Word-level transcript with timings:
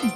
See 0.00 0.08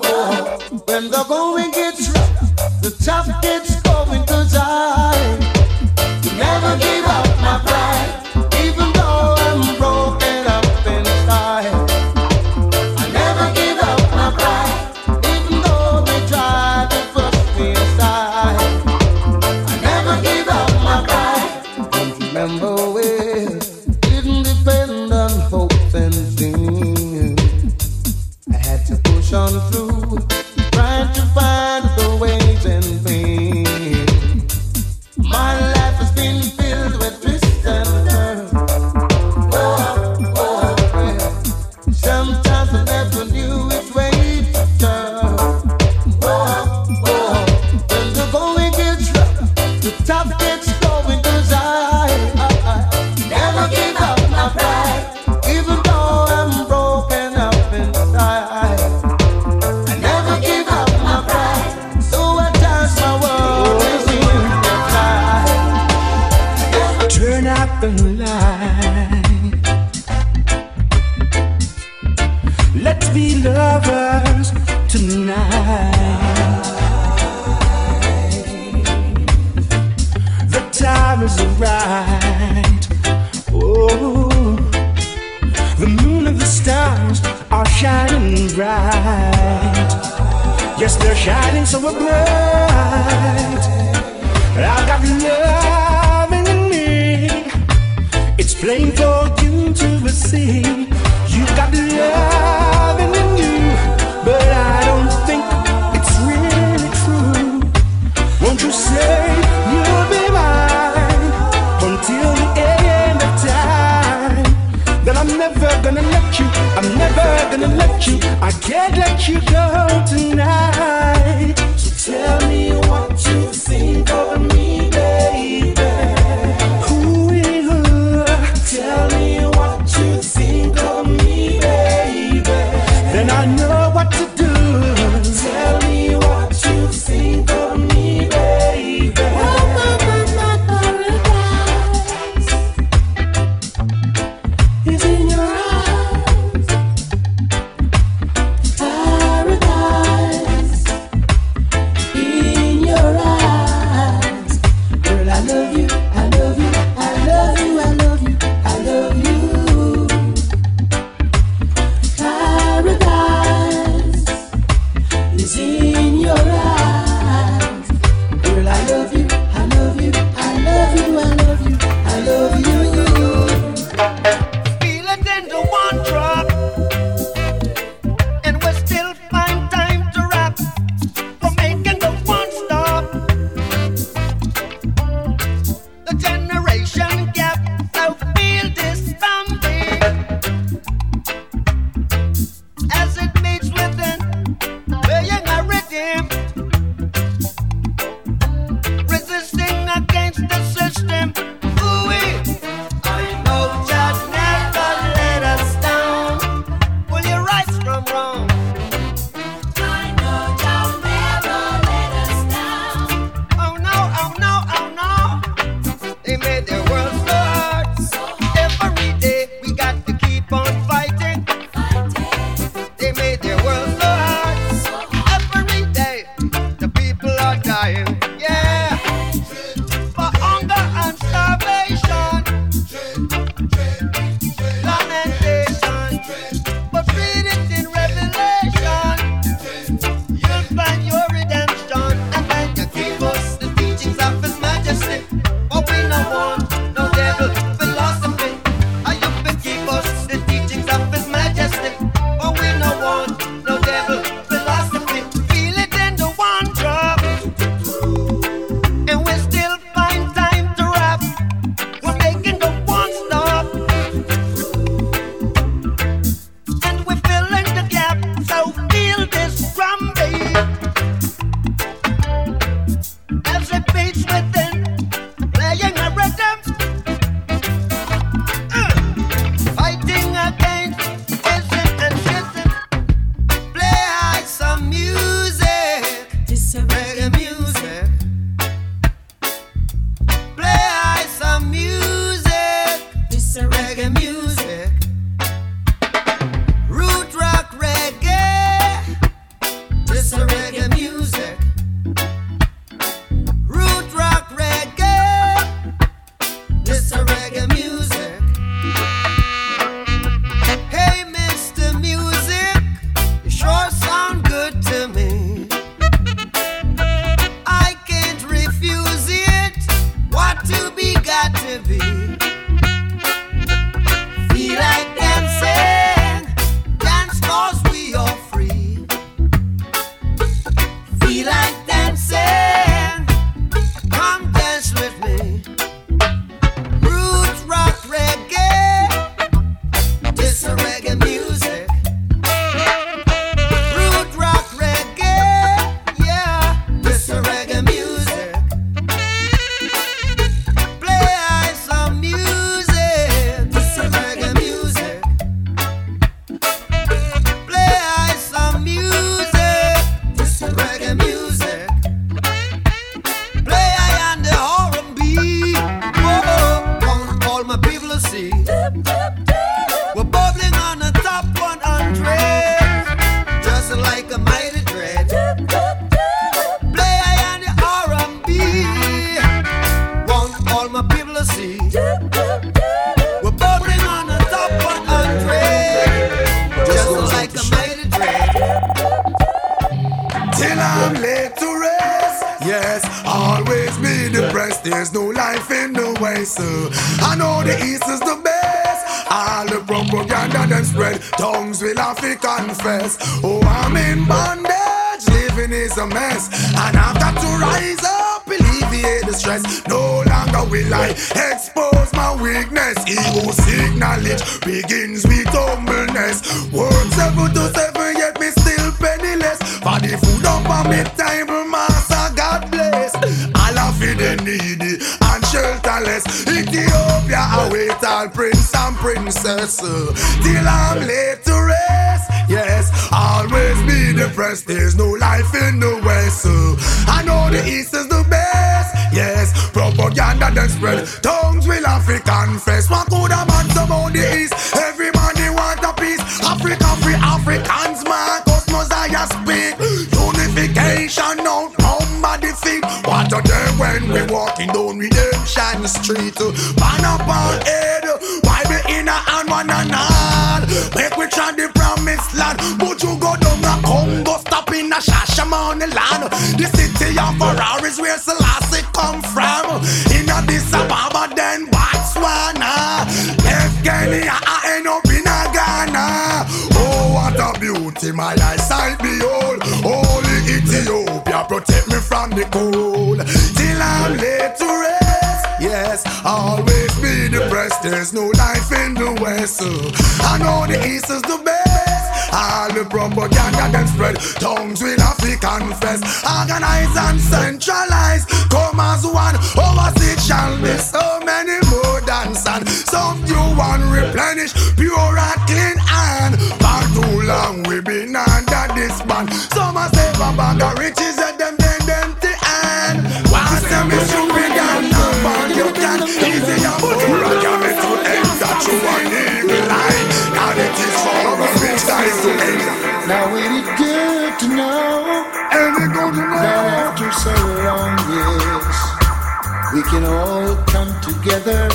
can 529.94 530.04
all 530.06 530.56
come 530.74 530.90
together, 531.02 531.70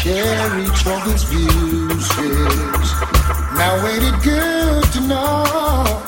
share 0.00 0.48
each 0.64 0.82
other's 0.86 1.24
views. 1.24 2.06
Yes. 2.16 2.88
Now 3.60 3.86
ain't 3.86 4.04
it 4.10 4.18
good 4.24 4.84
to 4.94 5.00
know 5.02 5.44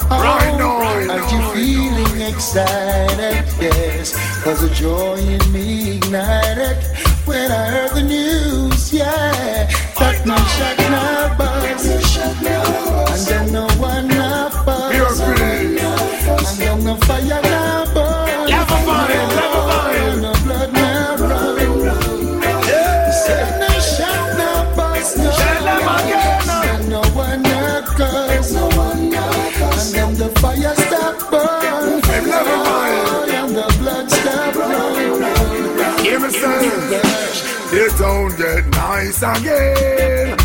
Right 0.09 0.57
now, 0.57 0.79
know, 0.81 1.31
you're 1.31 1.43
I 1.43 1.55
feeling 1.55 2.21
excited? 2.23 3.45
Yes, 3.61 4.17
cause 4.43 4.63
the 4.63 4.71
joy 4.71 5.17
in 5.19 5.53
me 5.53 5.97
ignited 5.97 6.79
when 7.27 7.53
I 7.53 7.65
heard 7.75 7.91
the 7.91 8.03
news. 8.03 8.91
Yeah, 8.93 9.69
that 9.99 10.25
my 10.25 10.41
shot, 10.57 10.79
no 10.89 11.35
buzz, 11.37 11.85
and 13.13 13.27
then 13.29 13.53
no 13.53 13.67
one 13.77 14.09
no 14.09 14.49
Pure 14.91 15.05
buzz. 15.05 15.21
free. 15.21 15.77
And 16.49 16.59
then 16.59 16.85
the 16.85 16.97
fire 17.05 17.46
me 36.27 36.33
say, 36.33 37.01
it 37.73 37.99
don't 37.99 38.37
get 38.37 38.67
nice 38.67 39.23
again. 39.23 40.37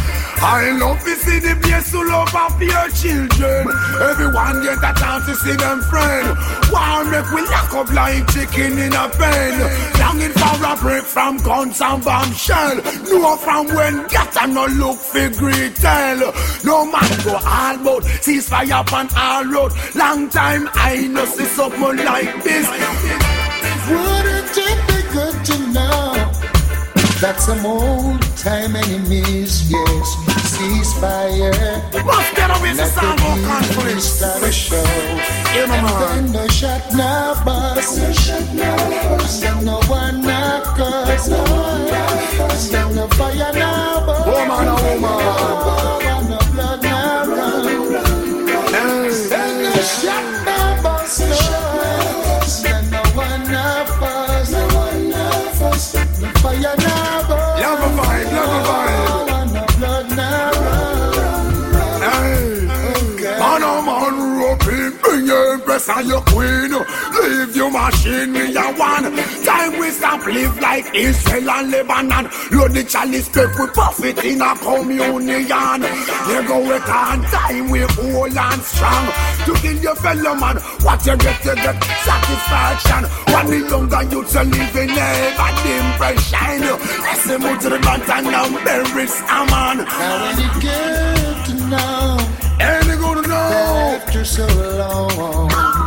I 0.43 0.71
love 0.79 0.99
to 1.03 1.15
see 1.17 1.37
the 1.37 1.55
place 1.61 1.91
full 1.91 2.11
of 2.11 2.61
your 2.61 2.89
children. 2.97 3.67
Everyone 4.01 4.63
get 4.63 4.77
a 4.77 4.93
chance 4.99 5.25
to 5.27 5.35
see 5.35 5.55
them 5.55 5.81
friend. 5.81 6.35
Why 6.71 7.03
make 7.03 7.31
we 7.31 7.41
lock 7.47 7.73
up 7.73 7.93
like 7.93 8.27
chicken 8.33 8.77
in 8.79 8.93
a 8.93 9.07
pen? 9.09 9.53
Longing 9.99 10.31
for 10.31 10.65
a 10.65 10.75
break 10.77 11.03
from 11.03 11.37
guns 11.37 11.79
and 11.79 12.03
bombshell. 12.03 12.75
Know 13.05 13.37
from 13.37 13.67
when 13.67 14.07
get 14.07 14.35
a 14.41 14.47
no 14.47 14.65
look 14.65 14.97
for 14.97 15.29
great 15.29 15.75
tell. 15.75 16.33
No 16.65 16.85
man 16.85 17.23
go 17.23 17.35
all 17.35 17.75
about 17.75 18.03
ceasefire 18.25 18.81
upon 18.81 19.09
all 19.15 19.45
road. 19.45 19.73
Long 19.93 20.27
time 20.29 20.69
I 20.73 21.07
no 21.07 21.23
see 21.25 21.45
something 21.45 22.03
like 22.03 22.43
this. 22.43 22.67
Wouldn't 23.89 24.30
that 27.21 27.39
some 27.39 27.65
old 27.65 28.21
time 28.37 28.75
enemies, 28.75 29.69
yes, 29.69 30.15
ceasefire. 30.57 31.53
Must 32.05 32.35
get 32.35 32.49
away 32.49 32.73
the 32.73 32.83
the 32.83 33.01
of 33.11 33.45
conflict. 33.45 34.01
start 34.01 34.43
a 34.43 34.51
show. 34.51 34.81
My 34.81 35.61
And 35.61 35.69
man. 35.71 35.83
then 36.01 36.31
no 36.33 36.47
shot, 36.47 36.81
no 36.93 37.35
bus. 37.45 37.97
And 37.99 38.57
then 39.41 39.65
no 39.65 39.79
one, 39.87 40.21
no 40.21 40.63
curse. 40.75 41.27
And 41.27 42.73
then 42.73 42.95
no 42.95 43.07
fire, 43.09 43.51
no 43.53 44.03
burn. 44.05 44.25
Woman, 44.33 44.65
woman. 44.65 44.80
And 65.91 66.07
your 66.07 66.21
queen. 66.21 66.71
Leave 66.71 67.55
your 67.55 67.71
machine, 67.71 68.31
me 68.31 68.55
a 68.55 68.65
one. 68.73 69.11
Time 69.43 69.79
we 69.79 69.89
stop 69.89 70.25
live 70.25 70.59
like 70.59 70.85
Israel 70.95 71.49
and 71.49 71.71
Lebanon. 71.71 72.25
Load 72.51 72.71
the 72.73 72.83
chalice, 72.83 73.27
take 73.29 73.53
we 73.57 73.67
profit 73.67 74.23
in 74.23 74.41
a 74.41 74.55
communion. 74.57 75.81
You 76.29 76.47
go 76.47 76.59
with 76.67 76.89
on 76.89 77.21
time, 77.23 77.69
we 77.69 77.81
hold 77.81 78.37
and 78.37 78.61
strong. 78.61 79.07
To 79.45 79.53
kill 79.61 79.77
your 79.77 79.95
fellow 79.95 80.35
man, 80.35 80.57
what 80.83 81.05
you 81.05 81.17
get, 81.17 81.43
you 81.45 81.55
get 81.55 81.83
satisfaction. 82.05 83.03
When 83.33 83.45
the 83.47 83.69
younger 83.69 84.03
youths 84.03 84.35
are 84.35 84.45
living 84.45 84.91
a 84.91 85.09
bad 85.37 85.57
impression. 85.65 86.61
Let's 87.03 87.27
move 87.27 87.59
to 87.61 87.69
the 87.69 87.79
front 87.79 88.09
and 88.09 88.55
bury 88.65 89.05
a 89.05 89.45
man. 89.51 89.77
Now 89.77 90.29
ain't 90.29 90.39
you 90.39 90.61
get 90.61 91.45
to 91.47 91.53
know 91.69 92.17
And 92.59 92.89
they 92.89 92.95
gonna 92.97 93.27
know. 93.27 93.99
after 94.01 94.25
so 94.25 94.47
long 94.77 95.80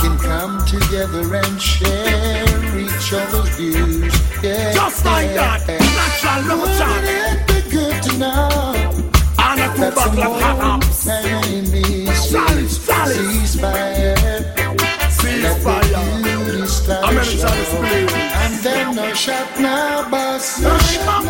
can 0.00 0.16
come 0.18 0.64
together 0.64 1.34
and 1.34 1.60
share 1.60 2.78
each 2.78 3.12
other's 3.12 3.48
views. 3.56 4.14
Yeah. 4.42 4.72
Just 4.72 5.04
like 5.04 5.34
that, 5.34 5.66
natural 5.68 6.56
love 6.56 6.78
chant. 6.78 7.04
Wouldn't 7.04 7.30
it 7.32 7.64
be 7.64 7.70
good 7.70 8.02
to 8.04 8.18
know? 8.18 8.48
Anna 9.38 9.68
Kubak 9.76 10.16
like 10.16 10.40
hot 10.40 10.58
hops. 10.58 10.96
Solid, 12.30 12.70
solid. 12.70 13.16
Ceasefire. 13.16 14.16
Ceasefire. 15.16 15.96
I'm 16.00 17.16
in 17.16 17.24
the 17.24 17.56
spirit. 17.66 18.12
And 18.42 18.54
then 18.64 18.96
no 18.96 19.12
shot, 19.12 19.46
no 19.60 20.06
bus. 20.10 20.60
No, 20.62 20.68
no, 20.70 21.20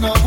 no, 0.00 0.14
no. 0.14 0.19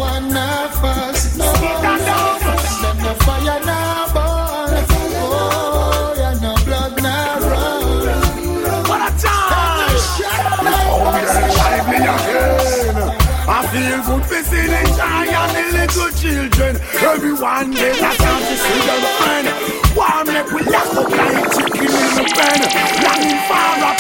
good 15.94 16.16
children. 16.16 16.76
Everyone 17.02 17.72
get 17.72 17.96
a 17.96 18.18
chance 18.18 18.48
to 18.50 18.56
see 18.58 18.80
their 18.86 19.02
friend. 19.20 19.48
Why 19.96 20.24
make 20.24 20.52
we 20.52 20.62
lock 20.64 20.94
up 20.96 21.10
like 21.10 21.52
chicken 21.54 21.86
in 21.86 22.16
the 22.18 22.24
pen? 22.34 22.60
Longing 23.04 23.42
for 23.48 23.54
a 23.54 23.94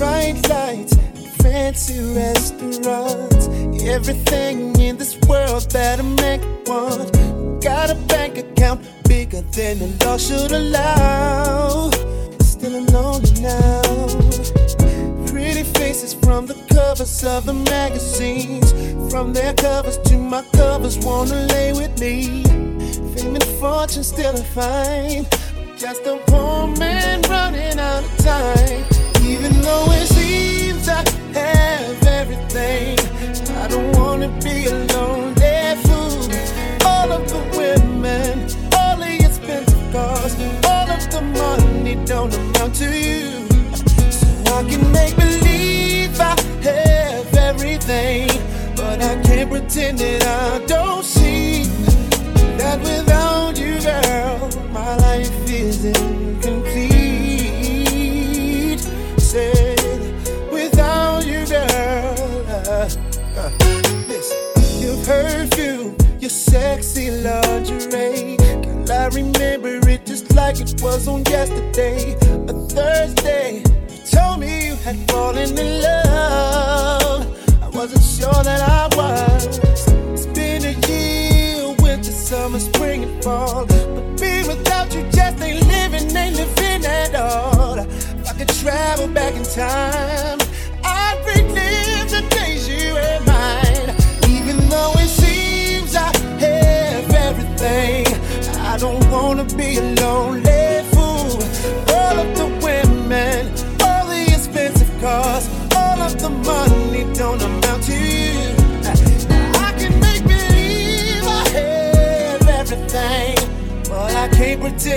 Right 0.00 0.48
lights 0.48 0.99
fancy 1.42 2.00
restaurants, 2.14 3.48
everything 3.82 4.78
in 4.80 4.96
this 4.96 5.18
world 5.28 5.70
that 5.70 6.00
a 6.00 6.02
man 6.02 6.40
wants. 6.66 7.10
Got 7.64 7.90
a 7.90 7.94
bank 8.06 8.38
account 8.38 8.80
bigger 9.08 9.42
than 9.42 9.78
the 9.78 10.04
law 10.04 10.16
should 10.16 10.52
allow. 10.52 11.90
Still 12.40 12.76
alone 12.76 13.22
now. 13.40 13.82
Pretty 15.26 15.64
faces 15.78 16.14
from 16.14 16.46
the 16.46 16.56
covers 16.72 17.24
of 17.24 17.46
the 17.46 17.54
magazines, 17.54 18.72
from 19.10 19.32
their 19.32 19.54
covers 19.54 19.98
to 20.08 20.16
my 20.16 20.42
covers, 20.52 20.98
wanna 20.98 21.46
lay 21.54 21.72
with 21.72 21.98
me. 22.00 22.42
Fame 23.14 23.34
and 23.34 23.44
fortune 23.60 24.04
still 24.04 24.34
a 24.34 24.44
find, 24.56 25.26
just 25.76 26.02
a 26.06 26.16
poor 26.26 26.66
man 26.76 27.22
running 27.22 27.78
out 27.78 28.04
of 28.04 28.16
time. 28.18 28.39
yesterday, 71.30 72.14
a 72.48 72.52
Thursday. 72.52 73.29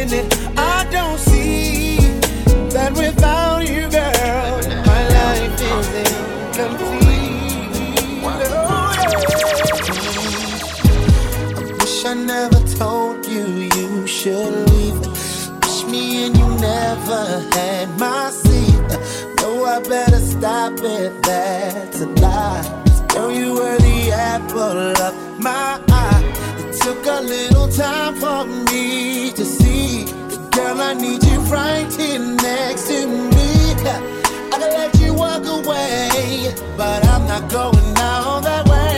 I 0.04 0.86
don't 0.92 1.18
see 1.18 1.96
that 2.76 2.92
without 2.92 3.60
you, 3.60 3.88
girl, 3.90 4.60
my 4.86 5.08
life 5.08 5.62
is 5.62 5.88
incomplete. 6.04 7.24
I 11.62 11.74
wish 11.80 12.04
I 12.04 12.16
never 12.16 12.60
told 12.76 13.26
you 13.26 13.46
you 13.46 14.06
should 14.06 14.70
leave. 14.72 15.00
Wish 15.64 15.86
me 15.86 16.26
and 16.26 16.38
you 16.38 16.50
never 16.60 17.40
had 17.54 17.88
my 17.98 18.30
seat. 18.30 18.82
No, 19.40 19.64
I 19.64 19.80
better 19.88 20.20
stop 20.20 20.74
it. 20.80 21.24
That's 21.24 22.02
a 22.02 22.08
lie. 22.08 23.06
Girl, 23.08 23.32
you 23.32 23.54
were 23.54 23.78
the 23.78 24.12
apple 24.12 25.02
of 25.02 25.40
my 25.40 25.80
eye. 25.88 26.24
It 26.60 26.74
took 26.82 27.06
a 27.06 27.22
little 27.22 27.70
time 27.70 28.16
for 28.16 28.44
me 28.44 29.23
I 30.86 30.94
need 30.94 31.24
you 31.24 31.40
right 31.52 31.92
here 31.94 32.20
next 32.20 32.88
to 32.90 33.08
me. 33.08 33.54
I 34.52 34.58
can 34.60 34.72
let 34.80 35.00
you 35.00 35.14
walk 35.14 35.46
away, 35.46 36.54
but 36.78 37.08
I'm 37.08 37.26
not 37.26 37.50
going 37.50 37.94
down 37.94 38.44
that 38.44 38.68
way. 38.68 38.93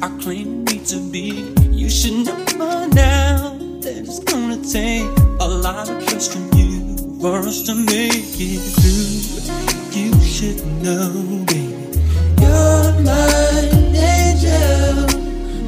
I 0.00 0.08
claim 0.20 0.64
me 0.64 0.78
to 0.86 1.00
be. 1.10 1.52
You 1.72 1.90
should 1.90 2.24
know 2.24 2.44
by 2.56 2.86
now 2.86 3.58
that 3.80 3.96
it's 3.96 4.20
gonna 4.20 4.62
take 4.62 5.08
a 5.40 5.48
lot 5.48 5.90
of 5.90 6.06
trust 6.06 6.32
from 6.34 6.46
you 6.56 7.18
for 7.20 7.38
us 7.38 7.62
to 7.64 7.74
make 7.74 8.38
it 8.38 8.62
through. 8.78 9.98
You 9.98 10.12
should 10.22 10.64
know, 10.82 11.44
baby, 11.46 12.00
you're 12.40 12.92
my 13.02 13.70
angel. 14.14 15.06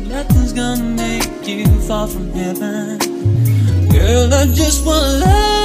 Nothing's 0.09 0.53
gonna 0.53 0.85
make 0.85 1.49
you 1.49 1.66
fall 1.88 2.07
from 2.07 2.31
heaven, 2.31 2.99
girl. 3.88 4.33
I 4.33 4.47
just 4.55 4.87
want 4.87 5.21
love. 5.21 5.60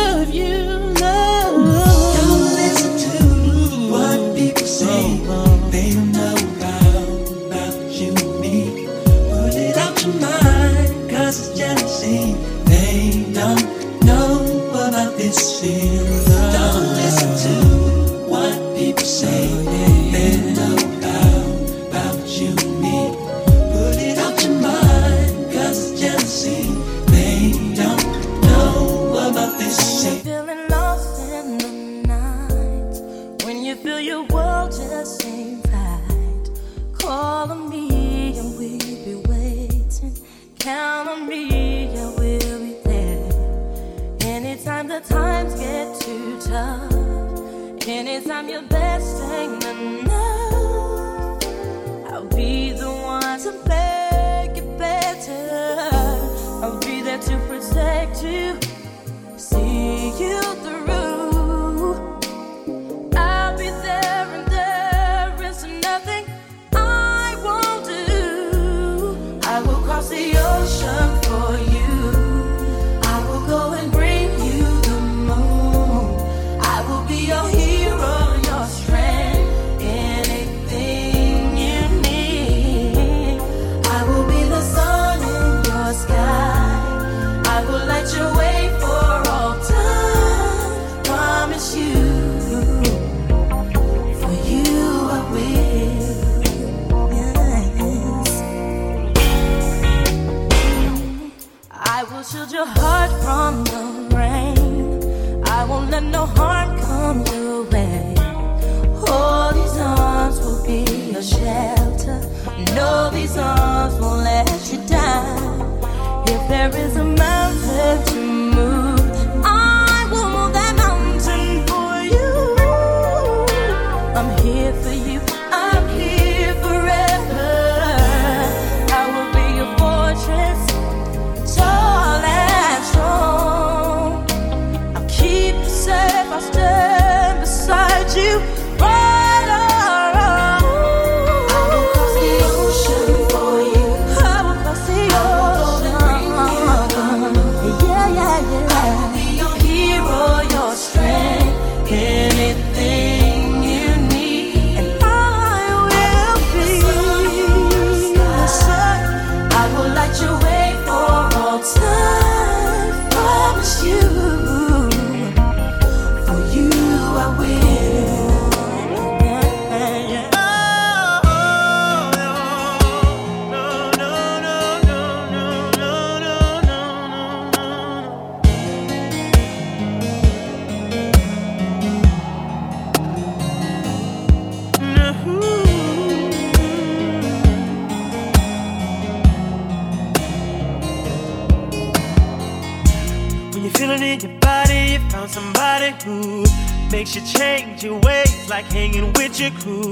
like 198.56 198.72
hanging 198.72 199.12
with 199.12 199.38
your 199.38 199.52
crew. 199.60 199.85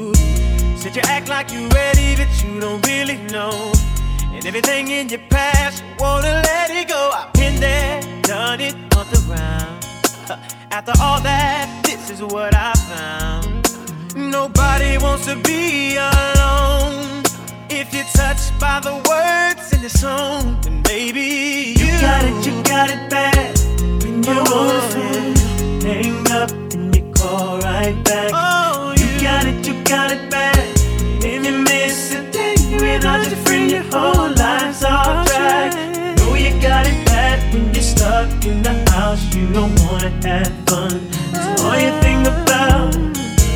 been 32.99 33.07
under 33.07 33.35
free 33.45 33.71
your 33.71 33.83
whole 33.91 34.29
life's 34.35 34.83
off 34.83 35.25
track. 35.27 35.73
Know 36.17 36.35
you 36.35 36.51
got 36.61 36.85
it 36.85 37.05
bad 37.05 37.37
when 37.53 37.73
you're 37.73 37.89
stuck 37.95 38.29
in 38.45 38.61
the 38.61 38.75
house. 38.91 39.23
You 39.35 39.51
don't 39.51 39.75
wanna 39.85 40.11
have 40.27 40.53
fun. 40.67 40.91
So 41.33 41.65
all 41.65 41.77
you 41.85 41.91
think 42.05 42.27
about, 42.27 42.93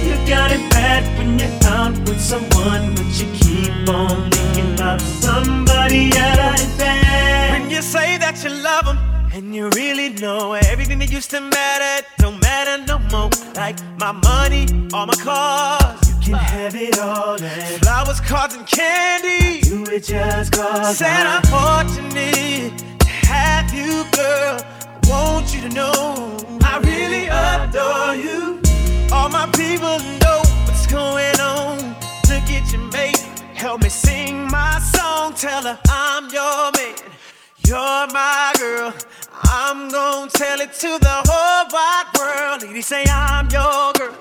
you 0.08 0.16
got 0.34 0.50
it 0.52 0.64
bad 0.72 1.04
when 1.18 1.38
you're 1.40 1.60
out 1.76 1.96
with 2.08 2.20
someone, 2.20 2.96
but 2.96 3.10
you 3.20 3.28
keep 3.42 3.90
on 3.90 4.32
thinking 4.32 4.74
about 4.74 5.02
somebody 5.02 6.12
else. 6.16 6.64
When 7.54 7.70
you 7.70 7.82
say 7.82 8.18
that 8.18 8.36
you 8.44 8.50
love 8.50 8.86
them. 8.86 8.98
And 9.34 9.54
you 9.54 9.70
really 9.76 10.10
know 10.10 10.54
everything 10.54 10.98
that 10.98 11.12
used 11.12 11.30
to 11.30 11.42
matter 11.42 12.08
don't 12.18 12.42
matter 12.42 12.84
no 12.88 12.98
more. 13.12 13.30
Like 13.54 13.78
my 14.00 14.12
money, 14.12 14.66
all 14.94 15.06
my 15.06 15.14
cars. 15.14 16.07
Can 16.28 16.36
have 16.36 16.76
it 16.76 17.00
all. 17.00 17.42
And 17.42 17.82
flowers, 17.82 18.20
cards, 18.20 18.54
and 18.54 18.68
candy. 18.68 19.66
You 19.66 19.86
it 19.86 20.04
just 20.04 20.52
cause. 20.52 20.98
Said 20.98 21.26
I'm 21.26 21.42
fortunate 21.44 22.78
to 23.00 23.08
have 23.08 23.74
you, 23.74 24.04
girl. 24.12 24.60
I 24.60 25.10
want 25.10 25.56
you 25.56 25.62
to 25.62 25.70
know 25.70 26.38
I 26.64 26.80
really 26.80 27.28
adore 27.28 28.16
you. 28.16 28.60
All 29.14 29.30
my 29.30 29.46
people 29.56 30.00
know 30.20 30.42
what's 30.66 30.86
going 30.88 31.40
on. 31.40 31.78
Look 32.28 32.52
at 32.52 32.74
your 32.74 32.82
mate, 32.92 33.20
help 33.56 33.84
me 33.84 33.88
sing 33.90 34.52
my 34.52 34.80
song. 34.80 35.34
Tell 35.34 35.64
her 35.64 35.80
I'm 35.88 36.30
your 36.30 36.72
man, 36.74 36.96
you're 37.66 38.08
my 38.12 38.54
girl. 38.60 38.94
I'm 39.44 39.90
gonna 39.90 40.30
tell 40.32 40.60
it 40.60 40.74
to 40.74 41.00
the 41.00 41.22
whole 41.26 41.68
wide 41.72 42.08
world. 42.20 42.64
Lady 42.64 42.82
say 42.82 43.06
I'm 43.10 43.50
your 43.50 43.94
girl, 43.94 44.14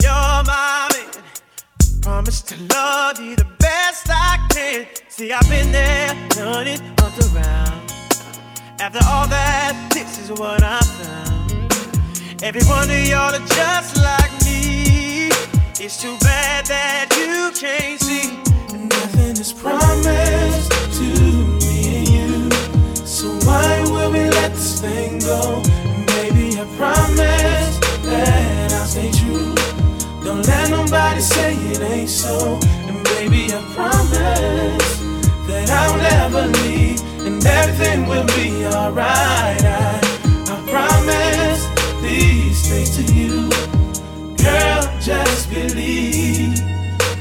you're 0.00 0.44
my 0.46 0.88
man. 0.92 1.21
Promise 2.02 2.42
to 2.42 2.56
love 2.74 3.20
you 3.20 3.36
the 3.36 3.46
best 3.60 4.08
I 4.10 4.44
can. 4.50 4.86
See, 5.08 5.30
I've 5.30 5.48
been 5.48 5.70
there, 5.70 6.08
done 6.30 6.66
it, 6.66 6.82
up 7.00 7.16
around. 7.32 7.92
After 8.80 8.98
all 9.06 9.28
that, 9.28 9.88
this 9.94 10.18
is 10.18 10.32
what 10.32 10.64
I 10.64 10.80
found. 10.80 12.42
Every 12.42 12.62
one 12.64 12.90
of 12.90 13.06
y'all 13.06 13.32
are 13.32 13.46
just 13.46 13.96
like 13.98 14.32
me. 14.44 15.28
It's 15.78 16.02
too 16.02 16.16
bad 16.18 16.66
that 16.66 17.06
you 17.16 17.52
can't 17.54 18.00
see. 18.00 18.34
Nothing 18.76 19.36
is 19.38 19.52
promised 19.52 20.72
to 20.98 21.08
me 21.62 21.98
and 21.98 22.08
you. 22.08 22.50
so 23.06 23.28
why 23.46 23.80
will 23.84 24.10
we 24.10 24.28
let 24.28 24.50
this 24.50 24.80
thing 24.80 25.20
go? 25.20 25.62
Maybe 26.16 26.58
I 26.58 26.64
promise 26.76 27.78
that. 28.06 28.61
Don't 30.42 30.48
let 30.48 30.70
nobody 30.70 31.20
say 31.20 31.54
it 31.54 31.80
ain't 31.82 32.08
so. 32.08 32.58
And 32.64 33.04
baby, 33.04 33.52
I 33.52 33.62
promise 33.74 34.98
that 35.46 35.70
I'll 35.70 35.96
never 35.98 36.48
leave. 36.58 37.00
And 37.24 37.44
everything 37.46 38.08
will 38.08 38.26
be 38.26 38.66
alright. 38.66 39.62
I, 39.62 40.00
I 40.48 40.56
promise 40.68 41.62
these 42.02 42.68
things 42.68 42.96
to 42.96 43.14
you. 43.14 43.48
Girl, 44.36 44.82
just 45.00 45.48
believe. 45.48 46.58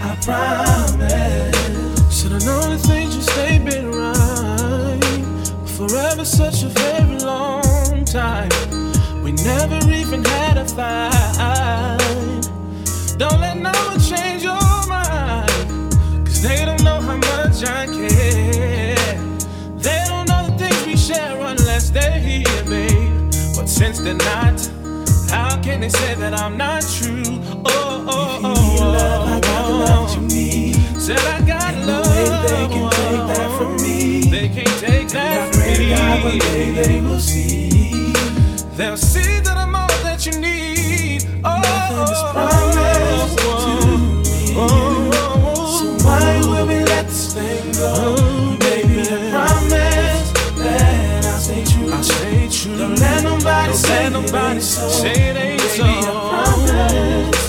I 0.01 0.17
promise. 0.25 2.21
Should've 2.21 2.43
known 2.43 2.71
the 2.71 2.79
things 2.79 3.15
you 3.15 3.21
say 3.21 3.59
been 3.59 3.91
right. 3.91 5.67
forever 5.67 6.25
such 6.25 6.63
a 6.63 6.69
very 6.69 7.19
long 7.19 8.03
time. 8.05 8.49
We 9.23 9.31
never 9.33 9.77
even 9.91 10.23
had 10.25 10.57
a 10.57 10.65
fight. 10.65 11.40
Since 23.81 23.99
they're 23.99 24.13
not, 24.13 24.59
how 25.31 25.59
can 25.63 25.81
they 25.81 25.89
say 25.89 26.13
that 26.13 26.39
I'm 26.39 26.55
not 26.55 26.83
true? 26.83 27.23
Oh, 27.65 28.05
oh, 28.07 28.39
oh, 28.43 28.77
oh, 28.79 28.91
love, 28.91 29.27
I 29.27 29.39
got 29.39 29.67
the 29.67 29.73
love 29.73 30.15
you 30.15 30.21
need. 30.27 30.75
Said 31.01 31.17
I 31.17 31.41
got 31.41 31.73
and 31.73 31.87
love. 31.87 32.05
The 32.05 32.47
they 32.47 32.67
can 32.73 32.91
take 32.91 33.25
that 33.33 33.57
from 33.57 33.75
me. 33.81 34.29
They 34.29 34.49
can't 34.49 34.79
take 34.79 35.07
that 35.09 35.55
from 35.55 35.63
me. 35.63 35.89
God, 35.89 36.23
one 36.23 36.37
day 36.37 36.71
they 36.71 37.01
will 37.01 37.19
see. 37.19 38.13
They'll 38.77 38.97
see 38.97 39.39
that 39.39 39.57
I'm 39.57 39.73
all 39.75 39.87
that 40.05 40.27
you 40.27 40.39
need. 40.39 41.25
Oh, 41.43 41.57
Nothing 41.57 42.03
is 42.03 42.21
oh, 42.21 42.27
oh. 42.27 42.31
promised 42.33 42.70
let 54.01 54.13
nobody 54.13 54.59
so. 54.59 54.87
say 54.89 55.11
it 55.11 55.37
ain't 55.37 55.61
baby, 55.61 55.77
so. 55.77 55.83
I 55.85 56.43
promise 56.65 57.41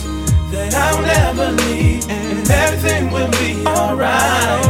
that 0.53 0.75
I'll 0.75 1.03
never 1.03 1.49
leave, 1.63 2.05
and 2.11 2.51
everything 2.51 3.11
will 3.11 3.31
be 3.41 3.51
alright. 3.67 4.67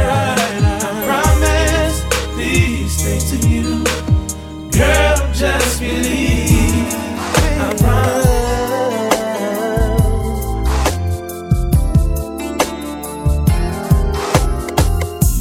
I 0.63 0.93
promise 1.09 1.97
these 2.37 2.95
things 3.03 3.25
to 3.31 3.37
you, 3.49 3.85
girl. 4.71 5.17
Just 5.33 5.81
believe. 5.81 6.95
I 7.65 7.75
promise. 7.81 8.33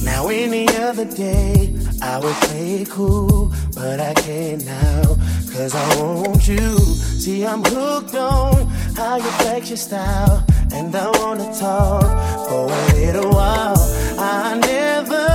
Now, 0.04 0.28
any 0.30 0.68
other 0.70 1.06
day, 1.06 1.72
I 2.02 2.18
would 2.18 2.36
play 2.48 2.86
cool, 2.90 3.52
but 3.76 4.00
I 4.00 4.14
can't 4.16 4.66
now, 4.66 5.11
cause 5.62 5.76
I 5.76 6.02
want 6.02 6.48
you. 6.48 6.78
See, 7.24 7.46
I'm 7.46 7.64
hooked 7.64 8.16
on 8.16 8.68
how 8.96 9.18
you 9.18 9.32
flex 9.42 9.70
your 9.70 9.78
style, 9.78 10.44
and 10.74 10.96
I 10.96 11.08
wanna 11.20 11.50
talk 11.54 12.10
for 12.48 12.66
a 12.66 12.84
little 12.96 13.30
while. 13.30 13.82
I 14.18 14.58
never 14.74 15.26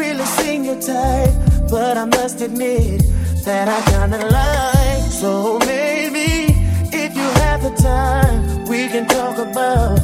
really 0.00 0.24
seen 0.38 0.64
your 0.64 0.80
type, 0.80 1.34
but 1.70 1.96
I 1.96 2.06
must 2.06 2.40
admit 2.40 3.02
that 3.44 3.66
I 3.76 3.78
kinda 3.92 4.20
like. 4.40 5.04
So 5.20 5.58
maybe 5.60 6.30
if 7.04 7.10
you 7.14 7.28
have 7.42 7.62
the 7.62 7.74
time, 7.92 8.64
we 8.66 8.88
can 8.88 9.06
talk 9.06 9.36
about 9.38 10.00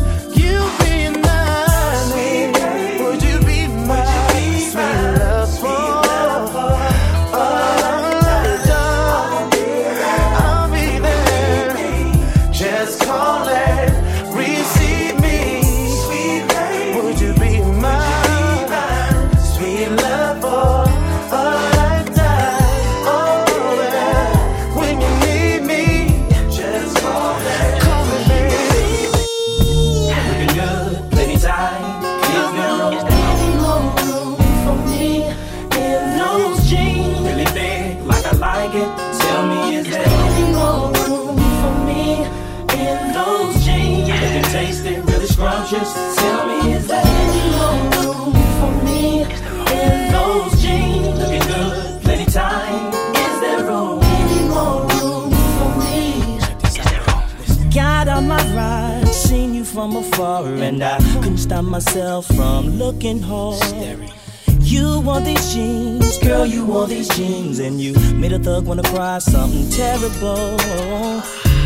from 59.79 59.95
afar, 59.95 60.45
and 60.45 60.83
I 60.83 60.99
couldn't 61.21 61.39
stop 61.39 61.65
myself 61.65 62.27
from 62.27 62.67
looking 62.83 63.23
hard. 63.23 64.11
You 64.59 64.99
want 64.99 65.25
these 65.25 65.55
jeans, 65.55 66.19
girl, 66.19 66.45
you 66.45 66.67
want 66.67 66.89
these 66.91 67.09
jeans, 67.17 67.61
and 67.61 67.81
you 67.81 67.95
made 68.15 68.33
a 68.33 68.41
thug 68.41 68.67
wanna 68.67 68.83
cry 68.83 69.21
something 69.21 69.71
terrible. 69.71 70.59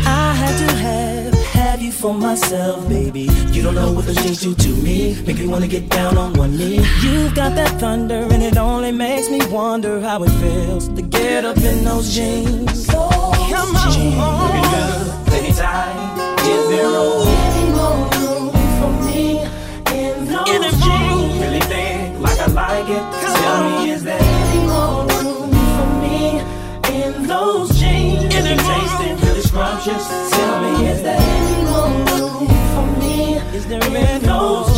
I 0.05 0.31
had 0.41 0.55
to 0.63 0.69
have, 0.85 1.33
have 1.57 1.81
you 1.81 1.91
for 1.91 2.13
myself, 2.13 2.87
baby. 2.87 3.29
You 3.51 3.63
don't 3.63 3.73
know 3.73 3.91
what 3.91 4.05
the 4.05 4.13
jeans 4.13 4.41
do 4.41 4.53
to 4.53 4.69
me, 4.83 5.19
make 5.25 5.39
me 5.39 5.47
wanna 5.47 5.67
get 5.67 5.89
down 5.89 6.15
on 6.15 6.33
one 6.33 6.55
knee. 6.55 6.85
You've 7.01 7.33
got 7.33 7.55
that 7.55 7.79
thunder, 7.79 8.27
and 8.33 8.43
it 8.43 8.57
only 8.57 8.91
makes 8.91 9.27
me 9.27 9.39
wonder 9.47 9.99
how 9.99 10.21
it 10.23 10.33
feels 10.43 10.87
to 10.89 11.01
get 11.01 11.45
up 11.45 11.57
in 11.57 11.83
those 11.83 12.13
jeans. 12.13 12.85
Come 12.85 13.75
on, 13.75 13.91
jeans, 13.91 15.31
baby, 15.31 15.51
time, 15.51 16.19
is 16.45 16.69
there 16.69 17.52
room? 20.51 21.39
Really 21.41 21.61
think 21.61 22.19
like 22.19 22.39
I 22.39 22.47
like 22.47 22.89
it. 22.89 23.03
Tell 23.41 23.63
me, 23.69 23.91
is 23.91 24.03
there 24.03 24.19
any 24.19 24.67
more 24.67 25.05
room 25.07 25.51
for 25.75 25.89
me 26.03 26.39
in 26.97 27.27
those 27.27 27.69
jeans? 27.79 28.33
Is 28.33 28.45
it 28.45 28.59
tasting 28.59 29.17
really 29.27 29.41
scrumptious? 29.41 30.07
Tell 30.31 30.61
me, 30.61 30.87
is 30.87 31.01
there 31.01 31.19
any 31.19 31.63
more 31.69 31.89
room 32.07 32.47
for 32.73 32.99
me 32.99 33.33
is 33.53 33.67
there 33.67 33.83
in 33.83 34.21
those 34.23 34.72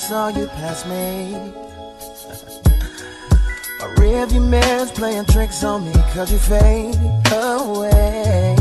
saw 0.00 0.28
you 0.28 0.46
pass 0.46 0.86
me. 0.86 1.32
My 3.78 3.86
rearview 4.00 4.42
mirror's 4.48 4.90
playing 4.90 5.26
tricks 5.26 5.62
on 5.62 5.84
me, 5.84 5.92
cause 6.14 6.32
you 6.32 6.38
fade 6.38 6.96
away. 7.30 8.56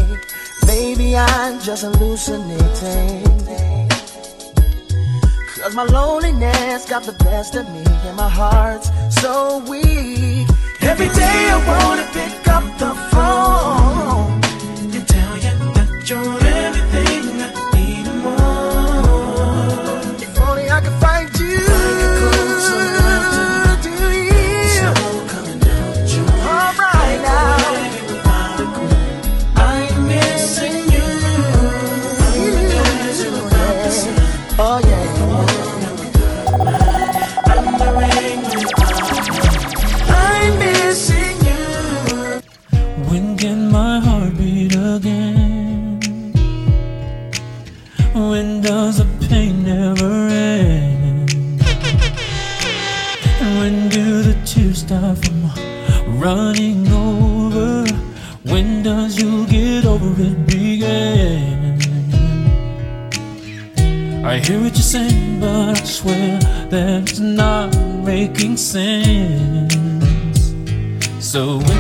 Maybe 0.68 1.16
I'm 1.16 1.60
just 1.62 1.84
hallucinating. 1.84 3.24
Cause 5.62 5.74
my 5.76 5.86
loneliness 5.86 6.90
got 6.90 7.04
the 7.04 7.16
best 7.24 7.56
of 7.56 7.66
me, 7.70 7.84
and 8.08 8.18
my 8.18 8.30
heart's 8.30 8.90
so 9.22 9.60
weak. 9.70 10.48
Every 10.82 11.08
day 11.08 11.40
I 11.56 11.60
wanna 11.70 12.08
pick 12.18 12.48
up 12.48 12.66
the 12.84 12.94
phone 13.12 14.42
You 14.94 15.02
tell 15.02 15.36
you 15.46 15.74
that 15.74 16.10
you're. 16.10 16.49
making 68.30 68.58
sense. 68.58 69.74
So 71.20 71.58
when 71.58 71.79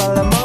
about 0.00 0.14
the 0.14 0.37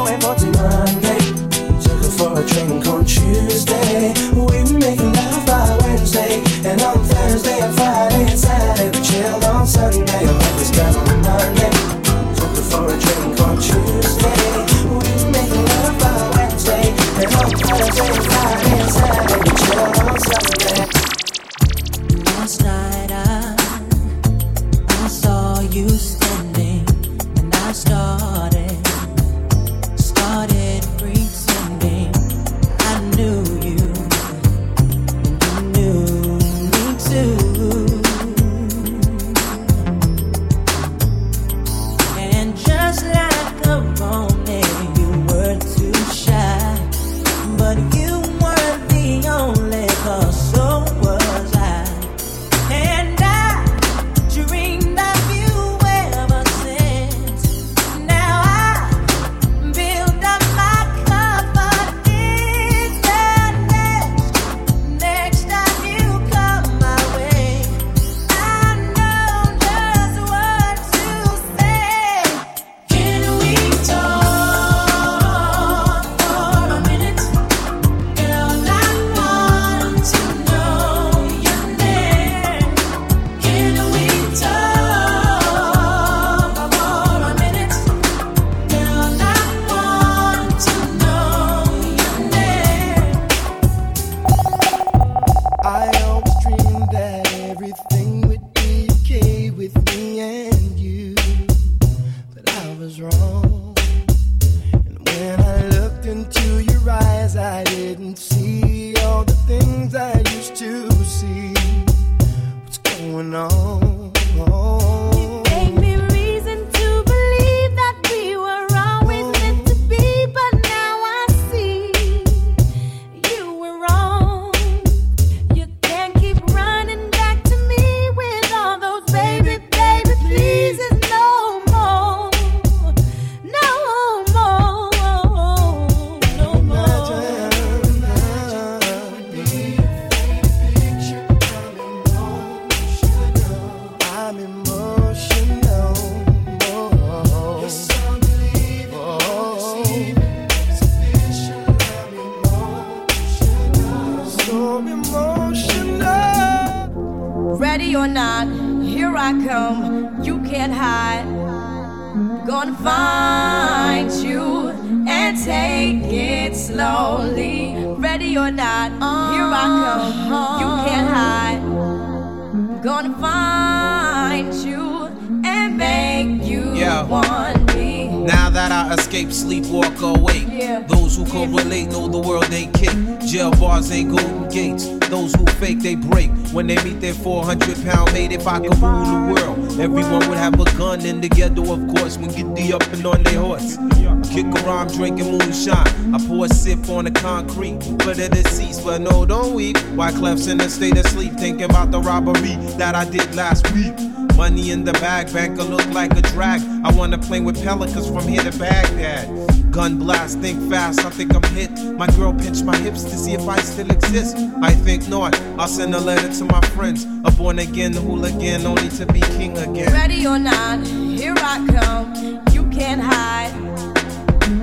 Clef's 200.24 200.46
in 200.46 200.58
a 200.62 200.70
state 200.70 200.96
of 200.96 201.06
sleep, 201.08 201.34
thinking 201.34 201.64
about 201.64 201.90
the 201.90 202.00
robbery 202.00 202.56
that 202.78 202.94
I 202.94 203.04
did 203.04 203.34
last 203.34 203.70
week. 203.74 203.92
Money 204.36 204.70
in 204.70 204.82
the 204.82 204.94
bag, 204.94 205.30
banker 205.34 205.64
look 205.64 205.86
like 205.90 206.16
a 206.16 206.22
drag. 206.22 206.62
I 206.82 206.90
wanna 206.92 207.18
play 207.18 207.40
with 207.40 207.62
pelicans 207.62 208.08
from 208.08 208.26
here 208.26 208.42
to 208.42 208.58
Baghdad. 208.58 209.28
Gun 209.70 209.98
blast, 209.98 210.38
think 210.38 210.70
fast, 210.70 211.04
I 211.04 211.10
think 211.10 211.34
I'm 211.34 211.42
hit. 211.52 211.70
My 211.98 212.06
girl 212.16 212.32
pinched 212.32 212.64
my 212.64 212.74
hips 212.78 213.04
to 213.04 213.10
see 213.10 213.34
if 213.34 213.46
I 213.46 213.58
still 213.58 213.90
exist. 213.90 214.38
I 214.62 214.72
think 214.72 215.06
not. 215.10 215.38
I'll 215.58 215.68
send 215.68 215.94
a 215.94 216.00
letter 216.00 216.32
to 216.38 216.44
my 216.46 216.62
friends. 216.68 217.04
A 217.26 217.30
born 217.30 217.58
again 217.58 217.92
hooligan, 217.92 218.64
only 218.64 218.88
to 218.96 219.04
be 219.04 219.20
king 219.36 219.58
again. 219.58 219.92
Ready 219.92 220.26
or 220.26 220.38
not, 220.38 220.86
here 220.86 221.34
I 221.36 221.66
come. 221.68 222.40
You 222.54 222.64
can't 222.70 223.02
hide. 223.02 223.52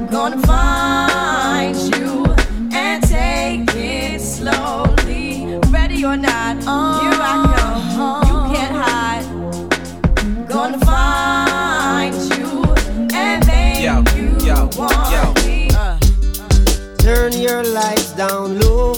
Gonna 0.09 0.41
find 0.41 1.77
you 1.95 2.00
slowly. 6.01 6.01
Ready 6.01 6.05
or 6.05 6.17
not, 6.17 6.57
here 7.01 7.21
I 7.21 7.35
come. 7.95 8.27
You 8.27 8.55
can't 8.55 8.75
hide 8.75 9.41
gonna 10.47 10.79
find 10.79 12.15
you 12.37 12.63
and 13.13 13.45
make 13.47 13.81
yo, 13.81 14.03
you 14.15 14.37
yo, 14.45 14.69
want 14.77 15.11
yo. 15.11 15.33
me. 15.45 15.69
Uh, 15.71 15.97
turn 16.97 17.33
your 17.33 17.63
lights 17.63 18.13
down 18.13 18.59
low 18.59 18.93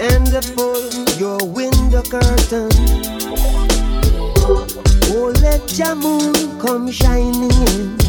and 0.00 0.32
pull 0.54 0.90
your 1.18 1.38
window 1.46 2.02
curtain. 2.02 2.70
Oh, 5.14 5.32
let 5.42 5.78
your 5.78 5.94
moon 5.94 6.58
come 6.58 6.90
shining 6.90 7.50
in 7.50 8.01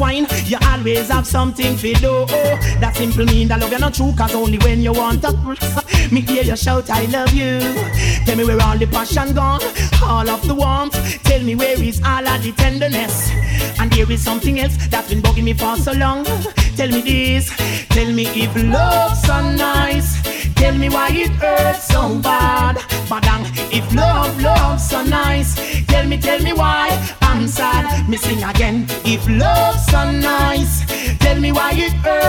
wine, 0.00 0.26
you 0.46 0.56
always 0.66 1.08
have 1.10 1.26
something 1.26 1.76
for 1.76 1.92
do. 2.00 2.24
That 2.80 2.96
simple 2.96 3.26
mean 3.26 3.48
that 3.48 3.60
love 3.60 3.70
you 3.70 3.78
not 3.78 3.94
true, 3.94 4.12
cause 4.16 4.34
only 4.34 4.58
when 4.58 4.80
you 4.80 4.92
want 4.92 5.22
to. 5.22 5.30
Me 6.10 6.22
hear 6.22 6.42
you 6.42 6.56
shout, 6.56 6.88
I 6.90 7.04
love 7.04 7.32
you. 7.34 7.60
Tell 8.24 8.36
me 8.36 8.44
where 8.44 8.60
all 8.62 8.78
the 8.78 8.86
passion 8.86 9.34
gone, 9.34 9.62
all 10.02 10.28
of 10.28 10.46
the 10.48 10.54
warmth. 10.54 11.22
Tell 11.22 11.42
me 11.42 11.54
where 11.54 11.80
is 11.80 12.00
all 12.02 12.26
of 12.26 12.42
the 12.42 12.52
tenderness. 12.52 13.30
And 13.78 13.92
there 13.92 14.10
is 14.10 14.24
something 14.24 14.58
else 14.58 14.76
that's 14.88 15.10
been 15.10 15.20
bugging 15.22 15.44
me 15.44 15.52
for 15.52 15.76
so 15.76 15.92
long. 15.92 16.24
Tell 16.76 16.88
me 16.88 17.02
this, 17.02 17.54
tell 17.88 18.10
me 18.10 18.26
if 18.26 18.56
love's 18.56 19.22
so 19.22 19.40
nice. 19.54 20.20
Tell 20.54 20.74
me 20.76 20.88
why 20.88 21.08
it 21.12 21.30
hurts 21.32 21.84
so 21.84 22.18
bad. 22.18 22.76
Badang, 23.08 23.44
if 23.72 23.94
love, 23.94 24.40
love's 24.40 24.88
so 24.88 25.02
nice. 25.04 25.54
Tell 25.86 26.06
me, 26.06 26.18
tell 26.18 26.40
me 26.42 26.52
why 26.52 26.88
me 28.10 28.16
sing 28.16 28.42
again. 28.42 28.86
If 29.04 29.28
love's 29.28 29.86
so 29.86 30.10
nice, 30.10 30.84
tell 31.18 31.38
me 31.38 31.52
why 31.52 31.72
it 31.74 31.92
hurts. 31.92 32.19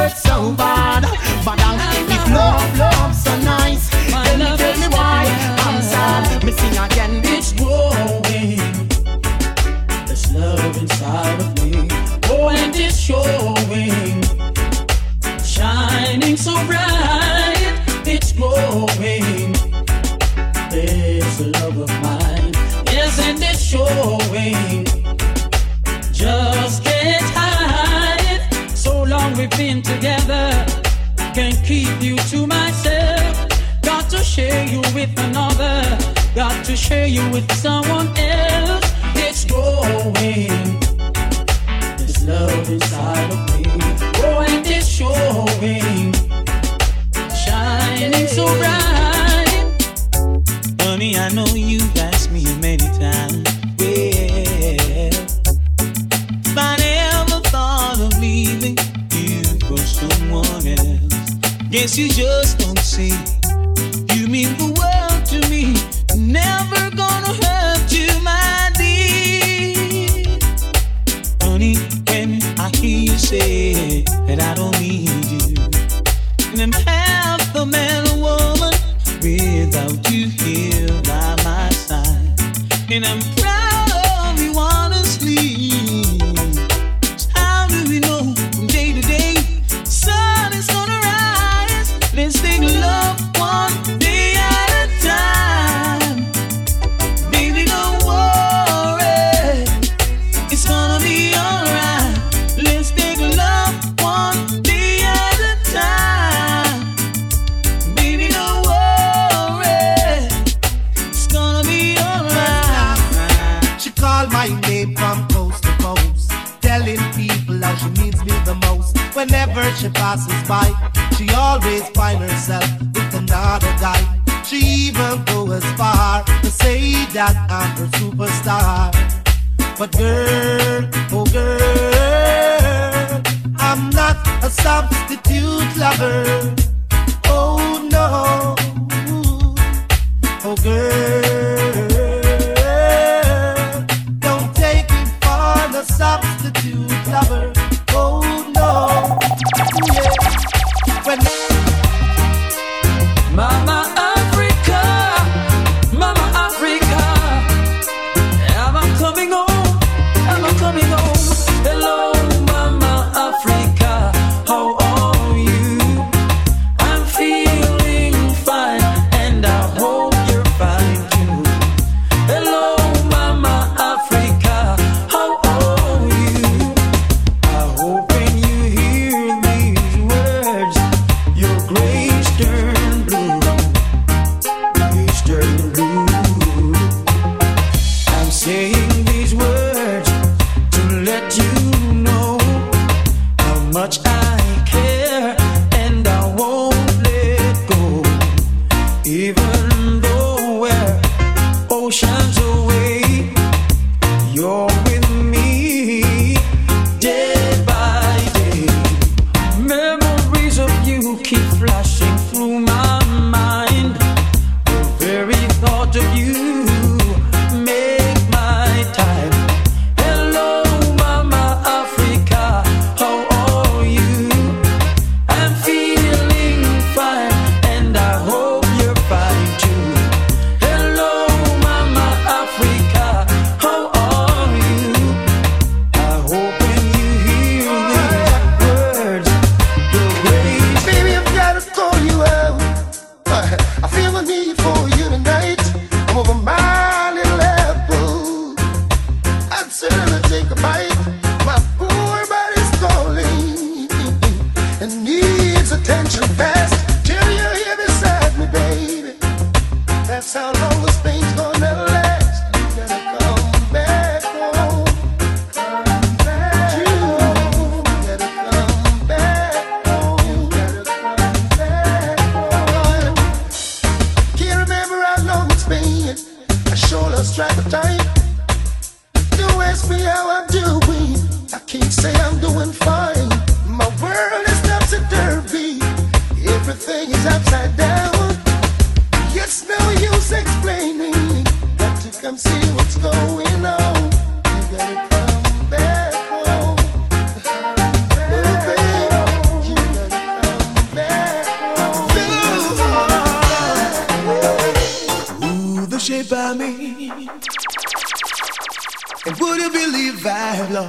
another. 35.25 35.97
Got 36.35 36.65
to 36.65 36.75
share 36.75 37.07
you 37.07 37.27
with 37.29 37.51
someone 37.53 38.07
else. 38.17 38.85
It's 39.15 39.45
growing. 39.45 40.79
There's 41.97 42.25
love 42.25 42.69
inside 42.69 43.31
of 43.31 43.39
me. 43.55 43.65
Oh, 44.23 44.45
and 44.47 44.65
it's 44.65 44.87
showing. 44.87 46.13
Shining 47.43 48.27
so 48.27 48.45
bright. 48.59 49.51
Honey, 50.81 51.17
I 51.17 51.29
know 51.33 51.47
you've 51.53 51.97
asked 51.97 52.31
me 52.31 52.43
many 52.59 52.87
times. 52.99 53.43
Yeah. 53.77 55.11
If 56.47 56.57
I 56.57 56.75
never 56.77 57.41
thought 57.49 57.99
of 57.99 58.17
leaving 58.19 58.77
you 59.11 59.43
for 59.67 59.77
someone 59.77 60.67
else. 60.67 61.35
Guess 61.69 61.97
you 61.97 62.09
just 62.09 62.59
don't 62.59 62.79
see 62.79 63.40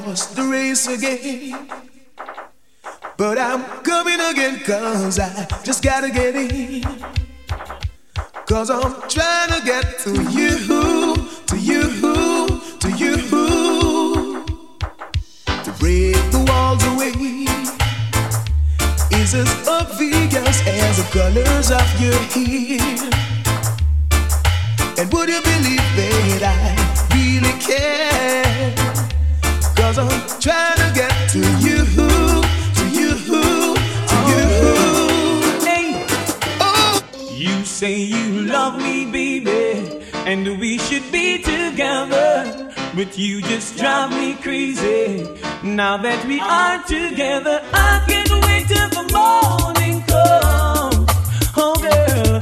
lost 0.01 0.36
the 0.36 0.43
race 0.43 0.86
again. 0.86 1.68
But 3.16 3.38
I'm 3.38 3.62
coming 3.82 4.20
again, 4.20 4.61
cause 4.61 5.18
I 5.18 5.47
just 5.64 5.82
gotta 5.82 6.11
get 6.11 6.34
in. 6.34 6.82
Cause 8.47 8.70
I'm 8.70 9.09
trying 9.09 9.51
to 9.51 9.61
get 9.64 9.99
to 10.01 10.11
you, 10.30 11.14
to 11.47 11.57
you, 11.59 11.82
to 12.80 12.90
you. 13.03 13.16
To 15.64 15.70
break 15.78 16.16
the 16.32 16.45
walls 16.49 16.84
away 16.93 17.12
is 19.20 19.34
as 19.34 19.68
obvious 19.68 20.66
as 20.66 20.97
the 20.97 21.07
colors 21.12 21.70
of 21.70 22.01
your 22.01 22.18
hair. 22.34 23.11
And 24.99 25.12
would 25.12 25.28
you 25.28 25.43
believe 25.43 25.88
that 25.97 26.43
I 26.43 27.14
really 27.14 27.55
care? 27.61 28.91
I'm 29.99 30.09
trying 30.40 30.76
to 30.76 30.90
get 30.95 31.12
to 31.32 31.38
you, 31.38 31.84
to 31.84 32.84
you, 32.99 33.11
to 33.18 34.16
you. 34.30 34.47
Oh. 36.61 37.03
You 37.30 37.64
say 37.64 37.97
you 37.97 38.43
love 38.43 38.78
me, 38.80 39.05
baby, 39.11 40.03
and 40.14 40.59
we 40.59 40.78
should 40.78 41.12
be 41.12 41.43
together. 41.43 42.72
But 42.95 43.18
you 43.18 43.43
just 43.43 43.76
drive 43.76 44.11
me 44.11 44.34
crazy. 44.34 45.28
Now 45.62 45.99
that 45.99 46.24
we 46.26 46.40
are 46.40 46.82
together, 46.84 47.61
I 47.72 48.03
can't 48.09 48.30
wait 48.47 48.68
till 48.68 48.88
the 48.88 49.05
morning 49.12 50.03
comes. 50.05 51.07
Oh, 51.57 51.74
girl, 51.76 52.40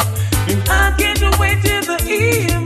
and 0.51 0.69
I 0.69 0.95
can't 0.97 1.39
wait 1.41 1.63
till 1.63 1.83
the 1.83 1.99
evening. 2.09 2.60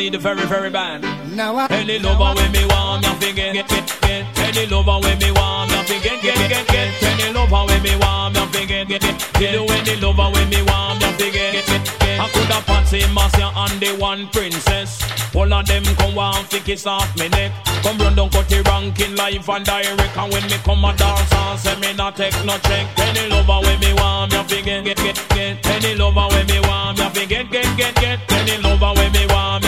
Need 0.00 0.14
the 0.14 0.18
very, 0.18 0.46
very 0.46 0.70
bad. 0.70 1.02
Now 1.36 1.54
I 1.56 1.66
any 1.72 1.98
lover 1.98 2.32
with 2.34 2.50
me 2.54 2.64
want, 2.72 3.02
me 3.02 3.12
thinking 3.20 3.52
get, 3.52 3.68
get, 3.68 3.84
get. 4.00 4.24
Any 4.38 4.64
lover 4.64 4.96
with 4.96 5.20
me 5.20 5.30
want, 5.30 5.70
me 5.70 5.76
thinking 5.84 6.18
get, 6.22 6.38
get, 6.48 6.48
get. 6.48 6.68
get. 6.68 7.20
Any 7.20 7.30
lover 7.34 7.68
with 7.68 7.82
me 7.82 7.94
want, 8.00 8.34
me 8.34 8.40
thinking 8.46 8.88
get, 8.88 9.02
get, 9.02 9.18
get. 9.36 9.52
Any 9.52 10.00
lover 10.00 10.30
with 10.32 10.48
me 10.48 10.62
want, 10.62 11.02
me 11.02 11.08
thinking 11.20 11.52
get, 11.52 11.66
get, 11.66 11.84
get. 12.00 12.18
I 12.18 12.28
could 12.32 12.48
have 12.48 12.64
Patsy, 12.64 13.04
Marcia, 13.12 13.52
and 13.54 13.78
the 13.78 13.94
one 14.00 14.26
princess. 14.28 15.04
All 15.34 15.52
of 15.52 15.66
them 15.66 15.84
come 15.84 16.14
want 16.14 16.48
to 16.48 16.60
kiss 16.60 16.86
off 16.86 17.14
me 17.18 17.28
neck. 17.28 17.52
Come 17.82 17.98
run 17.98 18.14
down 18.14 18.30
Cutty 18.30 18.62
Ranks 18.62 19.06
live 19.20 19.48
and 19.50 19.64
direct. 19.66 20.16
And 20.16 20.32
when 20.32 20.44
me 20.48 20.56
come 20.64 20.82
a 20.82 20.96
dance 20.96 21.32
and 21.32 21.60
say 21.60 21.76
me 21.78 21.92
not 21.92 22.16
take 22.16 22.32
no 22.46 22.56
check. 22.64 22.86
Any 22.98 23.28
lover 23.28 23.60
with 23.68 23.80
me 23.80 23.92
want, 24.00 24.32
me 24.32 24.42
thinking 24.44 24.84
get, 24.84 24.96
get, 24.96 25.20
get. 25.28 25.66
Any 25.66 25.94
lover 25.94 26.26
with 26.32 26.48
me 26.48 26.58
want, 26.60 26.98
me 26.98 27.04
thinking 27.10 27.48
get, 27.50 27.76
get, 27.76 27.94
get. 28.00 28.26
get 28.28 28.32
Any 28.32 28.56
lover 28.62 28.92
with 28.96 29.12
me 29.12 29.26
want, 29.28 29.59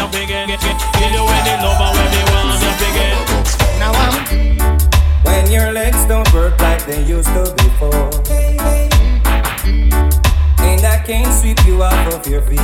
they 7.02 7.08
used 7.08 7.28
to 7.28 7.54
before. 7.56 8.10
And 10.58 10.84
I 10.84 11.02
can't 11.04 11.32
sweep 11.40 11.64
you 11.66 11.82
off 11.82 12.14
of 12.14 12.26
your 12.26 12.42
feet. 12.42 12.60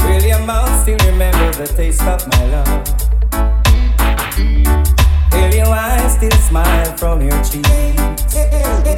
Will 0.00 0.22
your 0.22 0.40
mouth 0.40 0.82
still 0.82 0.98
remember 1.10 1.52
the 1.52 1.72
taste 1.76 2.02
of 2.02 2.26
my 2.28 2.44
love? 2.46 2.82
Will 5.32 5.54
your 5.54 5.66
eyes 5.66 6.14
still 6.14 6.30
smile 6.30 6.96
from 6.96 7.22
your 7.22 7.42
cheeks? 7.44 7.68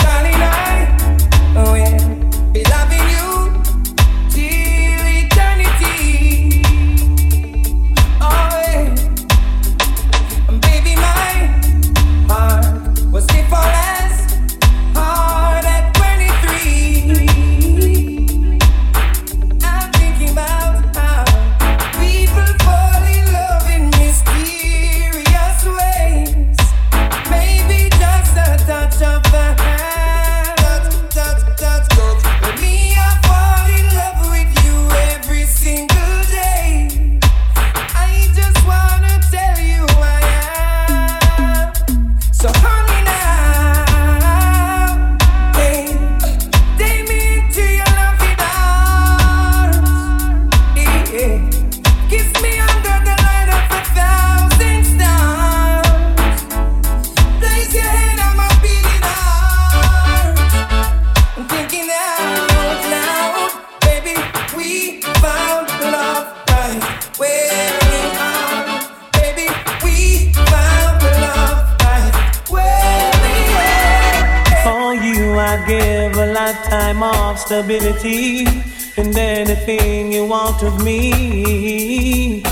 Darling, 0.05 0.41
I 0.41 0.97
oh, 1.57 1.73
will 1.73 2.14
of 77.55 77.65
stability 77.65 78.47
and 78.97 79.17
anything 79.17 80.13
you 80.13 80.27
want 80.27 80.63
of 80.63 80.85
me. 80.85 82.43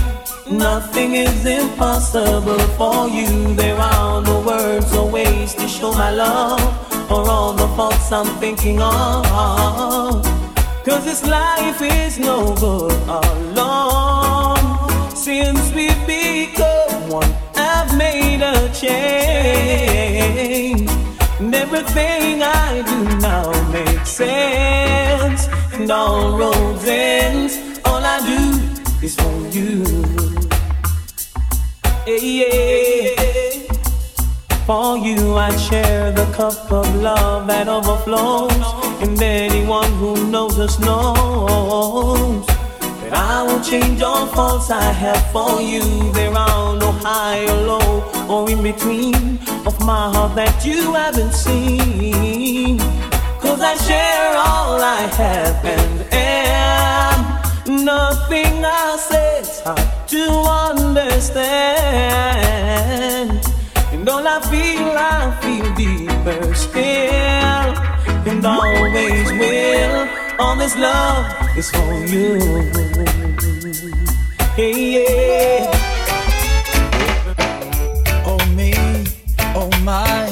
Nothing 0.51 1.15
is 1.15 1.45
impossible 1.45 2.59
for 2.79 3.09
you. 3.09 3.55
There 3.55 3.77
are 3.77 4.23
no 4.23 4.41
words 4.43 4.95
or 4.95 5.11
ways 5.11 5.55
to 5.55 5.67
show 5.67 5.93
my 5.93 6.11
love 6.11 6.61
for 7.09 7.29
all 7.29 7.53
the 7.53 7.69
faults 7.77 8.13
I'm 8.13 8.27
thinking 8.39 8.81
of. 8.81 10.23
Cause 10.85 11.05
this 11.05 11.25
life 11.27 11.81
is 11.83 12.19
no 12.19 12.55
good 12.55 12.93
alone. 13.09 14.59
Since 15.17 15.73
we've 15.73 16.07
become 16.07 17.09
one, 17.09 17.35
I've 17.57 17.97
made 17.97 18.43
a 18.43 18.69
change. 18.73 18.93
And 21.41 21.55
everything 21.55 22.43
I 22.43 22.83
do 22.83 23.05
now 23.19 23.51
makes 23.73 24.11
sense. 24.11 24.82
And 25.83 25.91
all 25.91 26.39
roads 26.39 26.85
ends. 26.87 27.59
All 27.85 28.01
I 28.05 28.19
do 28.23 29.05
is 29.05 29.17
for 29.17 29.35
you. 29.49 29.83
Hey, 32.07 32.23
yeah. 32.39 33.67
For 34.65 34.97
you, 34.97 35.35
I 35.35 35.51
share 35.57 36.13
the 36.13 36.27
cup 36.27 36.71
of 36.71 36.87
love 36.95 37.49
that 37.49 37.67
overflows. 37.67 38.53
And 39.03 39.21
anyone 39.21 39.91
who 39.95 40.31
knows 40.31 40.57
us 40.61 40.79
knows 40.79 42.47
that 42.47 43.13
I 43.13 43.43
won't 43.43 43.65
change 43.65 44.03
all 44.03 44.29
faults 44.29 44.71
I 44.71 44.85
have 44.85 45.33
for 45.33 45.61
you. 45.61 45.83
There 46.13 46.31
are 46.31 46.77
no 46.79 46.93
high 46.93 47.43
or 47.43 47.61
low 47.67 48.29
or 48.31 48.49
in 48.49 48.63
between 48.63 49.41
of 49.67 49.77
my 49.81 50.13
heart 50.13 50.37
that 50.37 50.65
you 50.65 50.95
haven't 50.95 51.33
seen. 51.33 52.32
I 53.65 53.77
share 53.77 54.37
all 54.37 54.81
I 54.81 55.03
have 55.17 55.65
and 55.65 56.07
am. 56.13 57.85
Nothing 57.85 58.65
I 58.65 58.97
say 58.97 59.41
is 59.41 59.61
hard 59.61 60.09
to 60.09 60.25
understand. 60.71 61.53
And 63.93 64.09
all 64.09 64.27
I 64.27 64.41
feel, 64.51 64.97
I 64.97 65.31
feel 65.43 65.75
deeper 65.75 66.55
still. 66.55 66.83
And 68.31 68.45
always 68.45 69.33
will. 69.33 70.09
All 70.41 70.57
this 70.57 70.77
love 70.77 71.27
is 71.57 71.71
for 71.71 71.95
you. 72.07 72.41
Hey, 74.57 74.75
yeah. 74.97 75.71
Oh 78.27 78.39
me, 78.57 78.75
oh 79.55 79.71
my, 79.83 80.32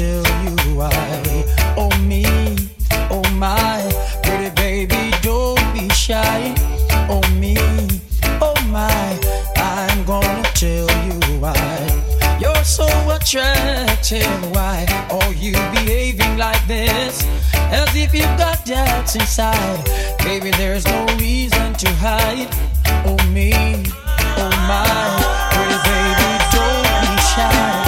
tell 0.00 0.24
you 0.44 0.76
why. 0.76 1.44
Oh 1.76 1.90
me, 2.08 2.24
oh 3.10 3.22
my, 3.34 3.80
pretty 4.22 4.48
baby, 4.54 5.12
don't 5.20 5.60
be 5.74 5.90
shy. 5.90 6.54
Oh 7.12 7.20
me, 7.38 7.54
oh 8.40 8.56
my, 8.68 9.08
I'm 9.56 10.04
gonna 10.04 10.42
tell 10.54 10.88
you 11.06 11.18
why. 11.38 12.38
You're 12.40 12.64
so 12.64 12.86
attractive, 13.14 14.54
why 14.54 14.86
are 15.10 15.34
you 15.34 15.52
behaving 15.76 16.38
like 16.38 16.66
this? 16.66 17.26
As 17.52 17.94
if 17.94 18.14
you've 18.14 18.38
got 18.38 18.64
doubts 18.64 19.16
inside. 19.16 19.84
Baby, 20.24 20.50
there's 20.52 20.86
no 20.86 21.04
reason 21.18 21.74
to 21.74 21.88
hide. 21.96 22.48
Oh 23.04 23.20
me, 23.28 23.52
oh 24.42 24.54
my, 24.70 24.86
pretty 25.52 25.78
baby, 25.90 26.30
don't 26.54 26.88
be 27.04 27.20
shy. 27.34 27.79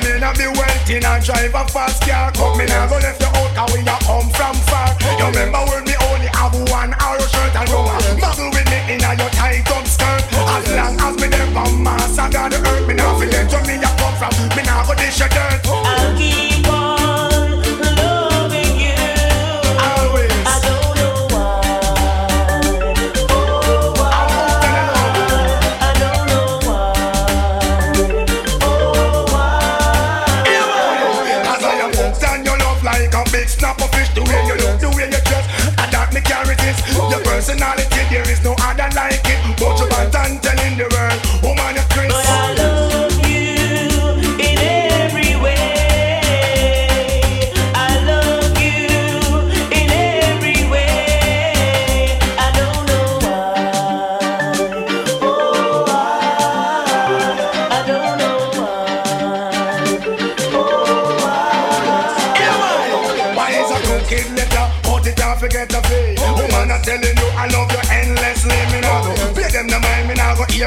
You 0.00 0.14
may 0.14 0.18
not 0.18 0.38
be 0.38 0.48
wealthy, 0.48 0.98
not 1.00 1.22
drive 1.22 1.52
a 1.52 1.68
fast 1.68 2.00
car. 2.00 2.32
Come, 2.32 2.54
oh, 2.54 2.56
me 2.56 2.64
yes. 2.64 2.72
not 2.72 2.88
go 2.88 2.96
left 3.04 3.20
your 3.20 3.28
out, 3.36 3.52
cause 3.52 3.72
we 3.76 3.84
are 3.84 4.00
come 4.00 4.30
from 4.32 4.56
far. 4.64 4.96
Oh, 4.96 5.12
you 5.12 5.28
yes. 5.28 5.36
remember 5.36 5.60
when 5.68 5.84
me 5.84 5.94
only 6.08 6.28
have 6.32 6.56
one 6.72 6.96
arrow 6.96 7.20
shirt 7.28 7.52
and 7.52 7.68
roll. 7.68 7.84
Oh, 7.84 8.00
yes. 8.00 8.16
Muggle 8.16 8.48
with 8.48 8.64
me 8.72 8.80
in 8.96 9.04
a 9.04 9.12
your 9.12 9.28
tight 9.36 9.68
up 9.68 9.84
skirt. 9.84 10.24
Oh, 10.40 10.56
as 10.56 10.64
yes. 10.64 10.76
long 10.80 10.96
as 11.04 11.14
me 11.20 11.28
never 11.28 11.68
master 11.84 12.28
God 12.32 12.48
the 12.52 12.58
earth, 12.64 12.88
me 12.88 12.94
not 12.94 13.20
forget 13.20 13.44
it. 13.44 13.52
You 13.52 13.60
me 13.68 13.76
a 13.76 13.90
come 14.00 14.16
from, 14.16 14.32
me 14.56 14.62
not 14.64 14.88
go 14.88 14.94
dish 14.96 15.20
your 15.20 15.28
dirt. 15.28 15.60
Oh, 15.68 15.84
I'll 15.84 16.16
give 16.16 16.49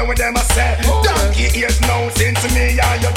with 0.06 0.18
them 0.18 0.36
I 0.36 0.42
say. 0.42 0.76
Donkey 1.02 1.58
ears 1.58 1.80
now 1.82 2.08
since 2.10 2.42
me 2.54 2.78
and 2.78 3.02
you 3.02 3.13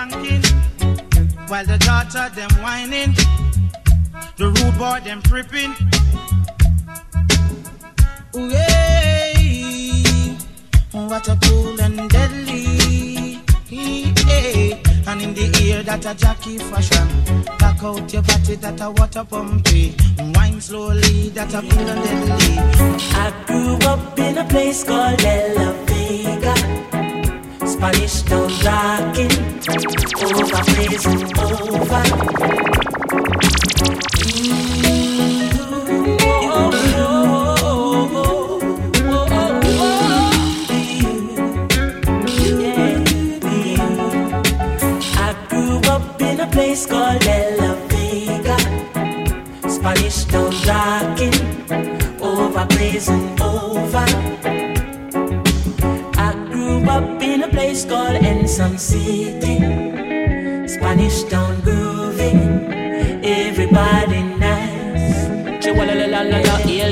yanking, 0.00 0.42
while 1.48 1.66
the 1.66 1.78
daughter 1.78 2.28
them 2.34 2.50
whining, 2.62 3.14
the 4.36 4.46
rude 4.46 4.78
boy 4.78 5.00
them 5.04 5.20
tripping. 5.22 5.74
Ooh, 8.36 8.48
yeah, 8.48 9.32
oh, 10.94 11.08
what 11.08 11.28
a 11.28 11.38
cool 11.42 11.80
and 11.80 12.08
deadly. 12.08 13.40
Hey, 13.66 14.80
and 15.06 15.22
in 15.22 15.34
the 15.34 15.46
ear 15.62 15.82
that 15.82 16.06
a 16.06 16.14
jockey 16.14 16.58
fashion, 16.58 17.08
back 17.58 17.82
out 17.82 18.12
your 18.12 18.22
body 18.22 18.54
that 18.56 18.80
a 18.80 18.90
water 18.90 19.24
pumpy, 19.24 19.94
wine 20.34 20.60
slowly 20.60 21.28
that 21.30 21.52
a 21.52 21.60
cool 21.60 21.88
and 21.88 22.02
deadly. 22.04 22.58
I 23.12 23.32
grew 23.46 23.76
up 23.88 24.18
in 24.18 24.38
a 24.38 24.44
place 24.44 24.82
called 24.84 25.22
La 25.22 25.72
Vega. 25.84 26.99
Spanish 27.80 28.20
town 28.24 28.44
rocking 28.62 29.32
over 30.20 30.60
and 31.06 31.38
over. 31.40 32.02
Mm-hmm. 34.20 35.00
Oh, 36.20 36.70
oh, 38.12 38.60
oh, 38.92 39.16
yeah. 42.60 43.00
I 45.16 45.32
grew 45.48 45.80
up 45.90 46.20
in 46.20 46.36
a 46.40 46.46
place 46.48 46.84
called 46.84 47.26
El 47.26 47.76
Vega, 47.88 48.58
Spanish 49.70 50.24
town 50.26 50.52
rocking 50.68 51.34
over 52.20 52.66
place 52.66 53.08
and 53.08 53.40
over. 53.40 54.19
In 57.90 57.96
a 57.96 58.44
place 58.44 58.58
called 58.58 58.76
Ensom 58.76 58.78
City. 58.78 59.58
Spanish 60.68 61.24
town 61.24 61.60
grooving, 61.62 61.79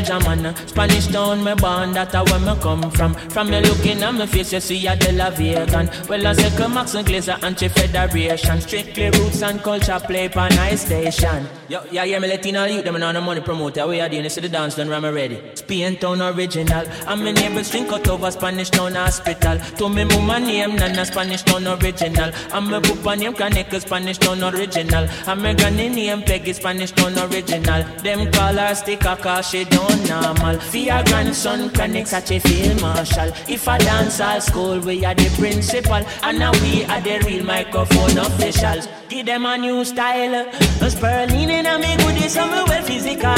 El 0.09 0.20
Jaman 0.20 0.55
Spanish 0.66 1.06
town, 1.09 1.44
me 1.44 1.55
born, 1.55 1.93
that 1.93 2.14
a 2.14 2.22
where 2.24 2.40
me 2.40 2.60
come 2.60 2.90
from. 2.90 3.14
From 3.14 3.51
me 3.51 3.60
looking 3.60 4.02
at 4.02 4.14
me 4.14 4.26
face, 4.26 4.52
you 4.52 4.60
see 4.60 4.86
a 4.86 4.97
De 4.97 5.12
La 5.12 5.30
Vegan 5.30 5.90
Well, 6.09 6.26
I 6.26 6.32
say 6.32 6.56
come 6.56 6.74
Max 6.74 6.94
and 6.94 7.06
Glazer, 7.06 7.43
anti-federation 7.43 8.60
Strictly 8.60 9.10
roots 9.10 9.43
and 9.43 9.62
culture 9.62 10.01
play 10.01 10.28
pan 10.28 10.55
nice 10.55 10.86
station. 10.86 11.47
Yo, 11.68 11.82
yeah, 11.90 12.05
yeah, 12.05 12.18
me 12.18 12.28
letting 12.28 12.56
all 12.56 12.66
you, 12.66 12.82
them 12.82 13.02
on 13.02 13.14
the 13.14 13.20
money 13.20 13.40
promoter 13.40 13.86
We 13.86 14.01
are 14.01 14.09
doing 14.09 14.22
this 14.22 14.35
to 14.36 14.40
the 14.40 14.48
dance, 14.48 14.76
done, 14.76 14.93
I'm 14.93 15.05
ready. 15.14 15.43
Spain 15.55 15.97
town 15.97 16.22
original. 16.22 16.86
Me 17.16 17.32
neighbors 17.32 17.70
drink 17.70 17.93
out 17.93 18.09
over 18.09 18.30
Spanish 18.30 18.70
town 18.70 18.94
hospital. 18.94 19.59
To 19.59 19.89
me 19.89 20.05
mama 20.05 20.40
name, 20.40 20.76
Nana 20.76 21.05
Spanish 21.05 21.43
town 21.43 21.66
original. 21.66 22.30
Me 22.62 22.80
papa 22.80 23.16
name, 23.16 23.35
Kaneka 23.35 23.80
Spanish 23.80 24.18
town 24.18 24.43
original. 24.43 25.06
And 25.26 25.43
me 25.43 25.55
granny 25.55 25.89
name, 25.90 26.22
Peggy 26.22 26.55
Spanish 26.55 26.93
town 26.93 27.18
original. 27.18 27.82
Them 28.02 28.32
call 28.32 28.55
her 28.55 28.74
sticker 28.74 29.16
cause 29.16 29.51
she 29.51 29.64
don't 29.64 29.97
normal. 30.06 30.60
For 30.60 30.76
your 30.76 31.02
grandson, 31.04 31.70
Connect 31.70 32.08
such 32.08 32.30
a 32.30 32.38
field 32.40 32.80
marshal. 32.80 33.32
If 33.48 33.66
a 33.66 33.78
dance 33.78 34.20
all 34.20 34.40
school, 34.40 34.80
we 34.80 35.04
are 35.04 35.14
the 35.14 35.28
principal. 35.38 36.02
And 36.22 36.38
now 36.38 36.52
we 36.62 36.84
are 36.84 37.00
the 37.00 37.18
real 37.26 37.44
microphone 37.44 38.18
officials. 38.18 38.88
Give 39.08 39.26
them 39.26 39.46
a 39.46 39.56
new 39.56 39.84
style. 39.84 40.46
A 40.80 40.90
Sperling 40.90 41.50
and 41.50 41.82
me 41.82 41.96
goodies, 41.96 42.34
so 42.34 42.46
me 42.46 42.62
well 42.68 42.82
physical. 42.82 43.34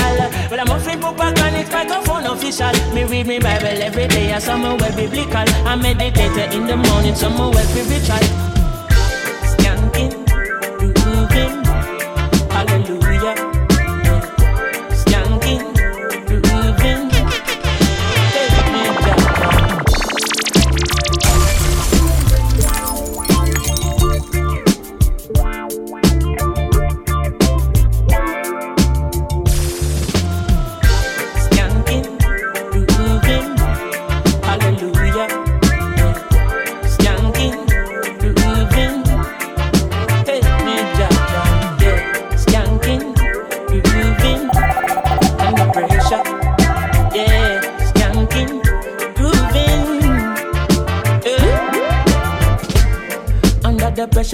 But 0.51 0.61
I'm 0.61 0.69
a 0.69 1.07
up 1.07 1.19
a 1.19 1.33
Connect 1.33 1.73
microphone 1.73 2.27
official. 2.27 2.73
Me 2.95 3.05
read 3.05 3.27
me 3.27 3.39
Bible 3.39 3.83
every 3.83 4.09
day, 4.09 4.39
so 4.39 4.57
me 4.57 4.75
well 4.75 4.97
biblical. 4.97 5.45
I 5.67 5.77
meditate 5.77 6.55
in 6.55 6.67
the 6.67 6.77
morning, 6.77 7.15
so 7.15 7.31
me 7.31 7.39
well 7.39 7.65
spiritual 7.65 8.50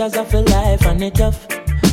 Pressures 0.06 0.20
of 0.20 0.34
a 0.34 0.40
life 0.52 0.86
and 0.86 1.02
it 1.02 1.14
tough. 1.16 1.48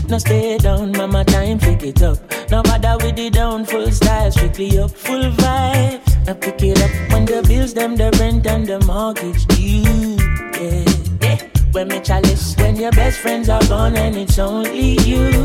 No 0.07 0.19
stay 0.19 0.60
down, 0.60 0.91
mama, 0.91 1.26
time 1.26 1.57
pick 1.57 1.81
it 1.81 2.03
up. 2.03 2.19
No 2.52 2.61
bother 2.61 2.95
with 3.03 3.15
the 3.15 3.31
down, 3.31 3.65
full 3.65 3.90
style, 3.90 4.31
strictly 4.31 4.77
up, 4.77 4.91
full 4.91 5.31
vibes. 5.31 6.30
I 6.30 6.34
pick 6.34 6.61
it 6.61 6.80
up 6.80 6.91
when 7.11 7.26
the 7.26 7.44
bills, 7.48 7.73
them, 7.73 7.95
the 7.95 8.15
rent 8.19 8.45
and 8.45 8.68
the 8.68 8.80
mortgage 8.85 9.48
due. 9.48 10.15
Yeah, 10.61 10.85
yeah. 11.23 11.49
When 11.72 11.88
me 11.88 12.02
chalice, 12.02 12.56
when 12.57 12.76
your 12.76 12.91
best 12.91 13.18
friends 13.18 13.49
are 13.49 13.65
gone 13.68 13.95
and 13.95 14.15
it's 14.15 14.38
only 14.38 14.99
you. 15.02 15.43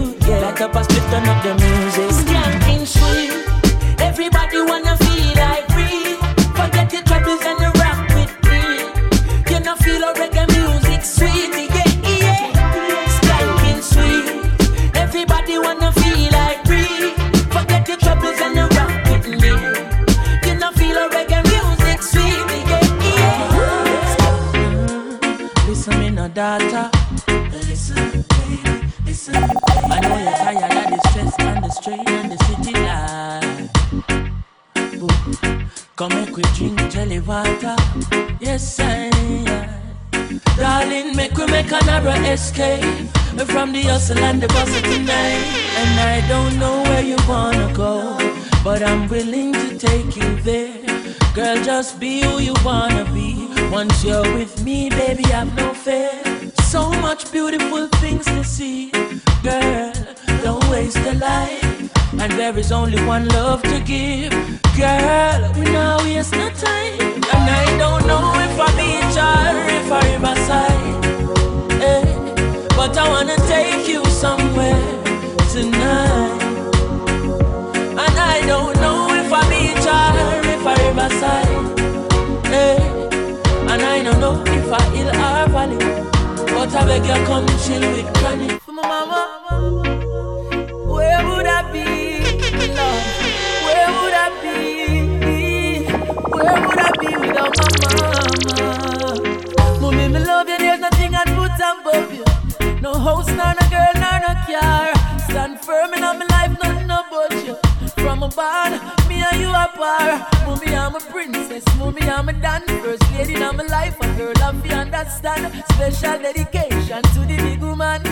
Wanna 52.65 53.05
be. 53.13 53.49
Once 53.71 54.05
you're 54.05 54.23
with 54.35 54.48
Beg 86.89 87.05
you 87.05 87.19
come 87.27 87.47
chill 87.65 87.85
with 87.93 88.11
Granny. 88.15 88.49
For 88.61 88.73
my 88.73 88.83
mama. 88.83 89.21
Where 90.91 91.21
would 91.29 91.47
I 91.47 91.71
be? 91.71 91.85
Where 93.67 93.91
would 93.97 94.15
I 94.25 94.29
be? 94.43 94.57
Where 96.33 96.59
would 96.67 96.79
I 96.79 96.91
be 97.03 97.11
without 97.23 97.53
my 97.61 97.69
mama? 97.85 99.81
Mommy, 99.83 100.09
me 100.09 100.19
love 100.21 100.49
you. 100.49 100.57
There's 100.57 100.81
nothing 100.81 101.15
I'd 101.15 101.29
put 101.37 101.61
above 101.69 102.11
you. 102.15 102.25
No 102.81 102.95
house, 102.95 103.29
nor 103.29 103.53
no 103.59 103.65
girl, 103.69 103.95
nor 104.03 104.19
no 104.25 104.33
car. 104.49 104.95
Stand 105.29 105.61
firm 105.61 105.93
in 105.93 106.01
my 106.01 106.15
life. 106.17 106.38
From 108.19 108.33
a 108.33 108.35
barn, 108.35 108.73
me 109.09 109.23
and 109.23 109.41
you 109.41 109.47
are 109.47 109.69
par. 109.69 110.27
Mommy, 110.45 110.75
I'm 110.75 110.93
a 110.93 110.99
princess. 110.99 111.63
Mommy, 111.77 112.03
I'm 112.03 112.29
a 112.29 112.33
dance 112.33 112.69
first 112.83 113.13
lady 113.13 113.35
in 113.35 113.57
my 113.57 113.63
life. 113.63 113.97
A 114.01 114.13
girl, 114.17 114.33
I'm 114.43 114.61
you 114.65 114.73
understand. 114.73 115.63
Special 115.71 116.19
dedication 116.19 117.01
to 117.15 117.21
the 117.21 117.37
big 117.37 117.61
woman. 117.61 118.03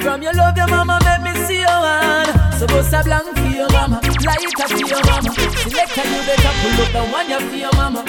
From 0.00 0.20
your 0.20 0.32
love, 0.34 0.56
your 0.56 0.66
mama 0.66 0.98
make 1.04 1.22
me 1.22 1.40
see 1.44 1.60
your 1.60 1.68
hand. 1.68 2.58
So 2.58 2.66
bust 2.66 2.92
a 2.92 3.04
blank 3.04 3.36
for 3.36 3.46
your 3.46 3.70
mama, 3.70 4.00
light 4.24 4.44
up 4.60 4.68
for 4.68 4.78
your 4.78 5.04
mama. 5.06 5.30
Select 5.30 5.96
and 5.96 6.10
you 6.10 6.22
better 6.26 6.52
pull 6.58 6.82
up 6.82 6.90
the 6.90 7.02
one 7.12 7.30
you 7.30 7.38
for 7.38 7.54
your 7.54 7.72
mama. 7.76 8.02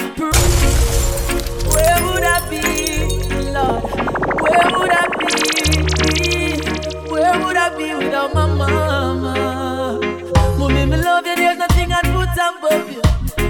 Where 1.70 1.98
would 2.02 2.24
I 2.24 2.50
be, 2.50 2.62
Lord? 3.52 3.84
Where 4.42 4.66
would 4.74 4.90
I 4.90 5.06
be? 5.20 5.38
Where 7.08 7.34
would 7.46 7.56
I 7.56 7.76
be 7.78 7.94
without 7.94 8.34
my 8.34 8.46
mama? 8.46 9.57
Above 12.48 12.90
you. 12.92 13.02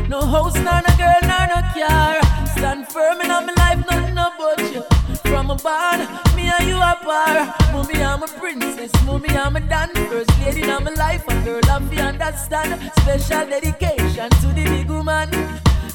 No 0.09 0.20
house, 0.23 0.55
nor 0.55 0.81
no 0.87 0.93
girl, 0.97 1.20
nor 1.23 1.45
no 1.53 1.61
car. 1.75 2.20
Stand 2.57 2.89
firm 2.89 3.20
in 3.20 3.29
my 3.29 3.53
life, 3.62 3.85
nothing 3.91 4.12
about 4.12 4.61
you. 4.73 4.83
From 5.31 5.51
a 5.51 5.57
barn, 5.57 6.01
me 6.35 6.49
and 6.49 6.69
you 6.69 6.77
are 6.77 6.97
par. 6.97 7.55
Mommy, 7.73 8.03
I'm 8.03 8.23
a 8.23 8.27
princess. 8.27 8.93
Mommy, 9.05 9.29
I'm 9.31 9.57
a 9.57 9.61
dance 9.61 9.99
first 10.11 10.31
lady 10.41 10.62
in 10.62 10.85
my 10.85 10.91
life. 10.91 11.25
A 11.29 11.35
girl, 11.45 11.61
I'm 11.70 11.89
the 11.89 12.01
understand. 12.01 12.91
Special 13.01 13.47
dedication 13.47 14.31
to 14.31 14.47
the 14.57 14.65
big 14.65 14.89
woman. 14.89 15.29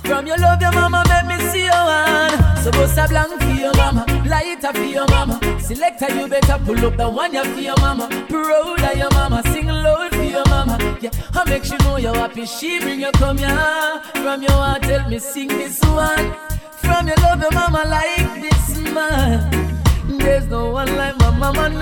From 0.03 0.27
your 0.27 0.37
love, 0.37 0.61
your 0.61 0.73
mama 0.73 1.03
make 1.07 1.25
me 1.27 1.45
see 1.49 1.65
your 1.65 1.73
hand. 1.73 2.53
Bust 2.71 2.97
a 2.97 3.07
blank 3.07 3.41
for 3.41 3.49
your 3.49 3.73
mama, 3.75 4.05
light 4.27 4.63
up 4.63 4.75
for 4.75 4.83
your 4.83 5.07
mama. 5.07 5.39
Selector, 5.59 6.13
you 6.13 6.27
better 6.27 6.59
pull 6.65 6.85
up 6.85 6.97
the 6.97 7.09
one 7.09 7.33
you 7.33 7.43
for 7.43 7.59
your 7.59 7.77
mama. 7.77 8.09
Proud 8.29 8.81
of 8.81 8.97
your 8.97 9.11
mama, 9.11 9.41
sing 9.51 9.67
loud 9.67 10.13
for 10.13 10.23
your 10.23 10.43
mama. 10.47 10.72
Yeah, 11.03 11.11
I 11.33 11.43
make 11.49 11.65
she 11.65 11.75
know 11.79 11.97
you're 11.97 12.15
happy. 12.15 12.45
She 12.45 12.79
bring 12.79 13.01
you 13.01 13.11
come 13.11 13.37
here. 13.37 14.01
From 14.23 14.41
your 14.41 14.51
heart, 14.51 14.83
tell 14.83 15.09
me 15.09 15.19
sing 15.19 15.49
this 15.49 15.81
one. 15.81 16.33
From 16.77 17.09
your 17.09 17.17
love, 17.17 17.41
your 17.41 17.51
mama 17.51 17.83
like 17.85 18.41
this 18.41 18.77
man. 18.93 19.81
There's 20.07 20.47
no 20.47 20.69
one 20.69 20.95
like 20.95 21.17
my 21.17 21.31
mama, 21.31 21.67
no. 21.67 21.77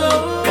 no. 0.00 0.41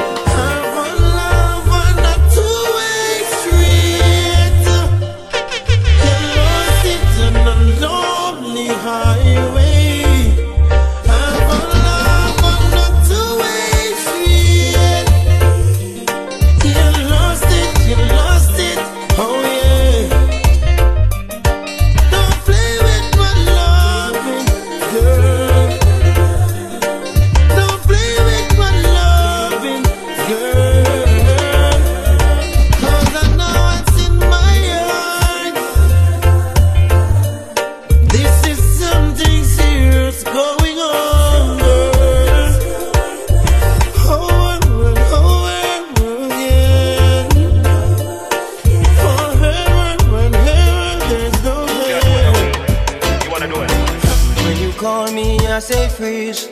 Freeze. 56.01 56.47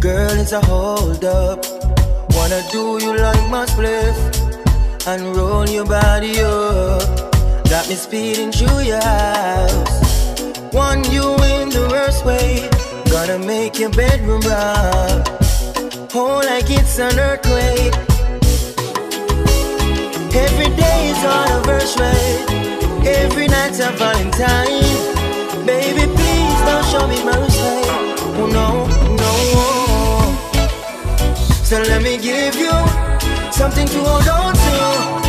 Girl, 0.00 0.34
it's 0.42 0.50
a 0.50 0.60
hold 0.66 1.24
up. 1.24 1.64
Wanna 2.34 2.60
do 2.72 2.98
you 3.04 3.12
like 3.16 3.44
my 3.54 3.64
spliff 3.72 4.18
and 5.06 5.20
roll 5.36 5.68
your 5.68 5.86
body 5.86 6.40
up. 6.40 7.06
Got 7.70 7.88
me 7.88 7.94
speeding 7.94 8.50
through 8.50 8.80
your 8.92 9.00
house. 9.00 9.94
Want 10.72 11.08
you 11.14 11.26
in 11.54 11.68
the 11.76 11.86
worst 11.94 12.24
way. 12.26 12.68
Gonna 13.14 13.38
make 13.38 13.78
your 13.78 13.90
bedroom 13.90 14.42
rock. 14.52 15.22
Oh, 16.20 16.42
like 16.50 16.68
it's 16.78 16.98
an 16.98 17.16
earthquake. 17.28 17.94
Every 20.46 20.70
day 20.82 21.00
is 21.12 21.22
on 21.34 21.46
a 21.46 21.54
anniversary. 21.54 22.30
Every 23.22 23.46
night's 23.46 23.78
a 23.78 23.90
Valentine. 24.02 24.88
Baby, 25.64 26.04
please 26.16 26.60
don't 26.68 26.86
show 26.92 27.06
me 27.06 27.18
mercy. 27.24 27.47
Oh 28.40 28.46
no. 28.46 28.86
Oh. 29.20 30.34
So 31.64 31.82
let 31.82 32.02
me 32.02 32.16
give 32.18 32.54
you 32.54 32.70
something 33.50 33.86
to 33.88 33.98
hold 33.98 34.28
on 34.28 34.54
to. 34.54 35.27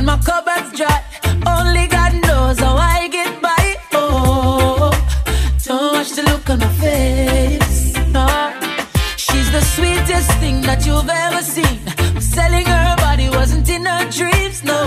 And 0.00 0.06
my 0.06 0.18
cupboard's 0.30 0.72
dry. 0.78 1.00
Only 1.56 1.86
God 1.86 2.12
knows 2.26 2.58
how 2.58 2.74
I 2.76 3.08
get 3.08 3.32
by. 3.42 3.64
Oh, 3.92 4.90
don't 5.66 5.92
watch 5.94 6.10
the 6.18 6.22
look 6.30 6.48
on 6.48 6.58
my 6.58 6.72
face. 6.84 7.94
No, 8.16 8.26
she's 9.24 9.48
the 9.56 9.62
sweetest 9.74 10.30
thing 10.42 10.62
that 10.62 10.80
you've 10.86 11.12
ever 11.24 11.42
seen. 11.54 11.78
Selling 12.34 12.66
her 12.74 12.96
body 13.04 13.28
wasn't 13.28 13.68
in 13.68 13.84
her 13.84 14.04
dreams. 14.18 14.64
No, 14.64 14.80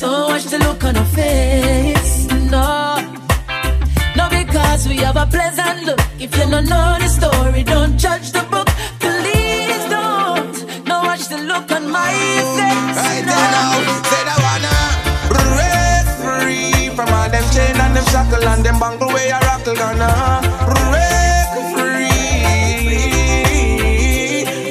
don't 0.00 0.26
watch 0.32 0.46
the 0.52 0.58
look 0.66 0.82
on 0.88 0.94
her 0.94 1.10
face. 1.20 2.16
No, 2.56 2.68
no, 4.18 4.24
because 4.38 4.88
we 4.88 4.96
have 5.06 5.18
a 5.24 5.26
pleasant 5.26 5.84
look. 5.88 6.00
If 6.18 6.30
you 6.38 6.46
don't 6.52 6.68
know 6.74 6.96
the 7.02 7.08
story, 7.18 7.62
don't 7.62 7.98
judge 7.98 8.32
the 8.32 8.39
you 19.70 19.76
rockle 19.76 19.94
gonna 19.94 20.40
break 20.66 21.50
free. 21.74 22.08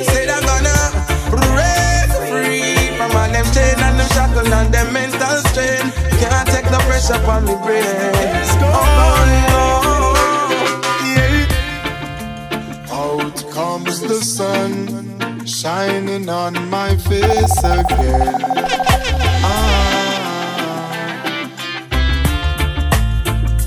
Said 0.04 0.30
I 0.30 0.32
gonna 0.50 0.80
break 1.30 2.10
free 2.30 2.76
from 2.98 3.12
all 3.16 3.30
them 3.32 3.46
chain 3.54 3.80
and 3.80 3.96
them 4.00 4.10
shackle 4.10 4.54
and 4.54 4.74
them 4.74 4.94
mental 4.94 5.38
strain. 5.50 5.92
Can't 6.20 6.48
take 6.50 6.66
the 6.66 6.80
pressure 6.88 7.20
from 7.20 7.46
me 7.46 7.56
brain. 7.64 7.86
Oh 8.62 8.76
no, 9.50 9.66
yeah. 11.16 11.48
Out 12.92 13.38
comes 13.52 13.96
the 14.02 14.22
sun, 14.22 15.46
shining 15.46 16.30
on 16.30 16.70
my 16.70 16.96
face 16.98 17.64
again. 17.64 18.36
Ah, 19.42 19.70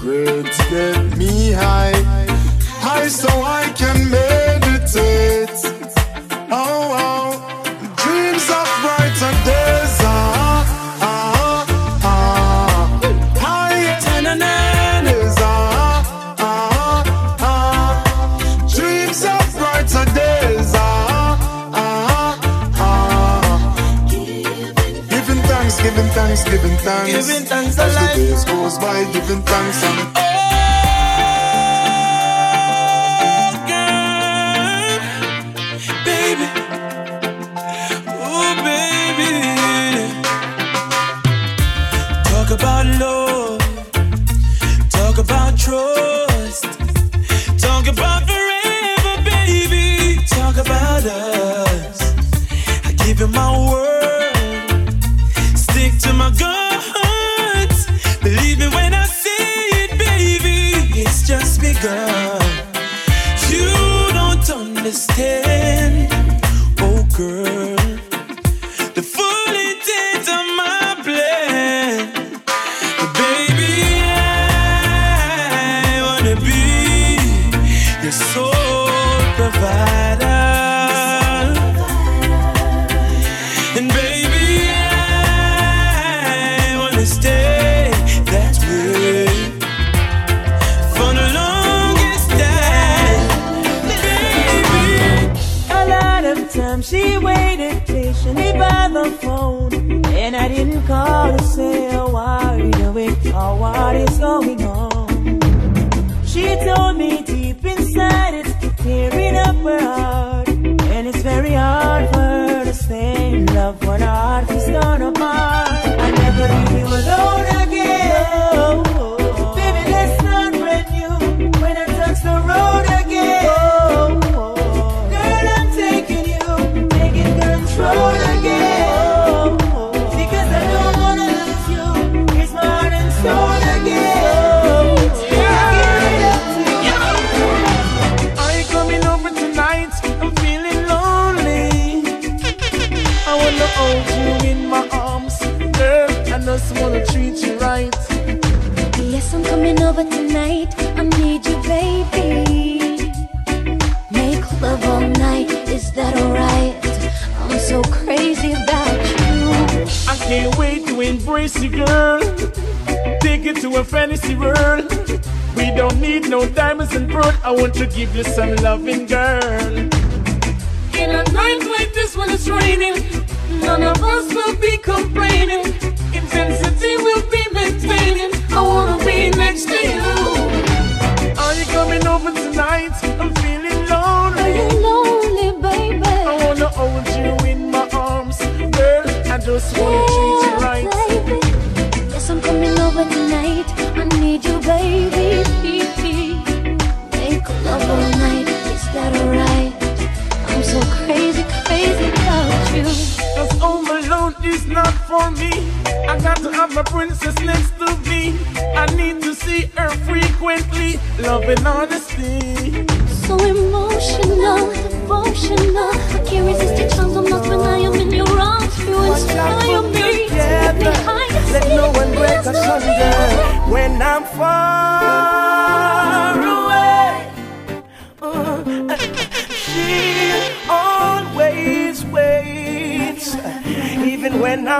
grades 0.00 0.58
get 0.70 0.96
me 1.04 1.11
high, 1.52 1.92
high 2.80 3.08
so 3.08 3.28
I 3.28 3.72
can 3.76 4.10
meditate. 4.10 5.50
Oh, 6.50 6.96
oh, 7.04 7.30
dreams 8.02 8.46
of 8.50 8.68
brighter 8.82 9.34
days. 9.44 9.96
Ah, 10.02 10.64
ah, 11.02 11.66
ah, 12.04 13.00
higher 13.38 14.00
days. 14.00 15.36
Ah, 15.40 16.02
ah, 16.38 17.02
ah. 17.40 18.66
Dreams 18.74 19.24
of 19.24 19.46
brighter 19.58 20.06
days. 20.14 20.72
Ah, 20.74 21.38
ah, 21.74 22.38
ah. 22.78 24.04
Giving 25.08 25.42
thanks, 25.50 25.76
giving 25.82 26.10
thanks, 26.16 26.44
giving 26.44 26.76
thanks. 26.78 27.12
Giving 27.12 27.44
thanks 27.46 27.78
As 27.78 27.94
the 27.94 28.06
days 28.16 28.44
goes 28.44 28.78
by, 28.78 29.04
giving 29.12 29.42
thanks 29.42 29.82
and 29.84 30.14
baby. 30.14 30.41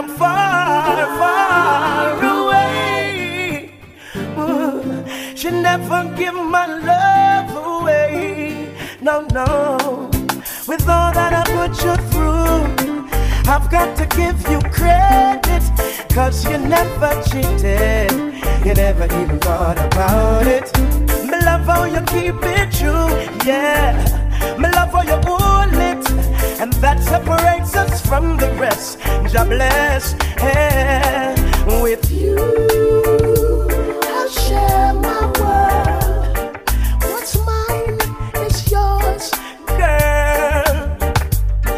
I'm 0.03 0.09
far, 0.19 0.97
far 1.17 2.25
away. 2.35 3.71
Uh, 4.37 5.07
she 5.37 5.49
never 5.51 6.13
give 6.17 6.35
my 6.35 6.67
love 6.67 7.51
away. 7.55 8.69
No, 9.01 9.21
no. 9.33 10.11
With 10.67 10.89
all 10.89 11.13
that 11.13 11.33
I 11.33 11.45
put 11.55 11.85
you 11.85 11.95
through, 12.11 13.07
I've 13.49 13.71
got 13.71 13.97
to 13.99 14.07
give 14.17 14.41
you 14.51 14.59
credit. 14.73 15.63
Cause 16.13 16.45
you 16.51 16.59
never 16.59 17.13
cheated. 17.23 18.11
You 18.67 18.75
never 18.75 19.05
even 19.05 19.39
thought 19.39 19.79
about 19.79 20.49
it. 20.49 20.67
Me 21.31 21.39
love 21.47 21.65
how 21.65 21.85
you 21.85 22.01
keep 22.07 22.43
it 22.43 22.73
true, 22.73 23.07
yeah. 23.47 24.03
Me 24.59 24.69
love 24.69 24.91
how 24.91 25.03
you 25.03 25.21
hold 25.25 25.52
And 25.75 26.73
that 26.75 27.03
separates 27.03 27.75
us 27.77 28.05
from 28.07 28.37
the 28.37 28.51
rest. 28.61 28.99
God 29.33 29.49
bless. 29.49 30.15
Yeah. 30.39 31.35
With 31.83 32.11
you, 32.11 32.37
I'll 34.05 34.29
share 34.29 34.93
my 34.95 35.25
world. 35.41 36.57
What's 37.11 37.37
mine 37.47 37.99
is 38.47 38.71
yours, 38.71 39.31
girl. 39.67 40.99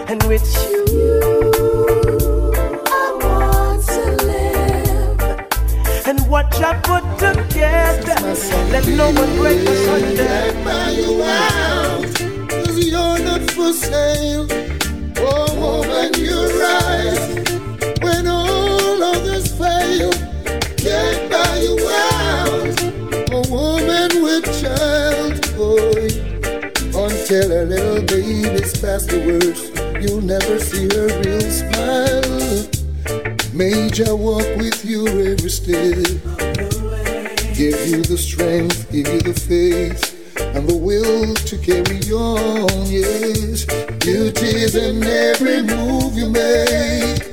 And 0.09 0.23
with 0.25 0.45
you, 0.69 0.85
I 2.87 3.19
want 3.23 3.85
to 3.87 4.03
live. 4.27 5.21
and 6.07 6.21
what 6.29 6.53
I 6.63 6.75
put 6.81 7.05
together, 7.19 8.17
let 8.73 8.87
no 8.89 9.07
one 9.13 9.37
break 9.37 9.67
us 9.69 9.89
under. 9.89 10.55
For 13.65 13.73
sale. 13.73 14.47
Oh, 15.17 15.49
woman, 15.63 16.13
you're 16.19 16.53
right. 16.61 17.17
When 18.03 18.27
all 18.27 19.03
others 19.03 19.47
fail, 19.57 20.13
can't 20.77 21.23
buy 21.33 21.55
you 21.67 21.77
out. 22.13 22.77
A 23.33 23.41
woman 23.49 24.11
with 24.27 24.45
child, 24.61 25.41
boy. 25.57 26.13
Until 27.05 27.49
her 27.57 27.65
little 27.65 28.03
baby's 28.03 28.77
past 28.83 29.09
the 29.09 29.21
worst, 29.29 29.65
you'll 30.03 30.21
never 30.21 30.59
see 30.59 30.87
her 30.97 31.09
real 31.23 31.49
smile. 31.63 32.69
Major 33.55 34.15
walk 34.15 34.49
with 34.59 34.85
you 34.85 35.07
every 35.33 35.49
step. 35.49 36.05
Give 37.57 37.81
you 37.89 38.03
the 38.03 38.19
strength, 38.19 38.91
give 38.93 39.09
you 39.09 39.21
the 39.21 39.33
faith, 39.33 40.04
and 40.65 40.71
the 40.71 40.77
will 40.77 41.35
to 41.35 41.59
carry 41.59 42.01
on. 42.13 42.87
Yes, 42.87 43.65
beauty 44.01 44.63
is 44.65 44.75
in 44.75 45.03
every 45.03 45.63
move 45.63 46.17
you 46.17 46.29
make. 46.29 47.31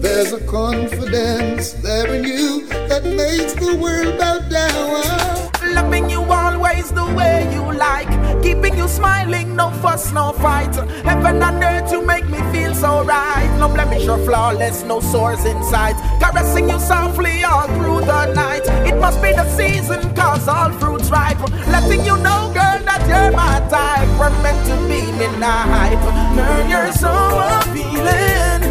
There's 0.00 0.32
a 0.32 0.40
confidence 0.46 1.72
there 1.72 2.12
in 2.14 2.24
you 2.24 2.66
that 2.88 3.04
makes 3.04 3.54
the 3.54 3.76
world 3.76 4.18
bow 4.18 4.38
down. 4.48 5.74
Loving 5.74 6.08
you 6.10 6.22
always 6.22 6.90
the 6.92 7.04
way 7.04 7.48
you 7.52 7.62
like. 7.72 8.08
Keeping 8.42 8.76
you 8.76 8.88
smiling, 8.88 9.56
no 9.56 9.70
fuss, 9.82 10.12
no 10.12 10.32
fight. 10.32 10.74
Heaven 11.04 11.42
and 11.42 11.62
earth, 11.62 11.92
you 11.92 12.02
make 12.04 12.28
me 12.28 12.38
feel 12.52 12.74
so 12.74 13.04
right. 13.04 13.54
No 13.58 13.68
blemish 13.68 14.06
or 14.08 14.18
flawless, 14.18 14.82
no 14.84 15.00
sores 15.00 15.44
inside. 15.44 15.96
Caressing 16.20 16.68
you 16.68 16.78
softly 16.78 17.44
all 17.44 17.66
through 17.66 18.00
the 18.00 18.32
night. 18.32 18.66
It 18.86 18.98
must 19.00 19.20
be 19.20 19.32
the 19.32 19.44
season, 19.56 20.00
cause 20.26 20.48
all 20.48 20.70
fruits 20.80 21.08
ripe. 21.08 21.38
Letting 21.74 22.04
you 22.04 22.16
know, 22.26 22.40
girl, 22.58 22.78
that 22.88 23.02
you're 23.10 23.30
my 23.42 23.56
type. 23.70 24.08
We're 24.18 24.34
meant 24.42 24.60
to 24.70 24.76
be 24.90 25.00
midnight. 25.20 26.00
Girl, 26.36 26.62
you're 26.72 26.92
so 26.92 27.14
appealing. 27.58 28.62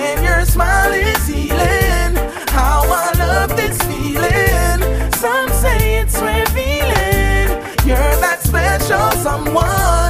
And 0.00 0.18
your 0.28 0.44
smile 0.44 0.92
is 0.92 1.24
healing. 1.26 2.12
How 2.56 2.82
I 3.02 3.06
love 3.18 3.50
this 3.60 3.78
feeling. 3.88 4.80
Some 5.22 5.48
say 5.62 6.00
it's 6.00 6.16
revealing. 6.30 7.48
You're 7.88 8.16
that 8.24 8.40
special 8.42 9.10
someone. 9.22 10.03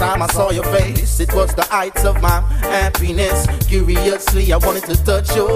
Time 0.00 0.22
I 0.22 0.28
saw 0.28 0.50
your 0.50 0.64
face, 0.64 1.20
it 1.20 1.30
was 1.34 1.54
the 1.54 1.64
heights 1.64 2.06
of 2.06 2.22
my 2.22 2.40
happiness. 2.62 3.46
Curiously, 3.68 4.50
I 4.50 4.56
wanted 4.56 4.84
to 4.84 4.96
touch 5.04 5.28
you. 5.36 5.46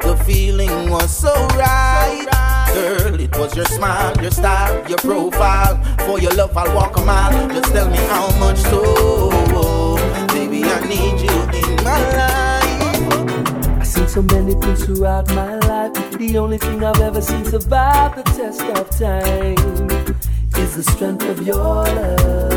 The 0.00 0.20
feeling 0.26 0.90
was 0.90 1.16
so 1.16 1.32
right. 1.54 2.26
Girl, 2.74 3.20
it 3.20 3.30
was 3.38 3.54
your 3.54 3.66
smile, 3.66 4.20
your 4.20 4.32
style, 4.32 4.74
your 4.88 4.98
profile. 4.98 5.76
For 6.04 6.18
your 6.18 6.32
love, 6.32 6.56
I'll 6.56 6.74
walk 6.74 6.96
a 6.96 7.04
mile. 7.04 7.48
Just 7.50 7.72
tell 7.72 7.88
me 7.88 7.96
how 8.12 8.26
much 8.40 8.58
so. 8.58 9.94
Baby, 10.34 10.64
I 10.64 10.80
need 10.88 11.20
you 11.26 11.36
in 11.62 11.84
my 11.84 12.00
life. 12.18 13.78
I've 13.78 13.86
seen 13.86 14.08
so 14.08 14.22
many 14.22 14.54
things 14.54 14.84
throughout 14.84 15.28
my 15.28 15.58
life. 15.58 15.92
The 16.18 16.38
only 16.38 16.58
thing 16.58 16.82
I've 16.82 17.00
ever 17.00 17.20
seen 17.20 17.44
survive 17.44 18.16
the 18.16 18.24
test 18.24 18.62
of 18.62 18.90
time 18.98 19.94
is 20.58 20.74
the 20.74 20.82
strength 20.82 21.22
of 21.22 21.46
your 21.46 21.56
love. 21.56 22.53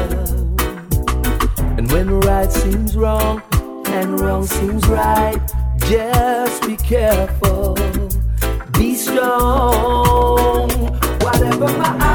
When 1.97 2.19
right 2.19 2.51
seems 2.51 2.95
wrong 2.95 3.41
and 3.87 4.19
wrong 4.19 4.45
seems 4.45 4.87
right, 4.87 5.41
just 5.79 6.61
be 6.67 6.75
careful. 6.75 7.73
Be 8.73 8.93
strong. 8.93 10.69
Whatever 11.21 11.75
my 11.79 12.06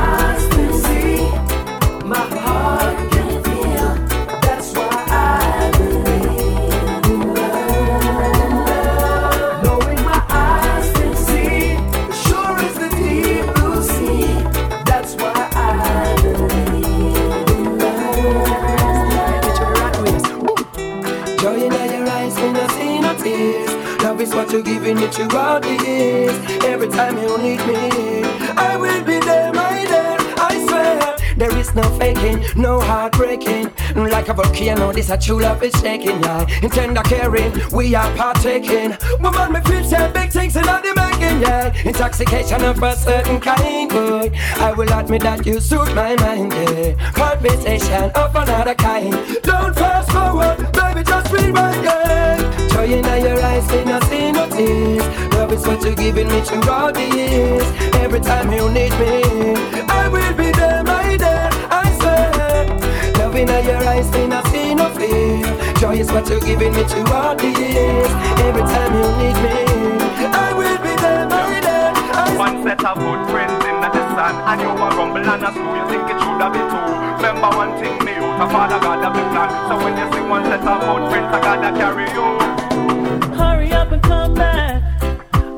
You're 24.52 24.60
giving 24.60 24.98
it 24.98 25.14
throughout 25.14 25.62
the 25.62 25.82
years. 25.82 26.62
Every 26.62 26.86
time 26.86 27.16
you 27.16 27.38
need 27.38 27.66
me, 27.66 28.22
I 28.54 28.76
will 28.76 29.02
be 29.02 29.18
there, 29.18 29.50
my 29.50 29.82
dear. 29.86 30.16
I 30.36 30.66
swear, 30.68 31.34
there 31.38 31.56
is 31.56 31.74
no 31.74 31.82
faking, 31.98 32.44
no 32.54 32.78
heartbreaking. 32.78 33.72
Like 33.96 34.28
a 34.28 34.34
volcano, 34.34 34.92
this 34.92 35.08
a 35.08 35.16
true 35.16 35.40
love 35.40 35.62
is 35.62 35.72
shaking, 35.80 36.22
yeah. 36.22 36.46
In 36.62 36.68
tender 36.68 37.00
caring, 37.00 37.50
we 37.72 37.94
are 37.94 38.14
partaking. 38.14 38.94
Woman, 39.20 39.52
me 39.54 39.60
feel 39.62 39.84
say 39.84 40.12
big 40.12 40.30
things 40.30 40.54
in 40.54 40.64
the 40.64 40.92
making, 40.96 41.40
yeah. 41.40 41.72
Intoxication 41.86 42.62
of 42.62 42.82
a 42.82 42.94
certain 42.94 43.40
kind, 43.40 43.88
boy. 43.88 44.30
I 44.56 44.74
will 44.76 44.92
admit 44.92 45.22
that 45.22 45.46
you 45.46 45.60
suit 45.60 45.94
my 45.94 46.14
mind, 46.16 46.52
yeah. 46.52 47.12
Conversation 47.12 48.10
of 48.14 48.36
another 48.36 48.74
kind. 48.74 49.16
Don't 49.42 49.74
fast 49.74 50.12
forward, 50.12 50.58
baby, 50.74 51.02
just 51.04 51.32
rewind, 51.32 51.84
yeah. 51.84 52.41
Joy 52.72 52.84
in 52.84 53.04
your 53.04 53.38
eyes, 53.42 53.68
me 53.70 53.84
not 53.84 54.02
see 54.04 54.32
no 54.32 54.48
tears. 54.48 55.04
Love 55.34 55.52
is 55.52 55.66
what 55.66 55.82
you're 55.84 55.94
giving 55.94 56.28
me 56.28 56.40
throughout 56.40 56.94
the 56.94 57.04
years. 57.04 57.68
Every 57.96 58.20
time 58.20 58.50
you 58.50 58.68
need 58.70 58.92
me, 58.98 59.22
I 59.88 60.08
will 60.08 60.32
be 60.32 60.50
there, 60.52 60.82
my 60.82 61.16
dear. 61.16 61.48
I 61.68 61.84
swear. 62.00 63.12
Love 63.18 63.36
in 63.36 63.48
your 63.48 63.82
eyes, 63.92 64.10
me 64.12 64.26
not 64.26 64.46
see 64.48 64.74
no 64.74 64.88
fear. 64.96 65.74
Joy 65.76 66.00
is 66.00 66.10
what 66.10 66.28
you're 66.30 66.40
giving 66.40 66.72
me 66.72 66.84
throughout 66.84 67.38
the 67.38 67.48
years. 67.48 68.12
Every 68.48 68.62
time 68.62 68.92
you 68.96 69.08
need 69.20 69.38
me, 69.44 69.58
I 70.32 70.52
will 70.56 70.78
be 70.80 70.92
there, 71.02 71.28
my 71.28 71.60
dear. 71.60 71.92
I 72.16 72.36
One 72.38 72.62
set 72.62 72.82
of 72.84 72.96
good 72.96 73.22
friends 73.30 73.64
in 73.68 73.76
the 73.84 73.90
sun 74.16 74.34
And 74.48 74.60
you 74.60 74.68
a 74.68 74.88
rumble 74.96 75.18
and 75.18 75.44
a 75.44 75.50
You 75.52 75.82
think 75.90 76.04
it 76.12 76.18
should 76.20 76.40
have 76.40 76.52
been 76.52 76.68
two 76.72 76.92
Remember 77.20 77.50
one 77.56 77.72
thing 77.80 78.01
A 78.42 78.48
father 78.48 78.80
God 78.80 79.04
have 79.04 79.14
the 79.14 79.22
plan 79.30 79.50
So 79.68 79.76
when 79.84 79.96
you 79.96 80.06
see 80.12 80.20
one 80.28 80.42
set 80.42 80.62
good 80.62 81.10
friends 81.10 81.32
I 81.32 81.40
gotta 81.40 81.70
carry 81.78 82.10
you 82.10 82.28
Hurry 83.36 83.70
up 83.72 83.92
and 83.92 84.02
come 84.02 84.34
back. 84.34 84.82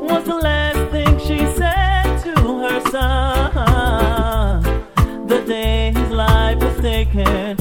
Was 0.03 0.25
the 0.25 0.35
last 0.35 0.91
thing 0.91 1.19
she 1.19 1.39
said 1.57 2.19
to 2.25 2.35
her 2.59 2.81
son. 2.91 4.63
The 5.27 5.41
day 5.47 5.93
his 5.93 6.11
life 6.11 6.59
was 6.59 6.77
taken, 6.83 7.57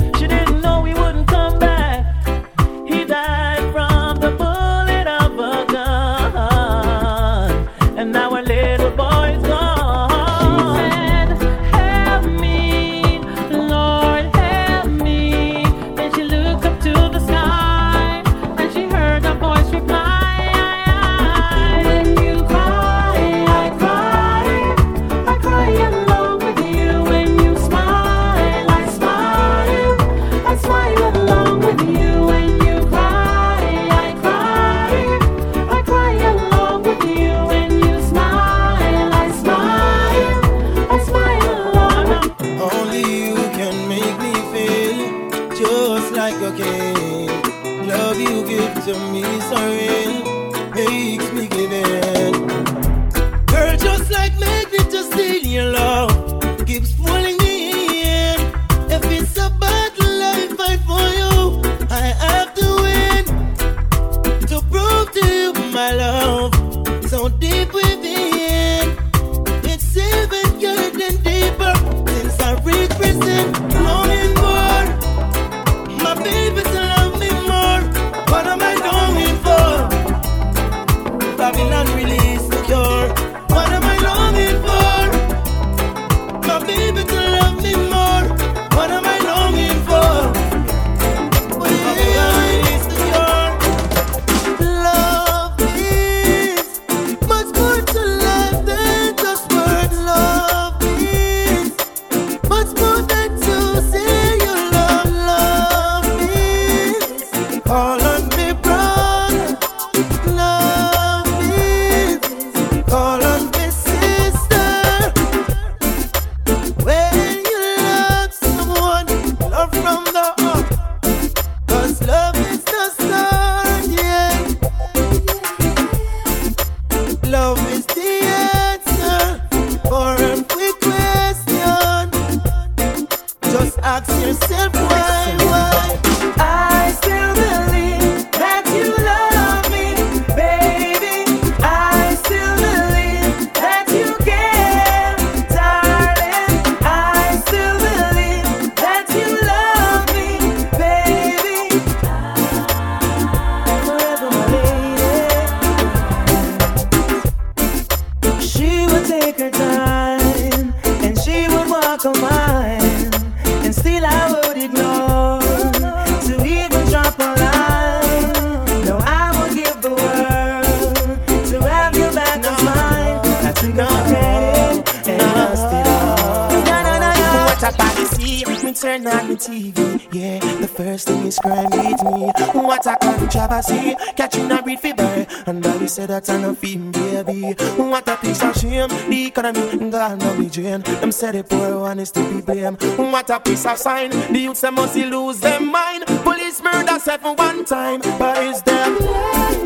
a 183.53 183.61
controversy, 183.61 183.95
catching 184.15 184.51
a 184.51 184.61
breed 184.61 184.79
fever. 184.79 185.25
And 185.45 185.61
Dolly 185.61 185.87
said 185.87 186.09
that's 186.09 186.29
an 186.29 186.55
film, 186.55 186.91
baby. 186.91 187.53
What 187.77 188.07
a 188.07 188.17
piece 188.17 188.43
of 188.43 188.55
shame, 188.55 188.89
the 189.09 189.27
economy 189.27 189.89
gone 189.89 189.89
down 189.89 190.41
the 190.41 190.49
drain. 190.49 190.81
Them 190.81 191.11
said 191.11 191.35
the 191.35 191.43
poor 191.43 191.79
one 191.79 191.99
is 191.99 192.11
to 192.11 192.33
be 192.33 192.41
blamed. 192.41 192.81
What 192.97 193.29
a 193.29 193.39
piece 193.39 193.65
of 193.65 193.77
sign, 193.77 194.09
the 194.09 194.39
youths 194.39 194.63
must 194.63 194.95
lose 194.95 195.39
their 195.39 195.59
mind. 195.59 196.05
Police 196.23 196.61
murder 196.61 196.99
seven 196.99 197.35
one 197.35 197.65
time, 197.65 198.01
but 198.17 198.43
is 198.43 198.61
there 198.63 199.62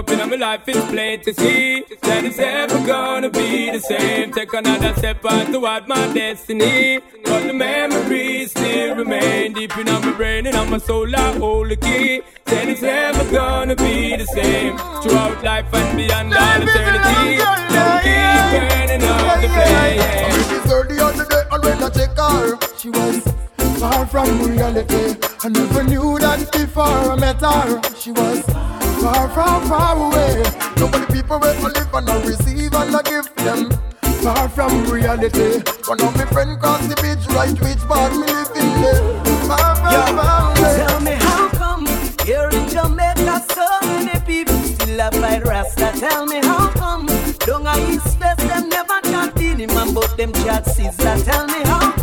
up 0.00 0.10
in 0.10 0.30
my 0.30 0.36
life, 0.36 0.62
it's 0.66 0.86
plain 0.86 1.20
to 1.20 1.34
see 1.34 1.84
that 2.00 2.24
it's 2.24 2.38
ever 2.38 2.78
gonna 2.86 3.28
be 3.28 3.70
the 3.70 3.80
same. 3.80 4.32
Take 4.32 4.54
another 4.54 4.94
step 4.94 5.22
on 5.26 5.52
toward 5.52 5.86
my 5.88 6.12
destiny. 6.14 7.00
But 7.24 7.46
the 7.46 7.52
memories 7.52 8.50
still 8.52 8.96
remain 8.96 9.52
deep 9.52 9.76
in 9.76 9.86
my 9.86 10.12
brain 10.12 10.46
and 10.46 10.56
on 10.56 10.70
my 10.70 10.78
soul. 10.78 11.14
I 11.14 11.38
hold 11.38 11.68
the 11.68 11.76
key. 11.76 12.22
Then 12.46 12.70
it's 12.70 12.80
never 12.80 13.24
gonna 13.30 13.76
be 13.76 14.16
the 14.16 14.26
same. 14.38 14.78
Throughout 15.02 15.44
life 15.44 15.72
and 15.74 15.96
beyond 15.98 16.34
all 16.34 16.62
eternity. 16.62 17.36
Don't 17.76 18.02
keep 18.06 18.44
burning 18.52 19.04
up 19.04 19.40
the 19.42 19.48
flame. 19.54 20.00
It's 20.56 20.72
early 20.72 20.98
on 21.06 21.16
the 21.18 21.26
day 21.32 21.44
and 21.52 21.62
when 21.64 21.82
I 21.82 21.90
check 21.90 22.16
her, 22.16 22.58
she 22.78 22.88
was 22.88 23.40
far 23.80 24.06
from 24.06 24.28
reality. 24.50 25.16
I 25.42 25.48
never 25.48 25.82
knew 25.82 26.18
that 26.20 26.50
before 26.52 27.12
I 27.12 27.16
met 27.16 27.40
her. 27.40 27.80
She 27.96 28.12
was 28.12 28.49
far, 29.00 29.28
far, 29.30 29.60
far 29.66 29.96
away. 29.96 30.42
Nobody 30.76 31.06
people 31.12 31.38
will 31.38 31.72
live 31.72 31.94
and 31.94 32.10
I 32.10 32.22
receive 32.24 32.74
and 32.74 32.96
I 32.96 33.02
give 33.02 33.34
them. 33.36 33.70
Far 34.22 34.48
from 34.50 34.84
reality. 34.84 35.62
One 35.86 36.00
of 36.02 36.14
my 36.16 36.26
friend 36.26 36.60
cross 36.60 36.86
the 36.86 36.96
beach, 36.96 37.24
right 37.34 37.56
which 37.64 37.82
part 37.88 38.12
me 38.12 38.26
living 38.28 38.70
there. 38.82 39.02
Far 39.48 39.74
from, 39.76 40.16
far 40.16 40.52
away. 40.52 40.76
Tell 40.76 41.00
me 41.00 41.12
how 41.12 41.48
come 41.48 41.86
here 42.24 42.48
in 42.52 42.68
Jamaica 42.68 43.44
so 43.54 43.66
many 43.86 44.20
people 44.26 44.58
still 44.62 45.00
a 45.00 45.10
fight 45.10 45.46
Rasta? 45.46 45.92
Tell 45.98 46.26
me 46.26 46.40
how 46.42 46.68
come 46.72 47.06
down 47.46 47.66
a 47.66 47.74
East 47.90 48.20
West 48.20 48.40
them 48.40 48.68
never 48.68 49.00
chat 49.04 49.40
in 49.40 49.60
him 49.60 49.70
and 49.70 49.94
but 49.94 50.16
them 50.16 50.32
chat 50.44 50.66
Caesar. 50.66 51.16
Tell 51.24 51.46
me 51.46 51.62
how 51.64 51.99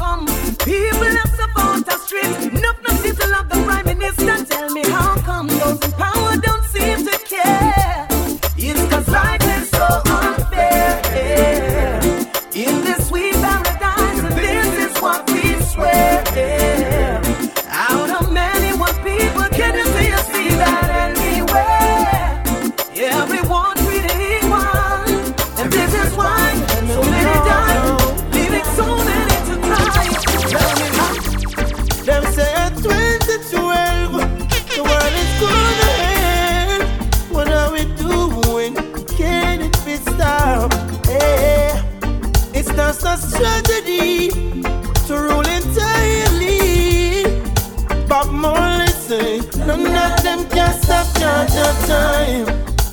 time. 51.88 52.46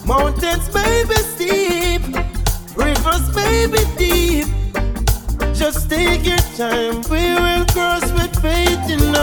Mountains 0.06 0.72
may 0.72 1.04
be 1.08 1.16
steep, 1.16 2.02
rivers 2.76 3.34
may 3.34 3.66
be 3.66 3.82
deep. 3.98 4.46
Just 5.52 5.90
take 5.90 6.24
your 6.24 6.44
time, 6.56 7.02
we 7.10 7.34
will 7.34 7.64
cross 7.66 8.06
with 8.12 8.34
faith 8.40 8.88
in 8.88 9.14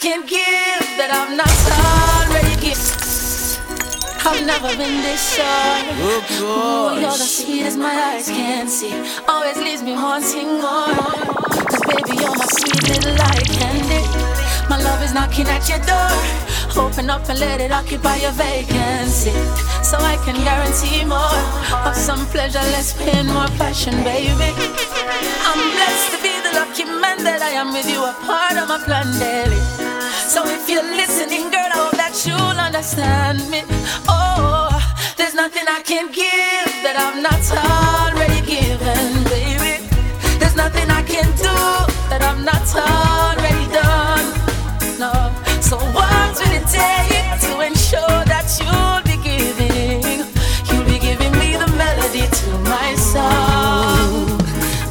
there's 0.00 0.14
nothing 0.14 0.20
I 0.20 0.20
can 0.20 0.20
give 0.26 0.96
that 0.98 1.10
I'm 1.12 1.36
not 1.36 1.48
already 2.28 2.54
given. 2.60 2.98
I've 4.26 4.44
never 4.44 4.76
been 4.76 5.00
this 5.02 5.34
sure. 5.34 5.44
Oh, 5.44 6.94
Ooh, 6.96 7.00
you're 7.00 7.10
the 7.10 7.24
sweetest 7.24 7.78
my 7.78 7.92
eyes 7.92 8.28
can 8.28 8.68
see. 8.68 8.92
Always 9.26 9.56
leaves 9.56 9.82
me 9.82 9.92
wanting 9.92 10.60
more. 10.60 10.94
Cause 10.94 11.82
baby, 11.88 12.20
you're 12.20 12.36
my 12.36 12.46
sweet 12.58 12.82
little 12.88 13.14
light 13.16 13.48
candy. 13.48 14.02
My 14.68 14.80
love 14.82 15.02
is 15.02 15.14
knocking 15.14 15.46
at 15.48 15.68
your 15.68 15.80
door. 15.86 16.12
Open 16.76 17.10
up 17.10 17.28
and 17.28 17.40
let 17.40 17.60
it 17.60 17.72
occupy 17.72 18.16
your 18.16 18.32
vacancy. 18.32 19.32
So 19.82 19.96
I 19.98 20.16
can 20.24 20.36
guarantee 20.44 21.04
more 21.04 21.40
of 21.88 21.96
some 21.96 22.26
pleasure, 22.26 22.62
less 22.76 22.92
pain, 22.92 23.26
more 23.26 23.48
passion, 23.56 23.94
baby. 24.04 24.52
I'm 25.48 25.60
blessed 25.74 26.10
to 26.12 26.18
be 26.22 26.34
the 26.44 26.52
lucky 26.54 26.84
man 26.84 27.24
that 27.24 27.40
I 27.42 27.50
am 27.56 27.72
with 27.72 27.88
you, 27.90 28.04
a 28.04 28.12
part 28.26 28.56
of 28.58 28.68
my 28.68 28.78
plan 28.84 29.08
daily. 29.18 29.77
So 30.28 30.44
if 30.46 30.68
you're 30.68 30.82
listening, 30.82 31.50
girl, 31.50 31.72
I 31.72 31.88
hope 31.88 31.96
that 31.96 32.12
you'll 32.26 32.60
understand 32.60 33.40
me. 33.48 33.62
Oh, 34.12 34.68
there's 35.16 35.32
nothing 35.32 35.64
I 35.66 35.80
can 35.80 36.12
give 36.12 36.68
that 36.84 37.00
I'm 37.00 37.22
not 37.24 37.40
already 37.56 38.44
given, 38.44 39.24
baby. 39.24 39.88
There's 40.36 40.54
nothing 40.54 40.90
I 40.90 41.00
can 41.00 41.24
do 41.40 41.56
that 42.12 42.20
I'm 42.20 42.44
not 42.44 42.60
already 42.76 43.72
done. 43.72 44.28
No. 45.00 45.32
So 45.64 45.80
what 45.96 46.36
will 46.36 46.52
it 46.52 46.68
take 46.68 47.40
to 47.48 47.64
ensure 47.64 48.20
that 48.28 48.52
you'll 48.60 49.00
be 49.08 49.16
giving? 49.24 50.28
You'll 50.68 50.84
be 50.84 51.00
giving 51.00 51.32
me 51.40 51.56
the 51.56 51.72
melody 51.80 52.28
to 52.28 52.48
my 52.68 52.92
song. 53.00 54.36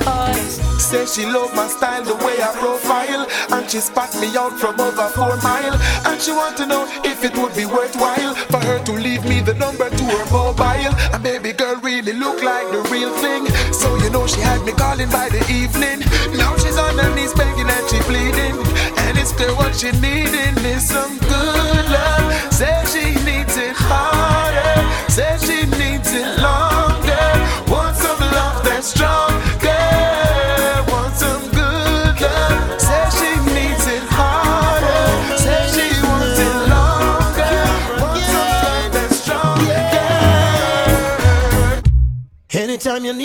Oh. 0.01 0.34
Say 0.81 1.05
she 1.05 1.30
love 1.30 1.53
my 1.53 1.68
style, 1.68 2.01
the 2.01 2.15
way 2.26 2.41
I 2.41 2.57
profile 2.57 3.26
And 3.68 3.73
she 3.73 3.81
spot 3.81 4.15
me 4.22 4.34
out 4.38 4.57
from 4.57 4.80
over 4.80 5.10
four 5.10 5.35
mile. 5.44 5.76
And 6.07 6.22
she 6.22 6.31
want 6.31 6.56
to 6.56 6.65
know 6.65 6.88
if 7.03 7.26
it 7.26 7.35
would 7.35 7.53
be 7.53 7.65
worthwhile 7.65 8.34
For 8.48 8.60
her 8.64 8.80
to 8.85 8.94
leave 8.94 9.26
me 9.26 9.41
the 9.41 9.56
number 9.56 9.89
to 9.89 10.03
her 10.06 10.26
mobile. 10.31 10.95
And 11.11 11.22
baby 11.22 11.52
girl 11.52 11.76
really 11.84 12.14
look 12.14 12.41
like 12.41 12.72
the 12.72 12.81
real 12.89 13.11
thing. 13.18 13.45
So 13.73 13.94
you 13.98 14.10
know 14.10 14.26
she 14.26 14.39
had 14.39 14.64
me 14.64 14.72
calling 14.72 15.10
by 15.10 15.27
the 15.27 15.44
evening. 15.52 15.99
Now 16.38 16.56
she's 16.56 16.77
on 16.77 16.98
her 16.98 17.14
knees 17.14 17.34
begging 17.34 17.68
and 17.68 17.85
she 17.89 17.99
pleading 18.07 18.56
And 19.03 19.18
it's 19.18 19.34
clear 19.34 19.53
what 19.56 19.76
she 19.76 19.91
needing 19.99 20.56
is 20.64 20.88
some 20.88 21.18
good 21.18 21.85
love. 21.91 22.53
Say 22.53 22.72
she 22.88 23.19
needs 23.27 23.57
it 23.57 23.76
harder. 23.76 24.80
Say 25.11 25.35
she 25.44 25.56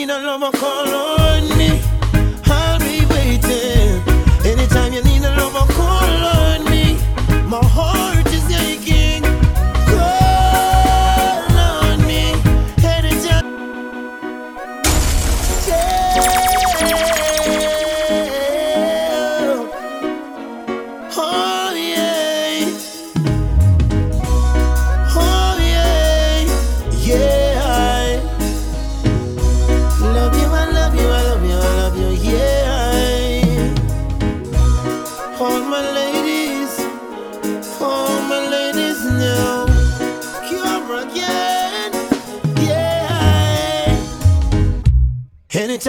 need 0.06 0.12
a 0.12 0.20
lover, 0.20 0.50
call 0.56 0.88
on 0.88 1.58
me. 1.58 1.81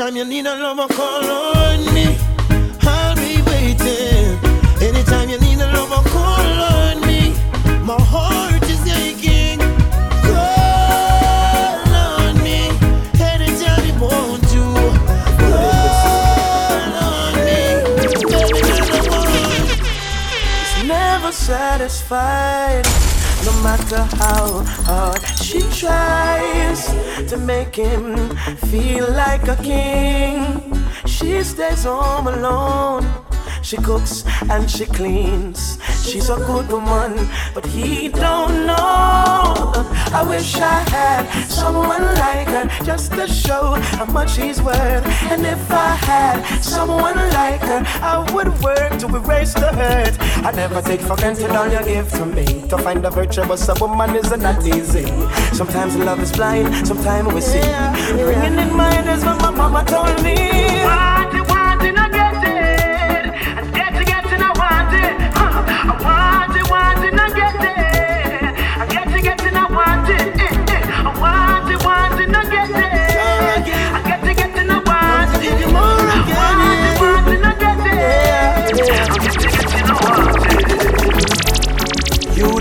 Anytime 0.03 0.17
you 0.17 0.25
need 0.25 0.45
a 0.45 0.55
lover, 0.57 0.93
call 0.93 1.23
on 1.23 1.93
me. 1.93 2.17
I'll 2.81 3.15
be 3.15 3.41
waiting. 3.43 4.37
Anytime 4.81 5.29
you 5.29 5.39
need 5.39 5.61
a 5.61 5.71
lover, 5.71 6.03
call 6.09 6.61
on 6.75 6.99
me. 7.07 7.33
My 7.85 7.95
heart 8.01 8.61
is 8.63 8.85
aching. 8.85 9.59
Call 10.27 11.87
on 11.95 12.35
me. 12.43 12.67
Anytime 13.17 13.85
you 13.87 13.95
want 14.03 14.43
to. 14.51 14.63
Call 15.39 16.91
on 17.07 17.35
me. 17.35 17.63
Anytime 18.03 18.49
you 18.59 19.03
want. 19.09 19.31
It's 20.59 20.83
never 20.85 21.31
satisfied. 21.31 22.85
No 23.45 23.53
matter 23.63 24.03
how 24.17 24.65
hard 24.83 25.23
she 25.39 25.61
tries 25.71 27.02
to 27.33 27.39
make 27.39 27.75
him 27.75 28.15
feel 28.69 29.09
like 29.11 29.47
a 29.47 29.55
king, 29.55 30.61
she 31.07 31.43
stays 31.43 31.83
home 31.83 32.27
alone. 32.27 33.03
She 33.63 33.77
cooks 33.77 34.23
and 34.51 34.69
she 34.69 34.85
cleans. 34.85 35.79
She's 36.03 36.29
a 36.29 36.35
good 36.35 36.69
woman, 36.69 37.29
but 37.53 37.65
he 37.65 38.09
don't 38.09 38.67
know. 38.67 39.73
I 40.13 40.23
wish 40.27 40.55
I 40.55 40.81
had 40.89 41.23
someone 41.49 42.03
like 42.03 42.47
her 42.49 42.65
just 42.83 43.13
to 43.13 43.25
show 43.25 43.75
how 43.97 44.05
much 44.05 44.37
he's 44.37 44.61
worth. 44.61 45.05
And 45.31 45.45
if 45.45 45.71
I 45.71 45.95
had 45.95 46.61
someone 46.61 47.15
like 47.15 47.61
her, 47.61 47.83
I 48.01 48.19
would 48.33 48.49
work 48.61 48.99
to 48.99 49.07
erase 49.15 49.53
the 49.53 49.71
hurt. 49.73 50.15
I 50.45 50.51
never 50.51 50.81
take 50.81 51.01
for 51.01 51.15
granted 51.15 51.51
all 51.51 51.67
you 51.71 51.83
give 51.85 52.11
to 52.11 52.25
me. 52.25 52.45
To 52.67 52.77
find 52.77 53.03
a 53.05 53.09
virtuous 53.09 53.67
woman 53.79 54.15
is 54.15 54.29
not 54.37 54.65
easy. 54.67 55.07
Sometimes 55.53 55.95
love 55.95 56.21
is 56.21 56.31
blind, 56.33 56.85
sometimes 56.85 57.33
we 57.33 57.41
see. 57.41 57.61
Ringing 58.13 58.59
in 58.59 58.69
ears, 59.07 59.23
what 59.23 59.41
my 59.41 59.51
mama 59.51 59.83
told 59.85 60.21
me. 60.21 61.22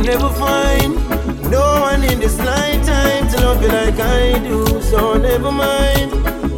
Never 0.02 0.28
find 0.34 0.94
no 1.50 1.80
one 1.80 2.02
in 2.02 2.18
this 2.20 2.38
lifetime 2.38 3.28
to 3.28 3.40
love 3.40 3.62
you 3.62 3.68
like 3.68 3.98
I 3.98 4.38
do. 4.40 4.82
So 4.82 5.16
never 5.16 5.50
mind 5.50 6.10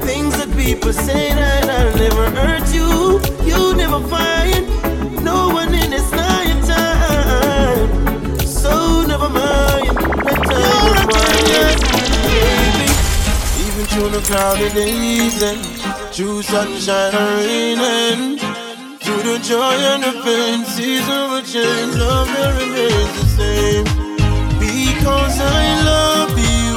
things 0.02 0.36
that 0.38 0.50
people 0.56 0.92
say 0.92 1.28
that 1.34 1.68
I'll 1.68 1.96
never 1.96 2.30
hurt 2.30 2.66
you. 2.74 3.20
You 3.44 3.76
never 3.76 4.00
find 4.08 4.83
through 13.94 14.08
the 14.08 14.20
cloudy 14.22 14.68
days 14.70 15.40
and 15.40 15.60
through 16.12 16.42
sunshine 16.42 17.14
or 17.14 17.36
rain 17.36 17.78
and 17.78 18.40
through 19.00 19.22
the 19.22 19.38
joy 19.38 19.76
and 19.92 20.02
the 20.02 20.12
pain, 20.24 20.64
season 20.64 21.30
will 21.30 21.42
change, 21.42 21.94
love 21.94 22.26
will 22.26 22.52
remain 22.58 23.06
the 23.18 23.26
same. 23.38 23.84
Because 24.58 25.38
I 25.40 25.62
love 25.92 26.34
you, 26.50 26.70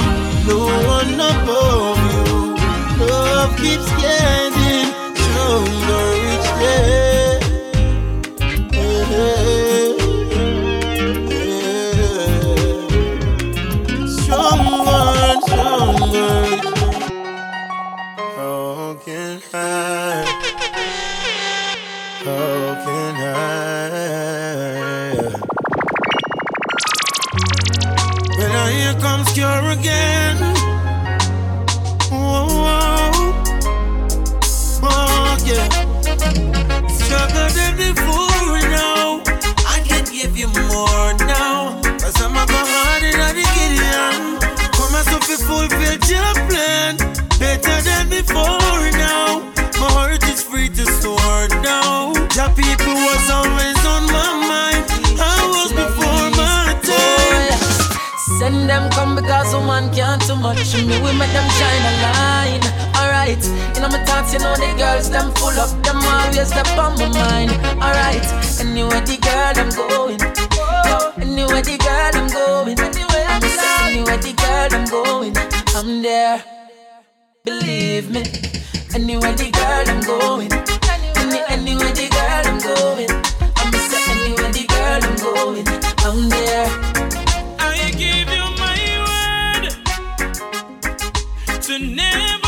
no 0.46 0.60
one 0.96 1.14
above 1.32 1.98
you. 2.12 3.06
Love 3.06 3.56
keeps 3.56 3.90
getting 4.00 4.57
your 46.10 46.32
plan. 46.48 46.96
Better 47.38 47.76
than 47.82 48.08
before 48.08 48.90
now. 48.96 49.44
My 49.80 49.88
heart 49.92 50.24
is 50.24 50.42
free 50.42 50.68
to 50.68 50.84
soar 51.00 51.48
now. 51.62 52.12
The 52.32 52.48
people 52.56 52.96
was 52.96 53.24
always 53.30 53.78
on 53.84 54.04
my 54.10 54.30
mind. 54.42 54.84
I 55.20 55.38
was 55.54 55.70
before 55.70 56.28
my 56.34 56.74
time. 56.82 57.60
Send 58.40 58.68
them 58.68 58.90
come 58.90 59.14
because 59.14 59.52
a 59.54 59.60
man 59.60 59.92
can't 59.94 60.22
too 60.22 60.36
much. 60.36 60.74
Me 60.74 60.96
we 61.04 61.12
make 61.14 61.32
them 61.36 61.48
shine 61.58 61.84
a 61.90 61.94
line. 62.06 62.64
Alright, 62.98 63.42
you 63.74 63.80
know 63.80 63.88
my 63.88 64.02
thoughts, 64.04 64.32
you 64.32 64.40
know 64.40 64.54
the 64.56 64.74
girls, 64.76 65.10
them 65.10 65.30
full 65.34 65.54
up, 65.60 65.70
them 65.84 65.98
always 66.02 66.48
step 66.48 66.66
on 66.78 66.98
my 66.98 67.08
mind. 67.14 67.52
Alright, 67.78 68.26
anywhere 68.60 69.02
the 69.02 69.16
girl 69.22 69.54
I'm 69.54 69.70
going. 69.70 70.20
Anywhere 71.22 71.62
the 71.62 71.76
girl 71.78 72.10
I'm 72.14 72.28
going. 72.28 73.07
Say 73.42 73.74
anywhere 73.88 74.18
the 74.18 74.32
girl 74.32 74.68
I'm 74.72 74.84
going. 74.86 75.34
I'm 75.76 76.02
there. 76.02 76.42
Believe 77.44 78.10
me. 78.10 78.22
Anywhere 78.94 79.34
the 79.34 79.50
girl 79.50 79.84
I'm 79.88 80.00
going. 80.00 80.52
Any, 81.20 81.40
anywhere 81.48 81.92
the 81.92 82.08
girl 82.08 82.46
I'm 82.50 82.58
going. 82.58 83.10
I'm 83.60 83.72
say 83.90 84.04
anywhere 84.12 84.52
the 84.52 84.64
girl 84.66 85.00
I'm 85.04 85.16
going. 85.16 85.66
I'm 86.06 86.28
there. 86.28 86.68
I 87.60 87.90
give 87.92 88.28
you 88.36 88.44
my 88.62 88.78
word 89.06 89.64
to 91.62 91.78
never 91.78 92.47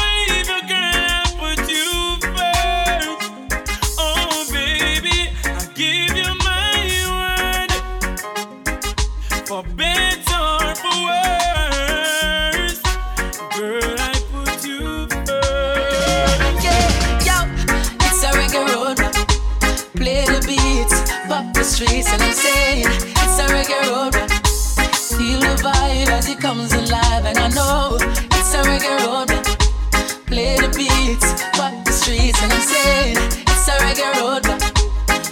and 22.13 22.23
I'm 22.23 22.33
saying 22.33 22.87
it's 22.89 23.39
a 23.39 23.47
reggae 23.55 23.81
road. 23.91 24.15
Feel 25.17 25.41
the 25.41 25.55
vibe 25.63 26.09
as 26.09 26.29
it 26.29 26.41
comes 26.41 26.73
alive, 26.73 27.25
and 27.25 27.39
I 27.39 27.49
know 27.49 27.99
it's 28.01 28.55
a 28.55 28.63
reggae. 28.63 29.01
Play 30.27 30.57
the 30.57 30.69
beats, 30.77 31.29
pop 31.57 31.85
the 31.85 31.93
streets, 31.93 32.43
and 32.43 32.53
I'm 32.53 32.61
saying 32.61 33.17
it's 33.47 33.69
a 33.69 33.77
reggae. 33.85 34.11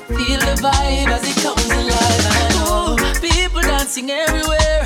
Feel 0.08 0.40
the 0.40 0.54
vibe 0.62 1.08
as 1.08 1.24
it 1.24 1.36
comes 1.42 1.70
alive, 1.80 2.24
and 2.28 2.36
I 2.36 2.48
know 2.54 2.96
people 3.20 3.62
dancing 3.62 4.10
everywhere. 4.10 4.77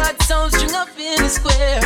Bad 0.00 0.16
sound 0.22 0.50
string 0.54 0.74
up 0.74 0.88
in 0.98 1.20
the 1.20 1.28
square. 1.28 1.84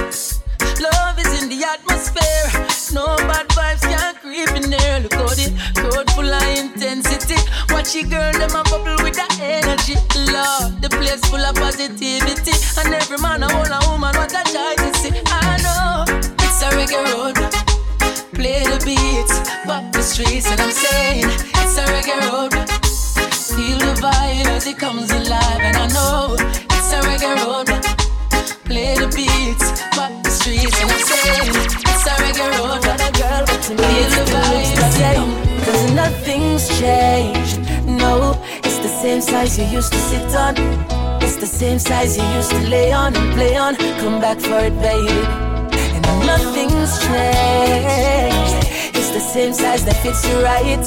Love 0.79 1.19
is 1.19 1.43
in 1.43 1.49
the 1.51 1.67
atmosphere. 1.67 2.47
No 2.95 3.17
bad 3.27 3.49
vibes 3.49 3.83
can 3.83 4.15
creep 4.23 4.55
in 4.55 4.71
there. 4.71 5.01
Look 5.01 5.15
how 5.15 5.35
the 5.35 5.51
crowd 5.75 6.09
full 6.15 6.31
of 6.31 6.47
intensity. 6.55 7.35
Watch 7.75 7.97
your 7.97 8.07
girl, 8.07 8.31
them 8.39 8.55
a 8.55 8.63
bubble 8.71 9.03
with 9.03 9.19
the 9.19 9.27
energy. 9.43 9.99
Love, 10.31 10.81
the 10.81 10.91
place 10.91 11.27
full 11.27 11.43
of 11.43 11.57
positivity. 11.57 12.55
And 12.79 12.95
every 12.95 13.19
man 13.19 13.43
a 13.43 13.51
hold 13.51 13.75
a 13.75 13.83
woman, 13.91 14.15
what 14.15 14.31
a 14.31 14.43
joy 14.47 14.79
to 14.79 14.89
see. 15.03 15.11
I 15.27 15.59
know 15.67 16.07
it's 16.39 16.63
a 16.63 16.71
reggae 16.71 17.03
road. 17.11 17.35
Play 18.31 18.63
the 18.63 18.79
beats, 18.87 19.35
pop 19.67 19.91
the 19.91 20.03
streets, 20.03 20.47
and 20.47 20.61
I'm 20.61 20.71
saying 20.71 21.27
it's 21.59 21.77
a 21.83 21.85
reggae 21.91 22.23
road. 22.31 22.55
Feel 23.59 23.79
the 23.83 23.99
vibe 23.99 24.47
as 24.55 24.69
it 24.69 24.79
comes 24.79 25.11
alive, 25.11 25.63
and 25.67 25.77
I 25.77 25.87
know 25.91 26.37
it's 26.39 26.93
a 26.95 27.01
reggae 27.03 27.35
road. 27.43 27.94
Play 28.65 28.95
the 28.97 29.09
beats, 29.15 29.83
pop 29.97 30.13
the 30.23 30.31
streets, 30.31 30.77
and 30.81 30.91
I'm 30.91 30.99
it's 31.01 32.07
a 32.07 32.15
reggae 32.21 32.49
road. 32.59 32.83
Got 32.83 33.01
a 33.01 33.11
girl, 33.21 33.45
but 33.47 33.61
to 33.67 33.73
me 33.75 33.89
it's 34.05 34.17
the 34.17 34.25
vibes 34.33 34.93
same. 34.93 35.31
Cause 35.65 35.93
nothing's 35.93 36.69
changed. 36.79 37.59
No, 37.87 38.39
it's 38.63 38.79
the 38.79 38.89
same 38.89 39.21
size 39.21 39.59
you 39.59 39.65
used 39.67 39.93
to 39.93 39.99
sit 39.99 40.35
on. 40.37 40.55
It's 41.23 41.37
the 41.37 41.47
same 41.47 41.79
size 41.79 42.17
you 42.19 42.25
used 42.37 42.51
to 42.51 42.61
lay 42.69 42.93
on 42.93 43.17
and 43.17 43.33
play 43.35 43.57
on. 43.57 43.77
Come 44.01 44.21
back 44.21 44.39
for 44.41 44.61
it, 44.61 44.77
baby. 44.81 45.21
And 45.95 46.05
nothing's 46.27 46.93
changed. 47.07 48.59
It's 48.99 49.11
the 49.11 49.21
same 49.21 49.53
size 49.53 49.85
that 49.87 49.97
fits 50.03 50.23
you 50.29 50.37
right. 50.43 50.85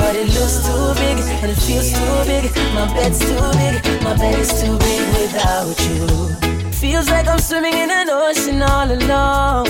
But 0.00 0.16
it 0.16 0.28
looks 0.36 0.56
too 0.66 0.86
big 1.02 1.18
and 1.42 1.50
it 1.54 1.60
feels 1.66 1.92
too 1.92 2.16
big. 2.26 2.44
My 2.74 2.86
bed's 2.94 3.20
too 3.20 3.42
big, 3.60 4.02
my 4.02 4.16
bed 4.16 4.38
is 4.38 4.50
too 4.60 4.76
big 4.78 5.02
without 5.18 5.78
you. 5.88 6.59
Feels 6.80 7.10
like 7.10 7.28
I'm 7.28 7.38
swimming 7.38 7.74
in 7.74 7.90
an 7.90 8.08
ocean 8.08 8.62
all 8.62 8.90
alone. 8.90 9.66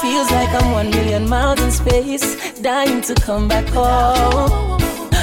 Feels 0.00 0.30
like 0.30 0.48
I'm 0.50 0.70
one 0.70 0.90
million 0.90 1.28
miles 1.28 1.60
in 1.60 1.70
space, 1.72 2.60
dying 2.60 3.00
to 3.02 3.14
come 3.14 3.48
back 3.48 3.66
home. 3.68 4.80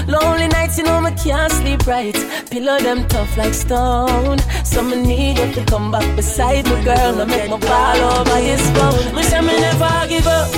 Lonely 0.08 0.48
nights, 0.50 0.78
you 0.78 0.84
know, 0.84 1.00
me 1.00 1.12
can't 1.12 1.52
sleep 1.54 1.88
right. 1.88 2.16
Pillow 2.50 2.78
them 2.80 3.08
tough 3.08 3.38
like 3.38 3.54
stone. 3.54 4.40
So 4.66 4.82
me 4.84 5.02
need 5.02 5.38
you 5.40 5.54
to 5.54 5.66
come 5.66 5.92
back 5.92 6.16
beside 6.18 6.66
me, 6.66 6.84
girl. 6.84 7.16
No 7.16 7.26
make 7.26 7.50
me 7.50 7.58
fall 7.60 7.98
over 8.20 8.38
his 8.38 8.62
phone. 8.72 9.16
Me 9.16 9.24
say 9.24 9.40
me 9.40 9.60
never 9.60 10.08
give 10.10 10.28
up. 10.28 10.50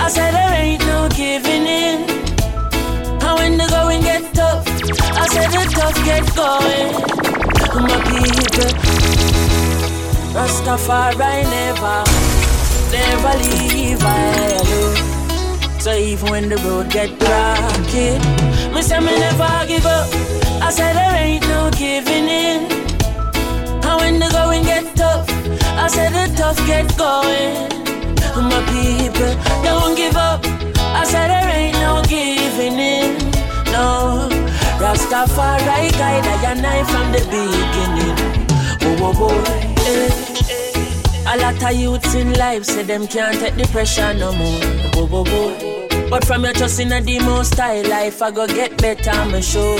I 0.00 0.08
said 0.10 0.32
there 0.32 0.54
ain't 0.54 0.84
no 0.86 1.08
giving 1.08 1.66
in. 1.66 2.06
When 3.38 3.56
the 3.56 3.66
going 3.70 4.02
get 4.02 4.34
tough, 4.34 4.66
I 4.66 5.26
said 5.28 5.48
the 5.50 5.64
tough 5.72 5.96
get 6.04 6.24
going. 6.36 6.92
My 7.78 7.98
people, 8.10 9.17
Rastafari 10.34 11.42
never, 11.48 12.04
never 12.92 13.34
leave 13.38 14.02
I 14.02 14.58
alone. 14.60 15.80
So 15.80 15.94
even 15.94 16.30
when 16.30 16.48
the 16.48 16.56
road 16.58 16.90
get 16.90 17.10
rocky, 17.22 18.18
me 18.74 18.82
say 18.82 19.00
me 19.00 19.18
never 19.18 19.66
give 19.66 19.86
up. 19.86 20.08
I 20.62 20.70
said 20.70 20.94
there 20.94 21.16
ain't 21.16 21.42
no 21.48 21.70
giving 21.70 22.28
in. 22.28 22.70
And 23.86 23.96
when 24.00 24.18
the 24.18 24.28
going 24.30 24.64
get 24.64 24.94
tough, 24.94 25.28
I 25.78 25.88
said 25.88 26.12
the 26.12 26.34
tough 26.36 26.58
get 26.66 26.86
going. 26.98 27.68
My 28.36 28.62
people, 28.70 29.34
don't 29.64 29.96
give 29.96 30.16
up. 30.16 30.44
I 30.76 31.04
said 31.04 31.28
there 31.28 31.48
ain't 31.48 31.78
no 31.80 32.02
giving 32.06 32.78
in. 32.78 33.16
No, 33.72 34.28
Rastafari 34.78 35.90
guide 35.92 36.26
I 36.26 36.52
and 36.52 36.66
I 36.66 36.84
from 36.84 37.12
the 37.12 37.20
beginning. 37.32 38.38
Oh, 38.82 39.08
oh, 39.08 39.28
boy. 39.28 39.77
A 39.88 41.36
lot 41.38 41.62
of 41.62 41.72
youths 41.72 42.14
in 42.14 42.34
life 42.34 42.64
say 42.64 42.82
them 42.82 43.06
can't 43.06 43.38
take 43.38 43.54
the 43.54 43.66
pressure 43.72 44.12
no 44.12 44.32
more. 44.32 46.10
But 46.10 46.24
from 46.26 46.44
your 46.44 46.52
trust 46.52 46.80
in 46.80 46.92
a 46.92 47.00
demo 47.00 47.42
style 47.42 47.88
life, 47.88 48.20
I 48.20 48.30
go 48.30 48.46
get 48.46 48.76
better, 48.76 49.10
I'm 49.10 49.40
sure. 49.40 49.78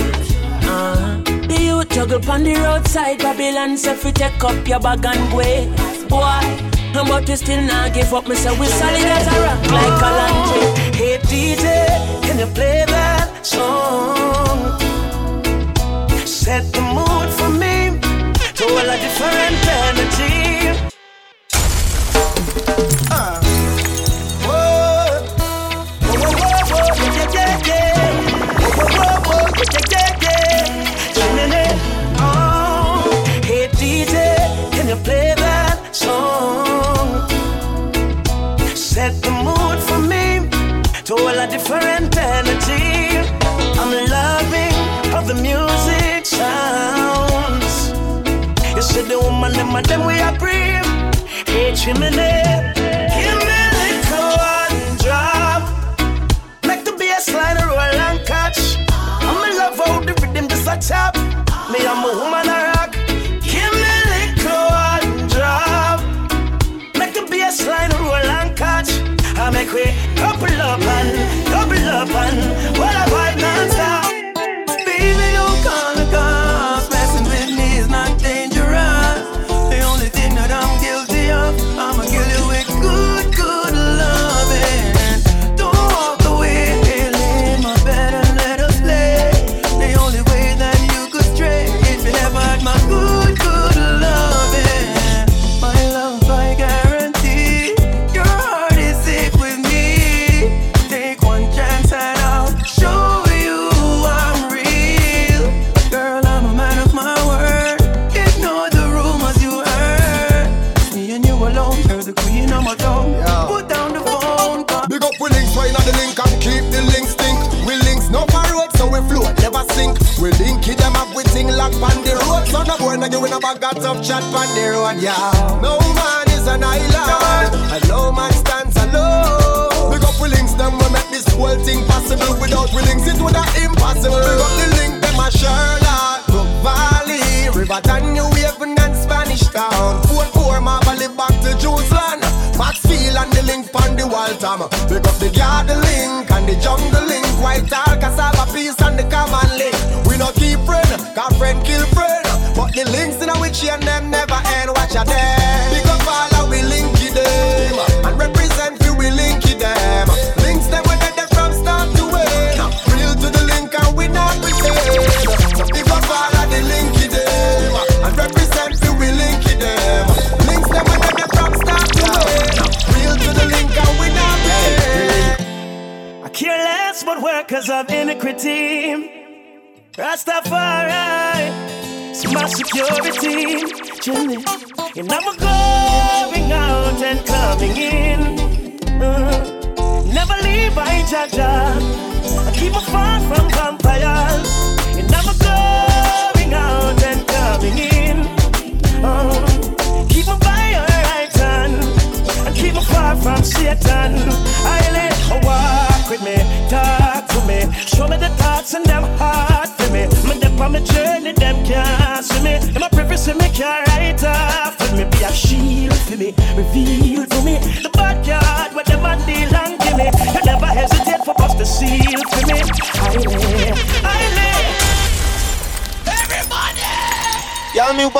Uh, 0.62 1.20
the 1.46 1.58
youth 1.60 1.90
juggle 1.90 2.30
on 2.30 2.44
the 2.44 2.54
roadside, 2.54 3.18
Babylon 3.18 3.76
say 3.76 3.94
fi 3.96 4.10
take 4.12 4.44
up 4.44 4.66
your 4.66 4.80
bag 4.80 5.04
and 5.04 5.30
go. 5.30 5.66
Boy, 6.08 6.22
I'm 6.22 7.06
but 7.06 7.28
we 7.28 7.36
still 7.36 7.62
not 7.62 7.92
give 7.92 8.12
up. 8.14 8.26
Me 8.28 8.34
say 8.34 8.58
we 8.58 8.66
solid 8.66 9.02
as 9.02 9.26
a 9.26 9.40
rock 9.42 9.70
like 9.70 10.02
a 10.02 10.10
landry. 10.18 10.64
Hey 10.96 11.18
DJ, 11.18 12.22
can 12.22 12.38
you 12.38 12.46
play 12.54 12.84
that 12.86 13.46
song? 13.46 14.78
Set 16.26 16.72
the 16.72 16.80
mood 16.80 17.07
to 18.58 18.64
all 18.64 18.76
a 18.76 18.98
different 18.98 19.68
energy. 19.68 20.88
Uh. 23.08 23.37
The 49.68 49.74
woman, 49.74 49.84
them 49.84 50.06
we 50.06 50.20
are 50.20 50.36
brave. 50.38 50.84
Hey, 51.46 51.74
chimney, 51.74 52.10
give 52.10 53.38
me 53.46 53.60
little 53.78 54.32
one 54.36 54.96
drop. 54.98 55.62
Make 56.64 56.84
the 56.84 56.92
bass 56.98 57.32
line 57.32 57.56
roll 57.66 57.78
and 57.78 58.26
catch. 58.26 58.78
I'm 58.90 59.50
in 59.50 59.56
love 59.56 59.78
how 59.78 60.00
the 60.00 60.14
rhythm 60.20 60.48
just 60.48 60.66
a 60.66 60.76
tap. 60.76 61.16
Me, 61.70 61.86
I'm 61.86 62.04
a 62.04 62.12
woman 62.18 62.47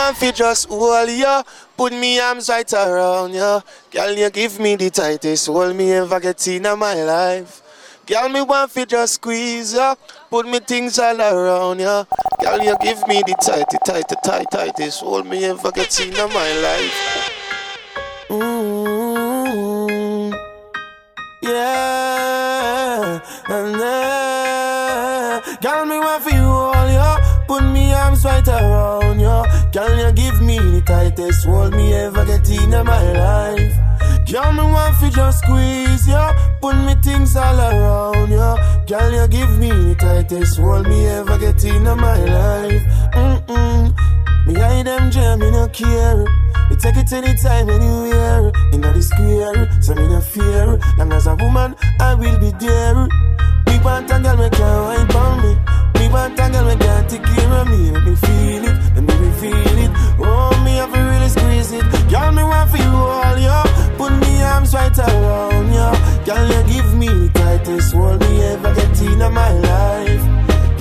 want 0.09 0.17
fi 0.17 0.33
just 0.33 0.69
hold 0.71 1.11
ya. 1.11 1.43
Put 1.77 1.93
me 1.93 2.19
arms 2.19 2.49
right 2.49 2.73
around 2.73 3.35
ya. 3.35 3.61
Girl, 3.91 4.13
you 4.13 4.31
give 4.31 4.59
me 4.59 4.75
the 4.77 4.89
tightest 4.89 5.49
hold 5.49 5.77
me 5.77 5.93
ever 5.93 6.19
get 6.19 6.49
in 6.49 6.63
my 6.63 6.95
life. 6.95 7.61
Girl, 8.07 8.31
me 8.31 8.41
want 8.41 8.71
fi 8.71 8.87
just 8.87 9.15
squeeze 9.15 9.75
ya. 9.75 9.95
Put 10.31 10.49
me 10.49 10.61
things 10.61 10.99
all 10.99 11.21
around 11.21 11.81
ya. 11.81 12.05
Girl, 12.41 12.63
you 12.63 12.75
give 12.81 13.07
me 13.07 13.23
the 13.27 13.35
tight, 13.35 13.67
tight, 13.85 14.09
tight, 14.25 14.47
tightest 14.51 15.01
hold 15.01 15.27
me 15.27 15.45
ever 15.45 15.71
get 15.73 16.01
in 16.01 16.15
my 16.15 16.53
life. 16.65 16.95
Mm, 18.31 20.33
yeah, 21.43 23.21
and 23.49 23.81
then, 23.81 25.43
girl, 25.61 25.85
me 25.85 25.99
want 25.99 26.25
you 26.33 26.41
all, 26.41 26.91
yo. 26.91 27.17
Put 27.47 27.63
me 27.65 27.93
arms 27.95 28.25
right 28.27 28.47
around 28.47 29.08
Girl, 29.71 29.97
you 29.99 30.13
give 30.13 30.41
me 30.41 30.59
the 30.59 30.83
tightest 30.87 31.45
hold 31.45 31.75
me 31.75 31.93
ever 31.93 32.25
get 32.25 32.49
in 32.49 32.71
my 32.71 33.13
life. 33.13 33.77
Girl, 34.27 34.53
me 34.53 34.63
want 34.63 34.97
for 34.97 35.11
just 35.11 35.39
squeeze 35.41 36.09
you. 36.09 36.31
Put 36.63 36.75
me 36.87 36.95
things 37.03 37.37
all 37.37 37.61
around 37.61 38.31
you. 38.31 38.57
Girl, 38.87 39.13
you 39.13 39.29
give 39.29 39.59
me 39.59 39.69
the 39.69 39.95
tightest 39.95 40.59
hold 40.59 40.87
me 40.89 41.07
ever 41.07 41.39
get 41.39 41.63
in 41.65 41.85
my 41.85 42.17
life. 42.25 42.83
Mm-mm. 43.13 43.89
Me 43.89 44.18
hide 44.55 44.87
them 44.87 45.11
jam, 45.11 45.39
me 45.41 45.51
no 45.51 45.69
care. 45.69 46.25
Me 46.71 46.77
take 46.77 46.97
it 46.97 47.13
anytime, 47.13 47.69
anywhere. 47.69 48.53
In 48.73 48.81
the 48.81 49.03
square, 49.03 49.83
so 49.83 49.95
me 49.95 50.07
no 50.09 50.21
fear. 50.21 50.79
Long 50.97 51.13
as 51.13 51.27
a 51.27 51.35
woman, 51.37 51.75
I 52.01 52.15
will 52.15 52.39
be 52.39 52.51
there. 52.59 53.09
Me 53.67 53.79
want 53.85 54.11
a 54.11 54.19
girl, 54.21 54.37
me 54.37 54.49
can't 54.51 54.81
wine 54.87 55.09
for 55.09 55.31
me. 55.43 55.53
Me 55.99 56.09
want 56.09 56.39
a 56.39 56.51
girl, 56.51 56.65
me 56.65 56.77
can't 56.77 57.11
take 57.11 57.23
care 57.23 57.53
of 57.53 57.69
me. 57.69 57.91
Let 57.91 58.05
me 58.05 58.15
feel 58.17 58.65
it, 58.65 58.77
let 58.97 59.21
me 59.21 59.31
feel 59.41 59.79
it. 59.85 59.91
Oh, 60.21 60.63
me 60.65 60.77
have 60.77 60.93
to 60.93 61.01
really 61.01 61.29
squeeze 61.29 61.73
it. 61.73 61.85
Girl, 62.11 62.33
me 62.33 62.43
want 62.43 62.71
for 62.71 62.77
you 62.79 62.95
all, 62.95 63.39
yo. 63.39 63.63
Put 63.99 64.13
me 64.21 64.43
arms 64.43 64.73
right 64.75 64.99
around 64.99 65.69
you. 65.77 66.25
Girl, 66.25 66.47
you 66.53 66.63
give 66.73 66.95
me 66.95 67.09
the 67.09 67.31
tightest 67.35 67.93
hold 67.93 68.21
me 68.21 68.43
ever 68.43 68.75
get 68.75 69.03
in 69.03 69.19
my 69.33 69.53
life. 69.53 70.38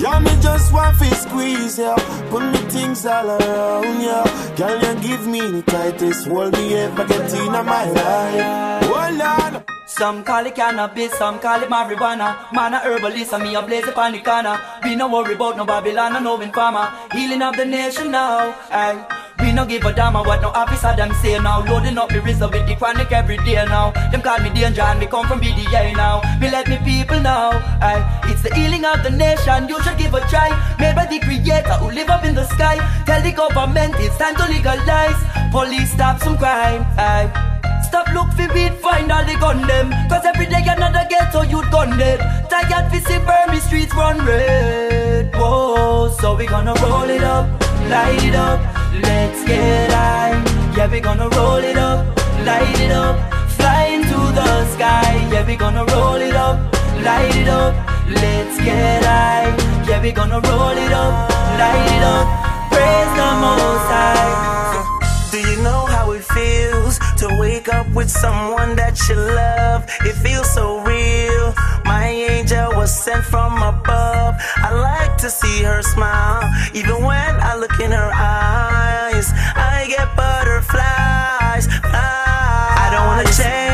Yeah, 0.08 0.20
me 0.20 0.30
just 0.40 0.72
want 0.72 0.98
to 0.98 1.14
squeeze 1.14 1.78
yeah. 1.78 1.94
Put 2.30 2.42
me 2.52 2.58
things 2.70 3.04
all 3.04 3.28
around 3.28 4.00
yeah. 4.00 4.54
Girl, 4.56 4.80
you 4.80 5.00
give 5.02 5.26
me 5.26 5.40
the 5.40 5.62
tightest 5.62 6.26
hold 6.26 6.52
me 6.54 6.74
ever 6.74 7.06
get 7.06 7.32
in 7.34 7.52
my 7.52 7.90
life. 7.90 8.84
Hold 8.86 9.20
Some 9.86 10.22
call 10.22 10.46
it 10.46 10.54
cannabis, 10.54 11.12
some 11.14 11.38
call 11.38 11.62
it 11.62 11.68
marijuana. 11.68 12.52
Man 12.52 12.74
a 12.74 12.78
herbalist, 12.78 13.32
and 13.32 13.42
me 13.42 13.54
a 13.54 13.62
blaze 13.62 13.88
upon 13.88 14.12
the 14.12 14.20
corner. 14.20 14.60
We 14.84 14.94
no 14.96 15.08
worry 15.08 15.34
about 15.34 15.56
no 15.56 15.64
Babylon, 15.64 16.12
no 16.12 16.20
Novin 16.20 16.52
farmer. 16.52 16.92
Healing 17.12 17.42
of 17.42 17.56
the 17.56 17.64
nation 17.64 18.10
now. 18.10 18.54
Aye. 18.70 19.24
We 19.40 19.52
no 19.52 19.64
give 19.64 19.84
a 19.84 19.92
damn 19.92 20.14
what 20.14 20.42
no 20.42 20.48
officer 20.48 20.92
them 20.96 21.12
say 21.22 21.38
now. 21.38 21.64
Loading 21.64 21.96
up 21.96 22.10
the 22.10 22.20
reserve 22.20 22.52
with 22.52 22.66
the 22.68 22.76
chronic 22.76 23.12
every 23.12 23.38
day 23.38 23.64
now. 23.64 23.92
Them 24.10 24.20
call 24.20 24.38
me 24.40 24.50
danger 24.50 24.82
and 24.82 25.00
me 25.00 25.06
come 25.06 25.26
from 25.26 25.40
BDA 25.40 25.96
now. 25.96 26.20
Me 26.40 26.50
let 26.50 26.68
me 26.68 26.76
people 26.84 27.20
know. 27.20 27.50
Aye. 27.80 28.02
It's 28.26 28.42
the 28.42 28.54
healing 28.54 28.84
of 28.84 29.02
the 29.02 29.10
nation, 29.10 29.68
you 29.68 29.82
should 29.82 29.96
give 29.96 30.12
a 30.12 30.20
try. 30.28 30.50
Made 30.78 30.94
by 30.94 31.06
the 31.06 31.18
creator 31.20 31.74
who 31.80 31.90
live 31.90 32.10
up 32.10 32.24
in 32.24 32.34
the 32.34 32.44
sky. 32.54 32.76
Tell 33.06 33.22
the 33.22 33.32
government 33.32 33.94
it's 33.98 34.18
time 34.18 34.36
to 34.36 34.46
legalize. 34.46 35.16
Police 35.50 35.92
stop 35.92 36.20
some 36.20 36.36
crime. 36.36 36.84
Aye. 36.98 37.57
Stop 37.88 38.12
look 38.12 38.28
for 38.36 38.52
weed, 38.52 38.74
find 38.84 39.10
all 39.10 39.24
the 39.24 39.34
gun 39.40 39.66
them. 39.66 39.88
Cause 40.10 40.24
every 40.26 40.44
day 40.44 40.62
another 40.68 41.06
ghetto 41.08 41.40
youth 41.40 41.70
gun 41.70 41.96
dead. 41.96 42.20
Tired 42.50 42.90
fi 42.90 42.98
see 43.00 43.18
Burmese 43.24 43.64
streets 43.64 43.94
run 43.94 44.18
red. 44.26 45.34
Whoa, 45.34 46.10
so 46.20 46.36
we 46.36 46.44
gonna 46.46 46.74
roll 46.82 47.08
it 47.08 47.22
up, 47.22 47.46
light 47.88 48.22
it 48.22 48.34
up. 48.34 48.60
Let's 48.92 49.42
get 49.48 49.90
high. 49.90 50.36
Yeah, 50.76 50.90
we 50.90 51.00
gonna 51.00 51.30
roll 51.30 51.64
it 51.70 51.78
up, 51.78 52.04
light 52.44 52.78
it 52.78 52.92
up. 52.92 53.16
Fly 53.56 53.84
into 53.96 54.18
the 54.38 54.50
sky. 54.74 55.14
Yeah, 55.32 55.46
we 55.46 55.56
gonna 55.56 55.86
roll 55.86 56.20
it 56.28 56.36
up, 56.36 56.56
light 57.02 57.36
it 57.36 57.48
up. 57.48 57.72
Let's 58.06 58.58
get 58.62 59.02
high. 59.02 59.48
Yeah, 59.88 60.02
we 60.02 60.12
gonna 60.12 60.40
roll 60.40 60.76
it 60.86 60.92
up, 60.92 61.12
light 61.56 61.88
it 61.96 62.04
up. 62.04 62.26
Praise 62.70 63.12
the 63.16 63.28
most 63.40 63.88
high 63.96 64.77
feels 66.38 66.98
to 67.16 67.26
wake 67.40 67.68
up 67.68 67.86
with 67.94 68.10
someone 68.10 68.76
that 68.76 68.94
you 69.08 69.16
love? 69.16 69.84
It 70.08 70.14
feels 70.24 70.48
so 70.52 70.80
real. 70.80 71.54
My 71.84 72.06
angel 72.08 72.68
was 72.80 72.90
sent 73.04 73.24
from 73.24 73.52
above. 73.62 74.34
I 74.68 74.70
like 74.72 75.16
to 75.18 75.30
see 75.30 75.62
her 75.64 75.82
smile. 75.82 76.44
Even 76.74 77.02
when 77.08 77.32
I 77.50 77.56
look 77.56 77.76
in 77.80 77.90
her 77.90 78.12
eyes, 78.14 79.26
I 79.70 79.86
get 79.94 80.06
butterflies. 80.16 81.64
I 81.82 82.88
don't 82.92 83.06
wanna 83.10 83.32
change. 83.32 83.67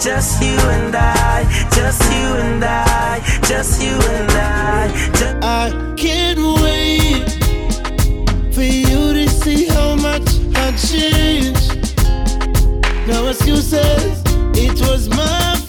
Just 0.00 0.42
you 0.42 0.56
and 0.58 0.96
I, 0.96 1.44
just 1.74 2.02
you 2.10 2.34
and 2.34 2.64
I, 2.64 3.20
just 3.46 3.82
you 3.82 3.92
and 3.92 4.30
I. 4.30 4.88
Just 5.12 5.44
I 5.44 5.94
can't 5.96 6.38
wait 6.62 7.28
for 8.54 8.62
you 8.62 9.12
to 9.12 9.28
see 9.28 9.66
how 9.66 9.96
much 9.96 10.26
I 10.54 10.72
changed. 10.72 11.96
No 13.06 13.28
excuses, 13.28 14.22
it 14.56 14.80
was 14.88 15.10
my 15.10 15.59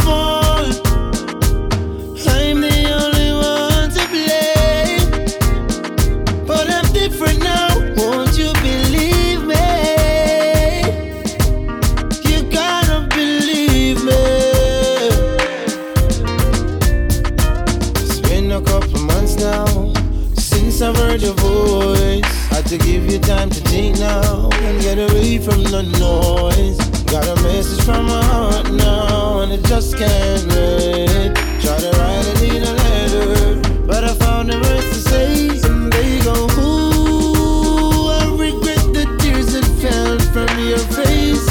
from 25.43 25.63
the 25.63 25.81
noise. 25.97 26.77
Got 27.05 27.25
a 27.25 27.35
message 27.41 27.83
from 27.83 28.05
my 28.05 28.23
heart 28.25 28.71
now 28.71 29.39
and 29.41 29.51
it 29.51 29.63
just 29.65 29.97
can't 29.97 30.45
wait. 30.53 31.33
Try 31.61 31.77
to 31.79 31.91
write 31.97 32.27
it 32.27 32.41
in 32.43 32.63
a 32.63 32.73
letter, 32.73 33.85
but 33.87 34.03
I 34.03 34.13
found 34.13 34.49
the 34.51 34.59
words 34.59 34.89
to 34.89 35.09
say 35.09 35.49
and 35.67 35.91
they 35.91 36.19
go, 36.21 36.35
Ooh, 36.61 38.07
I 38.07 38.25
regret 38.37 38.85
the 38.93 39.05
tears 39.19 39.53
that 39.53 39.65
fell 39.81 40.19
from 40.33 40.51
your 40.59 40.83
face. 40.99 41.47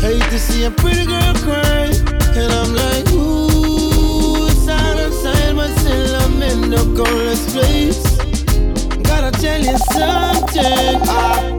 Hate 0.00 0.30
to 0.30 0.38
see 0.38 0.64
a 0.64 0.70
pretty 0.70 1.06
girl 1.06 1.34
cry, 1.46 1.90
and 2.38 2.52
I'm 2.52 2.72
like, 2.72 3.10
ooh, 3.12 4.46
it's 4.46 4.68
out 4.68 4.98
outside, 4.98 5.56
but 5.56 5.70
still 5.80 6.14
I'm 6.22 6.42
in 6.42 6.70
the 6.70 6.84
coldest 6.94 7.48
place. 7.50 8.02
Gotta 9.02 9.32
tell 9.40 9.60
you 9.60 9.76
something, 9.78 11.00
I 11.08 11.55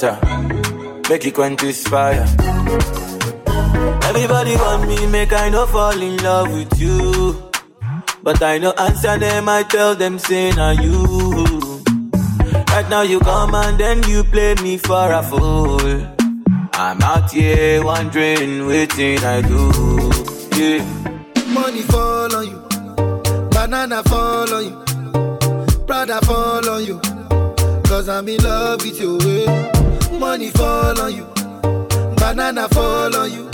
water, 0.00 0.18
make 1.08 1.26
it 1.26 1.34
quench 1.34 1.60
this 1.60 1.86
fire. 1.86 2.24
Everybody 4.04 4.56
want 4.56 4.88
me, 4.88 5.06
make 5.08 5.32
I 5.32 5.48
no 5.48 5.66
fall 5.66 6.00
in 6.00 6.16
love 6.18 6.52
with 6.52 6.80
you. 6.80 7.50
But 8.22 8.42
I 8.42 8.58
no 8.58 8.72
answer 8.72 9.18
them, 9.18 9.48
I 9.48 9.62
tell 9.64 9.94
them, 9.94 10.18
say 10.18 10.50
na 10.52 10.70
you. 10.70 11.04
Right 12.68 12.88
now 12.88 13.02
you 13.02 13.20
come 13.20 13.54
and 13.54 13.78
then 13.78 14.02
you 14.08 14.24
play 14.24 14.54
me 14.56 14.78
for 14.78 15.12
a 15.12 15.22
fool. 15.22 15.80
I'm 16.74 17.02
out 17.02 17.30
here 17.32 17.82
wondering, 17.84 18.66
waiting 18.66 19.18
I 19.24 19.42
do. 19.42 19.70
Yeah. 20.56 20.84
Money 21.52 21.82
fall 21.82 22.34
on 22.36 22.46
you, 22.46 23.48
banana 23.50 24.02
fall 24.04 24.52
on 24.54 24.64
you, 24.64 25.84
Prada 25.86 26.20
fall 26.24 26.68
on 26.68 26.84
you. 26.84 27.00
Cause 27.88 28.06
I'm 28.08 28.28
in 28.28 28.36
love 28.44 28.82
with 28.84 29.00
you. 29.00 29.18
eh. 29.22 29.77
Money 30.18 30.50
fall 30.50 31.00
on 31.00 31.14
you, 31.14 31.24
banana 32.16 32.68
fall 32.68 33.14
on 33.16 33.30
you, 33.32 33.48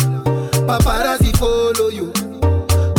paparazzi 0.66 1.36
follow 1.36 1.89
you. 1.89 2.12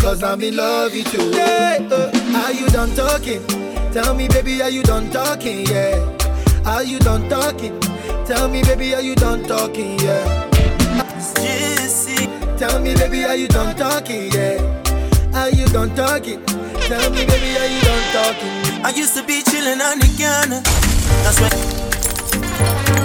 Cause 0.01 0.21
I'm 0.23 0.41
in 0.41 0.55
love 0.55 0.93
with 0.93 1.11
you. 1.13 1.31
Yeah, 1.31 1.79
uh, 1.91 2.11
are 2.45 2.53
you 2.53 2.67
done 2.69 2.93
talking? 2.95 3.45
Tell 3.91 4.13
me, 4.13 4.27
baby, 4.27 4.61
are 4.61 4.69
you 4.69 4.83
done 4.83 5.09
talking? 5.09 5.65
Yeah. 5.65 5.97
Are 6.65 6.83
you 6.83 6.99
done 6.99 7.27
talking? 7.27 7.79
Tell 8.25 8.47
me, 8.47 8.61
baby, 8.63 8.93
are 8.93 9.01
you 9.01 9.15
done 9.15 9.43
talking? 9.43 9.99
Yeah. 9.99 10.49
Tell 12.57 12.79
me, 12.79 12.93
baby, 12.95 13.23
are 13.25 13.35
you 13.35 13.47
done 13.47 13.75
talking? 13.75 14.31
Yeah. 14.31 14.61
Are 15.33 15.49
you 15.49 15.65
done 15.67 15.95
talking? 15.95 16.43
Tell 16.45 17.09
me, 17.09 17.25
baby, 17.25 17.57
are 17.57 17.67
you 17.67 17.81
done 17.81 18.13
talking? 18.13 18.85
I 18.85 18.93
used 18.95 19.15
to 19.15 19.23
be 19.23 19.41
chillin' 19.41 19.81
on 19.81 19.99
the 19.99 20.07
Ghana. 20.17 20.61
That's 21.23 21.41
when. 21.41 23.04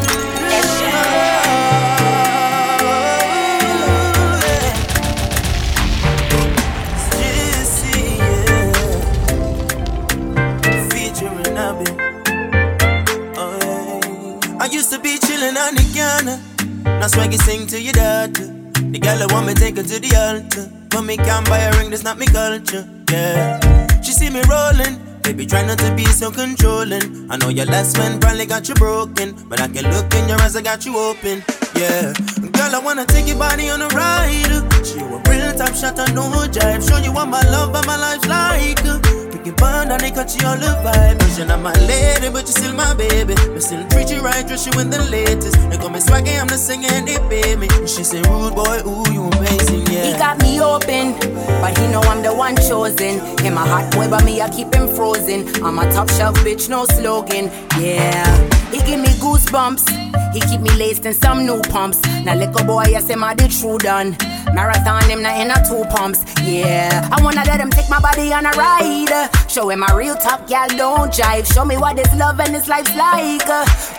To 14.91 14.99
be 14.99 15.19
chillin' 15.19 15.57
on 15.57 15.77
the 15.77 15.85
Ghana. 15.95 16.41
That's 16.83 17.17
why 17.17 17.27
you 17.27 17.39
sing 17.39 17.65
to 17.69 17.81
your 17.81 17.93
daughter. 17.93 18.47
The 18.91 18.99
girl 18.99 19.19
that 19.19 19.31
want 19.31 19.47
me 19.47 19.55
take 19.55 19.77
her 19.77 19.85
to 19.85 20.01
the 20.01 20.11
altar. 20.17 20.69
But 20.89 21.03
me 21.03 21.17
can't 21.17 21.49
buy 21.49 21.59
a 21.59 21.79
ring, 21.79 21.91
that's 21.91 22.03
not 22.03 22.19
me 22.19 22.27
culture. 22.27 22.89
Yeah. 23.09 23.61
She 24.03 24.11
see 24.11 24.31
me 24.31 24.43
rolling. 24.51 25.10
Baby, 25.23 25.47
try 25.47 25.65
not 25.65 25.79
to 25.79 25.95
be 25.95 26.05
so 26.07 26.31
controlling. 26.31 27.31
I 27.31 27.37
know 27.37 27.49
your 27.49 27.67
last 27.67 27.97
man 27.99 28.19
probably 28.21 28.47
got 28.47 28.69
you 28.69 28.75
broken. 28.75 29.35
But 29.49 29.61
I 29.61 29.69
can 29.69 29.91
look 29.93 30.13
in 30.15 30.29
your 30.29 30.41
eyes, 30.41 30.57
I 30.57 30.63
got 30.63 30.85
you 30.85 30.99
open. 30.99 31.43
Yeah. 31.75 32.13
Girl, 32.53 32.75
I 32.75 32.81
wanna 32.83 33.07
take 33.07 33.27
your 33.27 33.39
body 33.39 33.71
on 33.71 33.83
a 33.83 33.89
ride. 33.89 34.87
She 34.87 34.99
a 34.99 35.23
real 35.29 35.53
time 35.55 35.75
shot, 35.75 35.99
I 35.99 36.13
no 36.13 36.31
jive. 36.49 36.89
Show 36.89 36.99
you 36.99 37.13
what 37.13 37.29
my 37.29 37.43
love 37.51 37.75
and 37.75 37.87
my 37.87 37.97
life's 37.97 38.27
like. 38.27 39.30
Picking 39.41 39.57
bond 39.57 39.91
and 39.91 40.01
they 40.01 40.11
cut 40.11 40.31
you 40.35 40.41
the 40.41 40.77
vibe. 40.85 41.39
You're 41.39 41.47
not 41.47 41.61
my 41.61 41.73
lady, 41.87 42.29
but 42.29 42.43
you 42.43 42.53
still 42.53 42.75
my 42.75 42.93
baby. 42.95 43.35
But 43.35 43.63
still 43.63 43.89
treat 43.89 44.11
you 44.11 44.21
right, 44.21 44.47
dress 44.47 44.67
you 44.67 44.79
in 44.79 44.91
the 44.91 45.03
latest. 45.05 45.57
They 45.71 45.79
call 45.79 45.89
me 45.89 45.99
swaggy, 45.99 46.39
I'm 46.39 46.47
the 46.47 46.59
singing, 46.59 47.07
they 47.07 47.17
pay 47.31 47.57
me. 47.57 47.67
She 47.87 48.05
say, 48.05 48.21
rude 48.29 48.55
boy, 48.55 48.81
ooh, 48.85 49.11
you 49.11 49.25
amazing, 49.25 49.87
yeah. 49.87 50.13
He 50.13 50.19
got 50.19 50.39
me 50.43 50.61
open, 50.61 51.17
but 51.63 51.79
he 51.79 51.89
know 51.89 52.03
I'm 52.03 52.23
the 52.23 52.35
one 52.35 52.55
chosen. 52.57 53.21
Him 53.39 53.57
a 53.57 53.65
hot 53.65 53.91
boy, 53.93 54.11
but 54.11 54.25
me 54.27 54.43
I 54.43 54.51
keep 54.51 54.75
him 54.75 54.95
frozen. 54.95 55.49
I'm 55.65 55.79
a 55.79 55.91
top 55.91 56.11
shelf 56.11 56.37
bitch, 56.45 56.69
no 56.69 56.85
slogan. 56.85 57.47
Yeah, 57.81 58.29
he 58.71 58.79
give 58.85 59.01
me 59.01 59.09
goosebumps. 59.25 60.11
He 60.35 60.41
keep 60.41 60.61
me 60.61 60.71
laced 60.77 61.07
in 61.07 61.15
some 61.15 61.47
new 61.47 61.63
pumps. 61.63 62.03
Now 62.25 62.35
little 62.35 62.65
boy, 62.67 62.93
I 62.95 63.01
say 63.01 63.15
my 63.15 63.35
the 63.35 63.49
true 63.49 63.79
done. 63.79 64.17
Marathon 64.53 65.05
him 65.11 65.23
now 65.23 65.41
in 65.41 65.51
a 65.51 65.59
two 65.67 65.85
pumps. 65.91 66.25
Yeah, 66.43 67.09
I 67.13 67.23
wanna 67.23 67.45
let 67.45 67.61
him 67.61 67.71
take 67.71 67.89
my 67.89 68.01
body 68.01 68.33
on 68.33 68.47
a 68.47 68.51
ride. 68.53 69.31
Show 69.49 69.69
him 69.69 69.83
a 69.83 69.97
real 69.97 70.17
top 70.17 70.47
gal 70.49 70.69
don't 70.69 71.13
jive. 71.13 71.47
Show 71.53 71.65
me 71.65 71.77
what 71.77 71.97
this 71.97 72.13
love 72.17 72.41
and 72.41 72.55
this 72.55 72.69
life's 72.69 72.95
like. 72.95 73.47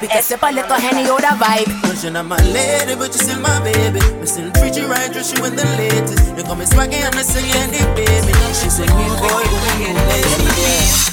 We 0.02 0.08
can 0.08 0.24
sip 0.24 0.42
a 0.44 0.52
little 0.52 0.78
henny 0.78 1.10
or 1.10 1.20
the 1.20 1.34
vibe. 1.40 1.70
Cause 1.82 2.04
you're 2.04 2.14
not 2.14 2.26
my 2.26 2.38
lady, 2.54 2.96
but 2.96 3.10
you're 3.14 3.26
still 3.26 3.40
my 3.40 3.60
baby. 3.64 4.00
But 4.20 4.28
still 4.28 4.52
treat 4.54 4.76
you 4.76 4.88
right, 4.88 5.12
dress 5.12 5.34
you 5.34 5.44
in 5.46 5.56
the 5.56 5.66
latest. 5.78 6.38
You 6.38 6.44
call 6.44 6.56
me 6.56 6.66
swaggy, 6.66 7.04
I'm 7.04 7.12
the 7.12 7.24
singing, 7.24 7.72
they 7.72 7.86
baby. 7.96 8.34
She 8.54 8.70
say, 8.70 8.88
rude 8.88 9.20
boy, 9.20 9.44
you 9.80 9.92
amazing, 9.92 10.46
yeah. 10.64 11.11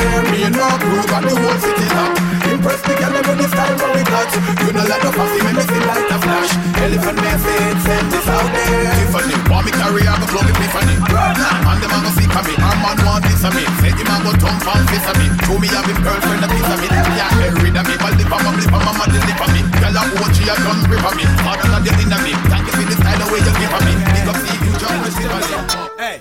This 0.00 0.08
out 0.08 0.24
there. 0.24 0.32
Me 0.32 0.42
and 0.44 0.56
my 0.56 0.78
crew 0.80 1.02
got 1.04 1.22
the 1.22 1.34
whole 1.34 1.58
city 1.60 1.86
locked. 1.92 2.20
Impress 2.50 2.80
the 2.82 2.94
girl 2.96 3.12
with 3.12 3.38
the 3.38 3.46
style 3.48 3.76
what 3.76 3.92
we 3.94 4.02
got. 4.04 4.30
You 4.64 4.72
know 4.72 4.84
like 4.88 5.02
the 5.02 5.12
fussy, 5.12 5.40
me 5.44 5.52
me 5.52 5.64
see 5.64 5.82
light 5.84 6.10
a 6.10 6.18
flash. 6.18 6.52
Elephant 6.80 7.18
message, 7.20 7.80
send 7.84 8.06
this 8.10 8.28
out 8.28 8.48
there. 8.50 8.94
Tiffany, 8.96 9.36
want 9.50 9.64
me 9.66 9.72
carry 9.72 10.02
out 10.08 10.18
the 10.20 10.26
flow 10.28 10.42
with 10.42 10.56
Tiffany. 10.56 10.96
And 10.96 11.78
them 11.82 11.92
a 11.92 11.98
go 12.00 12.10
sick 12.16 12.32
of 12.32 12.44
me. 12.48 12.54
Her 12.56 12.76
man 12.80 12.98
want 13.04 13.22
this 13.24 13.44
of 13.44 13.52
me. 13.54 13.64
Say 13.80 13.92
him 13.92 14.10
a 14.10 14.16
go 14.24 14.32
thump 14.40 14.66
and 14.66 14.84
kiss 14.88 15.06
of 15.06 15.16
me. 15.20 15.26
Show 15.44 15.56
me 15.60 15.68
have 15.68 15.86
him 15.86 15.98
girlfriend 16.00 16.44
a 16.44 16.48
piece 16.48 16.70
of 16.70 16.78
me. 16.80 16.88
Yeah, 17.16 17.30
get 17.38 17.54
rid 17.60 17.76
of 17.76 17.84
me. 17.86 17.94
But 18.00 18.12
lip 18.16 18.32
on 18.32 18.40
my 18.44 18.50
lip 18.56 18.72
on 18.72 18.82
my 18.82 18.92
mother 18.96 19.20
lip 19.20 19.40
on 19.40 19.50
me. 19.52 19.60
Girl 19.78 19.96
a 19.96 20.02
OG 20.20 20.38
a 20.48 20.54
done 20.64 20.82
grip 20.88 21.04
on 21.04 21.14
me. 21.16 21.24
Father 21.44 21.68
not 21.70 21.82
the 21.84 21.92
in 21.92 22.12
me. 22.24 22.32
Thank 22.48 22.64
you 22.66 22.74
for 22.74 22.84
the 22.88 22.96
style 22.98 23.18
the 23.20 23.26
way 23.30 23.40
you 23.44 23.54
give 23.60 23.74
on 23.74 23.82
me. 23.84 23.92
Big 24.16 24.26
up 24.26 24.38
the 24.40 24.52
you 24.64 24.72
just 24.80 24.96
receive 25.04 25.32
on 25.32 25.42
me. 25.44 25.56
Hey, 26.00 26.16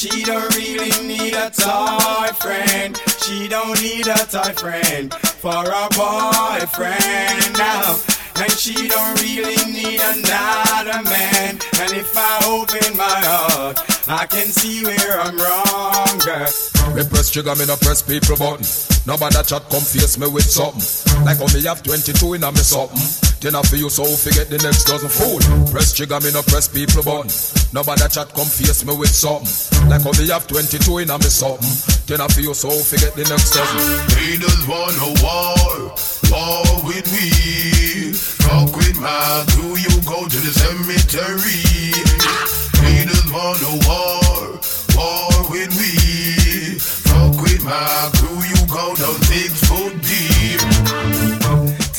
she 0.00 0.22
don't 0.24 0.56
really 0.56 0.88
need 1.06 1.34
a 1.34 1.50
toy 1.50 2.28
friend. 2.40 2.98
She 3.22 3.48
don't 3.48 3.78
need 3.82 4.06
a 4.06 4.16
toy 4.24 4.52
friend 4.56 5.12
for 5.12 5.60
a 5.60 5.88
boyfriend 5.92 7.52
now. 7.58 8.00
And 8.36 8.50
she 8.52 8.88
don't 8.88 9.20
really 9.20 9.60
need 9.70 10.00
another 10.00 11.02
man. 11.02 11.60
And 11.80 11.92
if 11.92 12.16
I 12.16 12.40
open 12.48 12.96
my 12.96 13.20
heart, 13.20 13.78
I 14.08 14.24
can 14.24 14.46
see 14.46 14.82
where 14.84 15.20
I'm 15.20 15.36
wrong, 15.36 16.18
girl. 16.24 16.96
Me 16.96 17.04
press 17.06 17.30
trigger, 17.30 17.54
me 17.56 17.66
no 17.66 17.76
press 17.76 18.00
people 18.00 18.38
button. 18.38 18.64
Nobody 19.06 19.34
chat 19.44 19.68
come 19.68 19.82
face 19.84 20.16
me 20.16 20.28
with 20.28 20.44
something. 20.44 21.26
Like 21.26 21.36
how 21.36 21.52
me 21.52 21.62
have 21.64 21.82
22 21.82 22.34
in 22.34 22.44
a 22.44 22.50
me 22.50 22.58
something. 22.60 23.29
Then 23.40 23.56
I 23.56 23.62
feel 23.62 23.88
so 23.88 24.04
forget 24.04 24.52
the 24.52 24.60
next 24.60 24.84
dozen 24.84 25.08
fool. 25.08 25.40
Press 25.72 25.96
trigger, 25.96 26.20
me 26.20 26.28
no 26.28 26.44
press 26.44 26.68
people 26.68 27.00
button. 27.00 27.32
Nobody 27.72 28.04
chat 28.12 28.28
come 28.36 28.44
face 28.44 28.84
me 28.84 28.92
with 28.92 29.08
something. 29.08 29.48
Like 29.88 30.04
how 30.04 30.12
me 30.12 30.28
have 30.28 30.44
22 30.44 30.76
in 31.00 31.08
a 31.08 31.16
me 31.16 31.32
something. 31.32 31.72
Then 32.04 32.20
I 32.20 32.28
feel 32.28 32.52
so 32.52 32.68
forget 32.68 33.16
the 33.16 33.24
next 33.32 33.56
dozen. 33.56 33.80
Haters 34.12 34.60
want 34.68 34.92
a 35.00 35.10
war, 35.24 35.88
war 36.28 36.68
with 36.84 37.08
me. 37.16 38.12
Fuck 38.12 38.76
with 38.76 39.00
my 39.00 39.48
do 39.56 39.72
you 39.72 39.94
go 40.04 40.20
to 40.20 40.38
the 40.44 40.52
cemetery? 40.52 41.64
Haters 42.76 43.24
want 43.32 43.64
a 43.64 43.74
war, 43.88 44.60
war 45.00 45.32
with 45.48 45.72
me. 45.80 46.76
Fuck 47.08 47.40
with 47.40 47.64
my 47.64 48.12
crew, 48.20 48.36
you 48.44 48.60
go 48.68 48.92
down 49.00 49.16
six 49.24 49.64
foot 49.64 49.96
deep. 50.04 50.39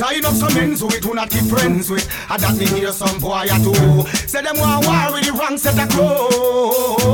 Tied 0.01 0.25
up 0.25 0.33
some 0.33 0.75
so 0.75 0.87
we 0.87 0.99
do 0.99 1.13
not 1.13 1.29
keep 1.29 1.43
friends 1.43 1.91
with. 1.91 2.09
I 2.27 2.35
that 2.37 2.57
me 2.57 2.65
hear 2.65 2.91
some 2.91 3.19
boy 3.19 3.45
a 3.45 3.59
do. 3.61 3.71
Say 4.25 4.41
them 4.41 4.57
want 4.57 4.83
war 4.87 5.13
with 5.13 5.25
the 5.29 5.31
wrong 5.31 5.59
set 5.59 5.77
of 5.77 5.87
clothes. 5.93 7.05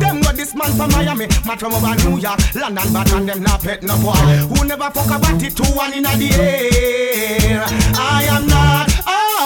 Them 0.00 0.22
got 0.22 0.36
this 0.36 0.54
man 0.54 0.72
from 0.72 0.90
Miami, 0.92 1.26
man 1.44 1.58
from 1.58 1.74
over 1.74 1.94
New 2.08 2.16
York, 2.16 2.40
London, 2.54 2.92
but 2.94 3.12
and 3.12 3.28
them 3.28 3.42
not 3.42 3.60
pet 3.60 3.82
no 3.82 3.94
boy. 4.00 4.16
Who 4.56 4.64
never 4.64 4.88
fuck 4.88 5.20
about 5.20 5.42
it, 5.42 5.54
two 5.54 5.64
one 5.76 5.92
in 5.92 6.04
the 6.04 6.32
air. 6.40 7.62
I 7.68 8.24
am 8.24 8.46
not 8.46 8.88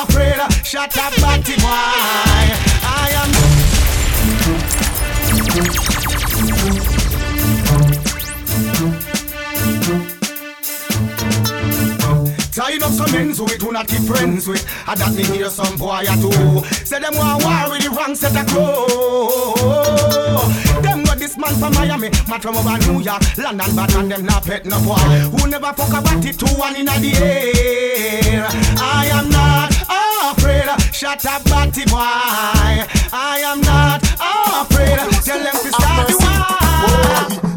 afraid. 0.06 0.38
Shut 0.64 0.96
up, 0.98 1.12
batty 1.16 1.56
boy. 1.56 1.66
I 1.66 3.10
am. 5.66 5.89
Tied 12.70 12.82
up 12.84 12.92
some 12.92 13.10
men 13.10 13.34
we 13.46 13.56
do 13.58 13.72
not 13.72 13.88
keep 13.88 14.02
friends 14.02 14.46
with. 14.46 14.64
I 14.86 14.94
that 14.94 15.12
me 15.12 15.24
hear 15.24 15.50
some 15.50 15.76
boy 15.76 16.06
a 16.06 16.14
do. 16.22 16.30
Say 16.86 17.00
them 17.00 17.16
want 17.16 17.42
war 17.42 17.70
with 17.70 17.82
the 17.82 17.90
wrong 17.90 18.14
set 18.14 18.36
of 18.38 18.46
clothes. 18.46 19.58
Them 20.80 21.02
got 21.02 21.18
this 21.18 21.36
man 21.36 21.52
from 21.56 21.74
Miami, 21.74 22.10
man 22.28 22.40
from 22.40 22.56
over 22.56 22.78
New 22.86 23.00
York, 23.02 23.22
London, 23.36 23.74
but 23.74 23.92
and 23.96 24.12
them 24.12 24.24
not 24.24 24.44
pet 24.44 24.64
no 24.66 24.78
boy. 24.86 24.94
Who 25.34 25.50
never 25.50 25.72
fuck 25.72 25.90
about 25.90 26.24
it, 26.24 26.38
two 26.38 26.46
one 26.54 26.76
in 26.76 26.86
the 26.86 27.10
air. 27.18 28.46
I 28.78 29.06
am 29.18 29.28
not 29.30 29.74
afraid. 30.30 30.70
Shut 30.94 31.26
up, 31.26 31.42
batty 31.46 31.86
boy. 31.86 31.98
I 31.98 33.42
am 33.50 33.60
not 33.62 34.00
afraid. 34.30 34.96
Tell 35.26 35.42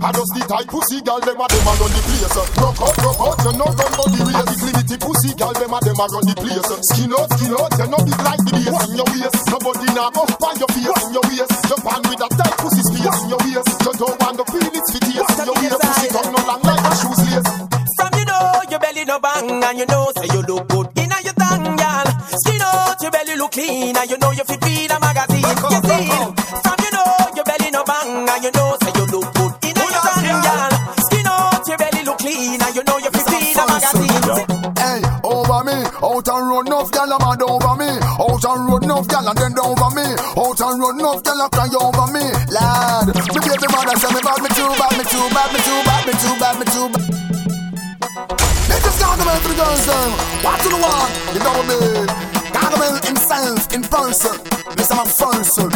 I 0.03 0.11
just 0.11 0.35
the 0.35 0.43
tight 0.43 0.67
pussy 0.67 0.99
girl, 0.99 1.23
them 1.23 1.39
a 1.39 1.47
them 1.47 1.63
a 1.63 1.71
run 1.79 1.87
the 1.87 2.01
place. 2.03 2.35
Rock 2.59 2.75
out, 2.83 2.91
rock 3.07 3.19
out, 3.23 3.39
you 3.39 3.55
know 3.55 3.71
gun 3.71 3.91
body 3.95 4.19
race. 4.19 4.51
The 4.51 4.55
clinic 4.59 4.99
pussy 4.99 5.31
girl, 5.31 5.55
them 5.55 5.71
a 5.71 5.79
them 5.79 5.95
a 5.95 6.05
run 6.11 6.23
the 6.27 6.35
place. 6.35 6.67
Skin 6.91 7.15
out, 7.15 7.31
skin 7.31 7.55
out, 7.55 7.71
you 7.71 7.87
know 7.87 8.01
big 8.03 8.19
like 8.19 8.43
the 8.43 8.51
bass 8.51 8.83
in 8.83 8.99
your 8.99 9.07
waist. 9.15 9.39
Nobody 9.47 9.87
now 9.95 10.11
go 10.11 10.27
find 10.43 10.59
your 10.59 10.67
face 10.75 11.03
in 11.07 11.11
your 11.15 11.23
waist. 11.23 11.55
Jump 11.71 11.87
on 11.87 12.03
with 12.03 12.19
a 12.19 12.27
tight 12.35 12.55
pussy 12.59 12.83
space 12.83 13.15
in 13.23 13.29
your 13.31 13.41
waist. 13.47 13.71
You 13.79 13.93
don't 13.95 14.17
want 14.19 14.35
the 14.35 14.45
feel 14.51 14.75
it's 14.75 14.89
fit 14.91 15.07
in 15.07 15.15
your 15.47 15.55
waist. 15.55 15.79
Pussy 15.79 16.07
tongue 16.11 16.31
no 16.35 16.39
long 16.51 16.61
like 16.67 16.83
a 16.83 16.91
shoes 16.99 17.21
lace. 17.23 17.51
From 17.95 18.11
you 18.19 18.25
know 18.27 18.43
your 18.67 18.81
belly 18.83 19.03
no 19.07 19.17
bang 19.23 19.63
and 19.63 19.75
you 19.79 19.87
know 19.87 20.11
say 20.19 20.27
you 20.35 20.43
look 20.43 20.67
good 20.67 20.91
inna 20.99 21.15
your 21.23 21.37
tongue, 21.39 21.79
girl. 21.79 22.07
Skin 22.43 22.59
out 22.59 22.99
your 22.99 23.07
belly 23.15 23.39
look 23.39 23.55
clean 23.55 23.95
and 23.95 24.07
you 24.11 24.19
know 24.19 24.35
you 24.35 24.43
fit 24.43 24.59
read 24.67 24.91
a 24.91 24.99
magazine. 24.99 25.47
You 25.47 25.79
see, 25.79 26.11
from 26.59 26.82
out 36.13 36.27
and 36.29 36.49
run 36.49 36.67
enough 36.67 36.91
gal 36.91 37.11
a 37.11 37.17
mad 37.17 37.41
over 37.41 37.75
me. 37.75 37.89
Out 38.21 38.45
and 38.45 38.69
run 38.69 38.83
enough 38.83 39.07
gal 39.07 39.27
and 39.27 39.37
then 39.37 39.57
over 39.57 39.89
me. 39.97 40.05
Out 40.37 40.61
and 40.61 40.77
run 40.77 40.99
enough 40.99 41.23
gal 41.23 41.41
a 41.41 41.49
cry 41.49 41.69
over 41.73 42.07
me. 42.13 42.25
Lad, 42.53 43.07
me 43.09 43.39
baby 43.41 43.67
mother 43.73 43.97
say 43.97 44.13
me 44.13 44.21
bad, 44.21 44.37
me 44.37 44.49
too 44.53 44.69
bad, 44.77 44.93
me 44.93 45.03
too 45.09 45.25
bad, 45.33 45.49
me 45.49 45.59
too 45.65 45.79
bad, 45.81 46.01
me 46.05 46.13
too 46.13 46.35
bad, 46.37 46.55
me 46.61 46.65
too 46.69 46.87
bad. 46.93 47.03
Niggas 48.69 48.97
gargamel 49.01 49.37
for 49.41 49.49
the 49.49 49.57
girls 49.57 49.85
them. 49.89 50.11
What 50.45 50.57
to 50.61 50.69
the 50.69 50.77
one? 50.77 51.11
You 51.33 51.41
know 51.41 51.59
me. 51.65 51.79
Gargamel 52.53 52.95
himself 53.01 53.73
in 53.73 53.81
person. 53.81 54.37
Mr. 54.77 54.93
McPherson. 54.93 55.71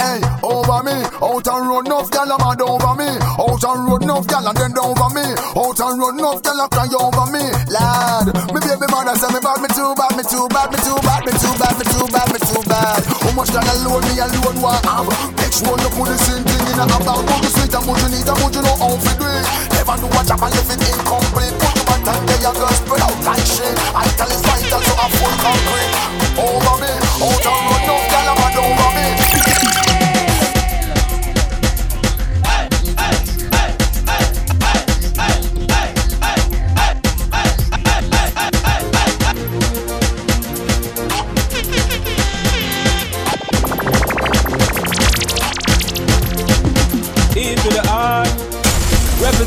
Hey, 0.00 0.20
over 0.42 0.80
me. 0.82 0.96
Out 1.20 1.46
and 1.46 1.68
run 1.68 1.86
enough 1.86 2.10
gal 2.10 2.30
a 2.30 2.38
mad 2.40 2.60
over 2.62 2.94
me. 2.96 3.10
Out 3.36 3.64
and 3.68 3.84
run 3.84 4.02
enough 4.02 4.26
gal 4.26 4.48
and 4.48 4.56
then 4.56 4.78
over 4.78 5.10
me. 5.12 5.26
Out 5.60 5.80
and 5.80 6.00
run 6.00 6.18
enough 6.18 6.42
gal 6.42 6.60
a 6.60 6.68
cry 6.68 6.88
over 6.88 7.26
me. 7.28 7.44
Lad, 7.68 8.32
me 8.48 8.60
baby 8.64 8.88
mother 8.88 9.12
say 9.12 9.28
me 9.28 9.40
bad, 9.44 9.60
me 9.60 9.68
too 9.76 9.92
bad, 9.92 10.16
me 10.16 10.24
too 10.24 10.48
bad, 10.48 10.72
me 10.72 10.80
too 10.80 10.96
bad, 11.04 11.20
me 11.28 11.32
too 11.36 11.52
bad, 11.60 11.76
me 11.76 11.84
too 11.84 12.06
bad, 12.08 12.28
me 12.32 12.40
too 12.40 12.62
bad. 12.64 13.04
How 13.20 13.32
much 13.36 13.52
gal 13.52 13.68
alone 13.68 14.00
me 14.08 14.16
alone 14.16 14.56
want 14.64 14.80
have? 14.88 15.08
Make 15.36 15.52
sure 15.52 15.76
you 15.76 15.90
put 15.92 16.08
the 16.08 16.16
same 16.16 16.44
thing 16.48 16.64
in 16.64 16.80
a 16.80 16.84
about. 16.88 17.28
Put 17.28 17.44
the 17.44 17.48
sweet 17.52 17.74
and 17.76 17.84
put 17.84 18.00
you 18.00 18.08
need 18.08 18.24
and 18.24 18.38
put 18.40 18.56
you 18.56 18.64
know 18.64 18.72
how 18.80 18.96
to 18.96 19.12
do 19.20 19.28
it. 19.28 19.46
Never 19.76 19.96
do 20.00 20.08
a 20.08 20.20
job 20.24 20.40
and 20.40 20.52
leave 20.56 20.72
it 20.72 20.80
incomplete. 20.80 21.54
Put 21.60 21.72
the 21.76 21.82
back 21.84 22.08
and 22.08 22.24
there 22.24 22.40
you 22.40 22.52
go 22.56 22.66
spread 22.72 23.04
out 23.04 23.20
like 23.28 23.44
shit. 23.44 23.76
I 23.92 24.08
tell 24.16 24.32
it's 24.32 24.40
vital 24.48 24.80
to 24.80 24.92
have 24.96 25.12
full 25.12 25.34
concrete. 25.44 25.92
Over 26.40 26.74
me, 26.80 26.92
out 27.20 27.46
and 27.52 27.67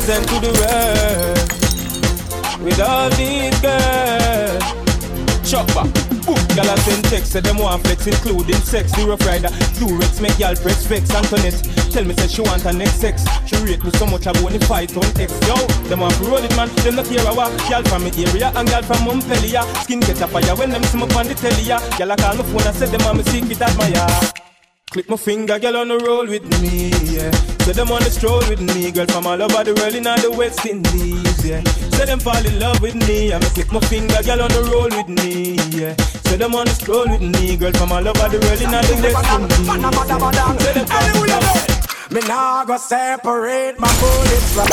represent 0.02 0.28
to 0.28 0.38
the 0.40 0.52
world. 0.58 1.48
With 2.62 2.80
all 2.80 3.10
these 3.10 3.58
girls, 3.60 4.62
chopper. 5.48 5.88
Gyal 6.54 6.68
a 6.68 6.76
send 6.80 7.04
text, 7.04 7.32
say 7.32 7.40
them 7.40 7.58
want 7.58 7.82
flex, 7.84 8.06
including 8.06 8.60
sex. 8.62 8.92
The 8.92 9.06
rough 9.06 9.24
rider, 9.26 9.48
Durex 9.78 10.20
make 10.20 10.38
y'all 10.38 10.54
press 10.54 10.86
vex. 10.86 11.10
Antoinette, 11.14 11.62
tell 11.90 12.04
me 12.04 12.14
say 12.14 12.28
she 12.28 12.42
want 12.42 12.62
her 12.62 12.72
next 12.72 13.00
sex. 13.00 13.24
She 13.46 13.56
rate 13.64 13.82
me 13.82 13.90
so 13.92 14.06
much 14.06 14.26
I 14.26 14.32
wanna 14.42 14.60
fight 14.60 14.96
on 14.96 15.04
X. 15.18 15.32
Yo, 15.46 15.56
them 15.88 16.00
want 16.00 16.14
to 16.14 16.24
roll 16.24 16.42
it 16.42 16.54
man, 16.56 16.68
them 16.82 16.96
not 16.96 17.06
care 17.06 17.26
a 17.26 17.34
what. 17.34 17.52
Y'all 17.70 17.82
from 17.84 18.04
me 18.04 18.10
area 18.16 18.52
and 18.54 18.68
y'all 18.68 18.82
from 18.82 19.04
Montpellier. 19.04 19.62
Skin 19.82 20.00
get 20.00 20.20
a 20.20 20.26
fire 20.28 20.54
when 20.56 20.70
them 20.70 20.82
see 20.84 20.98
me 20.98 21.04
on 21.14 21.26
the 21.26 21.34
telly. 21.34 21.62
Y'all 21.62 22.10
a 22.10 22.16
call 22.16 22.36
my 22.36 22.44
phone 22.44 22.66
and 22.66 22.76
say 22.76 22.86
them 22.86 23.02
want 23.04 23.18
me 23.18 23.24
secret 23.24 23.60
admire. 23.60 24.06
Click 24.90 25.08
my 25.08 25.16
finger, 25.16 25.58
girl 25.58 25.76
on 25.78 25.88
the 25.88 25.98
roll 25.98 26.26
with 26.26 26.44
me, 26.60 26.90
yeah. 27.16 27.51
Say 27.72 27.78
them 27.80 27.90
on 27.90 28.02
the 28.02 28.10
stroll 28.10 28.44
with 28.50 28.60
me, 28.60 28.92
girl 28.92 29.06
from 29.06 29.26
all 29.26 29.40
over 29.40 29.64
the 29.64 29.72
world 29.72 29.94
in 29.94 30.06
all 30.06 30.20
the 30.20 30.30
West 30.30 30.66
Indies, 30.66 31.40
yeah. 31.42 31.64
Say 31.96 32.04
them 32.04 32.20
fall 32.20 32.44
in 32.44 32.60
love 32.60 32.82
with 32.82 32.94
me, 33.08 33.32
I'ma 33.32 33.48
click 33.56 33.72
my 33.72 33.80
finger, 33.88 34.20
girl 34.22 34.42
on 34.42 34.50
the 34.52 34.60
roll 34.68 34.92
with 34.92 35.08
me, 35.08 35.56
yeah. 35.72 35.96
Say 36.28 36.36
them 36.36 36.54
on 36.54 36.66
the 36.66 36.74
stroll 36.76 37.08
with 37.08 37.22
me, 37.22 37.56
girl 37.56 37.72
from 37.72 37.90
all 37.92 38.06
over 38.06 38.28
the 38.28 38.36
world 38.44 38.60
in 38.60 38.74
all 38.76 38.84
the 38.84 39.00
West 39.00 39.24
Indies. 39.24 39.56
yeah. 39.72 40.52
Say 40.52 40.72
them 40.76 40.84
fall 40.84 41.08
in 41.16 41.32
love. 41.32 42.12
Me 42.12 42.20
nah 42.28 42.62
go 42.66 42.76
separate 42.76 43.80
my 43.80 43.88
bullets 43.96 44.52
from. 44.52 44.68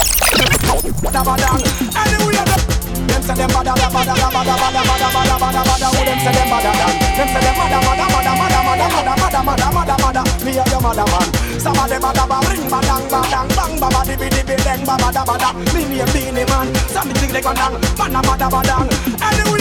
Anyway, 1.96 2.79
them 3.20 3.28
say 3.28 3.36
them 3.36 3.50
bada 3.52 3.74
bada 3.76 3.88
bada 3.92 4.14
bada 4.16 4.56
bada 4.56 4.84
bada 4.88 5.10
bada 5.12 5.36
bada 5.40 5.62
bada. 5.68 5.88
Who 5.92 6.02
them 6.06 6.20
say 6.20 6.32
them 6.32 6.48
bada 6.48 6.72
dan? 6.80 6.94
Them 7.18 7.28
say 7.28 7.42
them 7.44 7.56
bada 7.60 7.80
bada 7.84 8.06
bada 8.14 8.32
bada 8.40 8.60
bada 8.68 8.88
bada 8.88 9.14
bada 9.20 9.40
bada 9.44 9.68
bada 9.76 9.96
bada. 10.00 10.22
Me 10.46 10.52
and 10.58 10.72
your 10.72 10.82
mother 10.82 11.06
man. 11.12 11.28
Some 11.60 11.78
of 11.78 11.90
them 11.90 12.02
bada 12.02 12.24
bada 12.32 12.50
ring 12.50 12.68
badang 12.72 13.06
badang 13.12 13.50
bang 13.56 13.74
baba 13.80 14.02
dibi 14.08 14.28
dibi 14.32 14.56
deng 14.64 14.86
bada 14.88 15.12
bada 15.12 15.24
bada. 15.28 15.50
Me 15.74 15.82
name 15.84 16.08
Beenie 16.14 16.46
Man. 16.48 16.68
Some 16.88 17.12
think 17.20 17.32
they 17.34 17.42
gonna 17.42 17.68
man 18.00 18.16
a 18.16 18.22
bada 18.24 18.48
badang. 18.48 18.88
Anyway. 19.20 19.60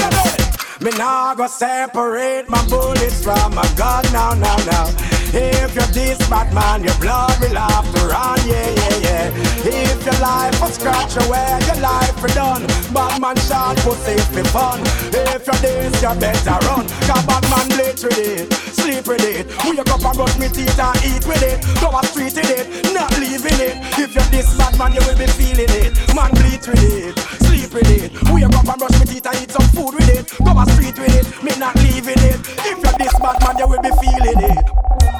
Me 0.81 0.91
nah 0.97 1.35
go 1.35 1.49
separate 1.49 2.49
my 2.49 2.63
bullets 2.69 3.25
from 3.25 3.53
my 3.55 3.67
gun 3.75 4.05
now, 4.13 4.33
now, 4.35 4.57
now. 4.71 5.08
If 5.31 5.75
you're 5.75 5.93
this 5.93 6.19
bad 6.31 6.53
man, 6.55 6.83
your 6.83 6.97
blood 7.05 7.37
will 7.41 7.55
have 7.55 7.85
to 7.85 8.01
run, 8.09 8.41
yeah, 8.49 8.69
yeah, 8.73 8.97
yeah. 9.05 9.49
If 9.61 10.01
your 10.05 10.17
life 10.25 10.57
was 10.61 10.75
scratch 10.75 11.21
away, 11.21 11.61
your 11.69 11.81
life 11.85 12.17
for 12.17 12.29
done. 12.33 12.65
Bad 12.97 13.21
man 13.21 13.37
shot 13.45 13.77
pussy 13.85 14.17
for 14.33 14.45
fun. 14.49 14.81
If 15.13 15.45
you're 15.45 15.61
this, 15.61 16.01
you 16.01 16.15
better 16.17 16.57
run. 16.65 16.89
Cause 17.05 17.25
bad 17.29 17.45
man 17.53 17.69
bleach 17.77 18.03
with 18.09 18.17
it, 18.17 18.53
sleep 18.73 19.07
with 19.07 19.21
it. 19.21 19.45
Wake 19.69 19.85
up 19.85 20.01
and 20.01 20.17
brush 20.17 20.39
me 20.41 20.49
teeth 20.49 20.81
and 20.81 20.97
eat 21.05 21.25
with 21.29 21.45
it. 21.45 21.61
Go 21.77 21.93
a 21.93 22.01
street 22.09 22.33
with 22.33 22.49
it, 22.49 22.95
not 22.95 23.13
leaving 23.21 23.61
it. 23.61 23.77
If 24.01 24.17
you're 24.17 24.31
this 24.33 24.57
bad 24.57 24.79
man, 24.79 24.97
you 24.97 25.05
will 25.05 25.19
be 25.19 25.29
feeling 25.37 25.69
it. 25.69 25.93
Man 26.17 26.33
bleach 26.41 26.65
with 26.65 26.81
it, 26.81 27.13
sleep 27.45 27.69
with 27.77 27.91
it. 27.93 28.17
Wake 28.33 28.49
up 28.49 28.65
and 28.65 28.79
brush 28.81 28.97
me 28.97 29.05
teeth 29.05 29.29
and 29.29 29.37
eat 29.45 29.51
some 29.53 29.69
food 29.77 29.93
with 29.93 30.09
it. 30.09 30.25
Go 30.41 30.57
a 30.57 30.65
street 30.73 30.97
with 30.97 31.13
it, 31.13 31.27
me 31.45 31.53
not 31.61 31.77
leaving 31.85 32.17
it. 32.17 32.41
If 32.65 32.81
you're 32.81 32.97
this 32.97 33.13
bad 33.21 33.37
man, 33.45 33.61
you 33.61 33.69
will 33.69 33.83
be 33.85 33.93
feeling 34.01 34.57
it. 34.57 35.18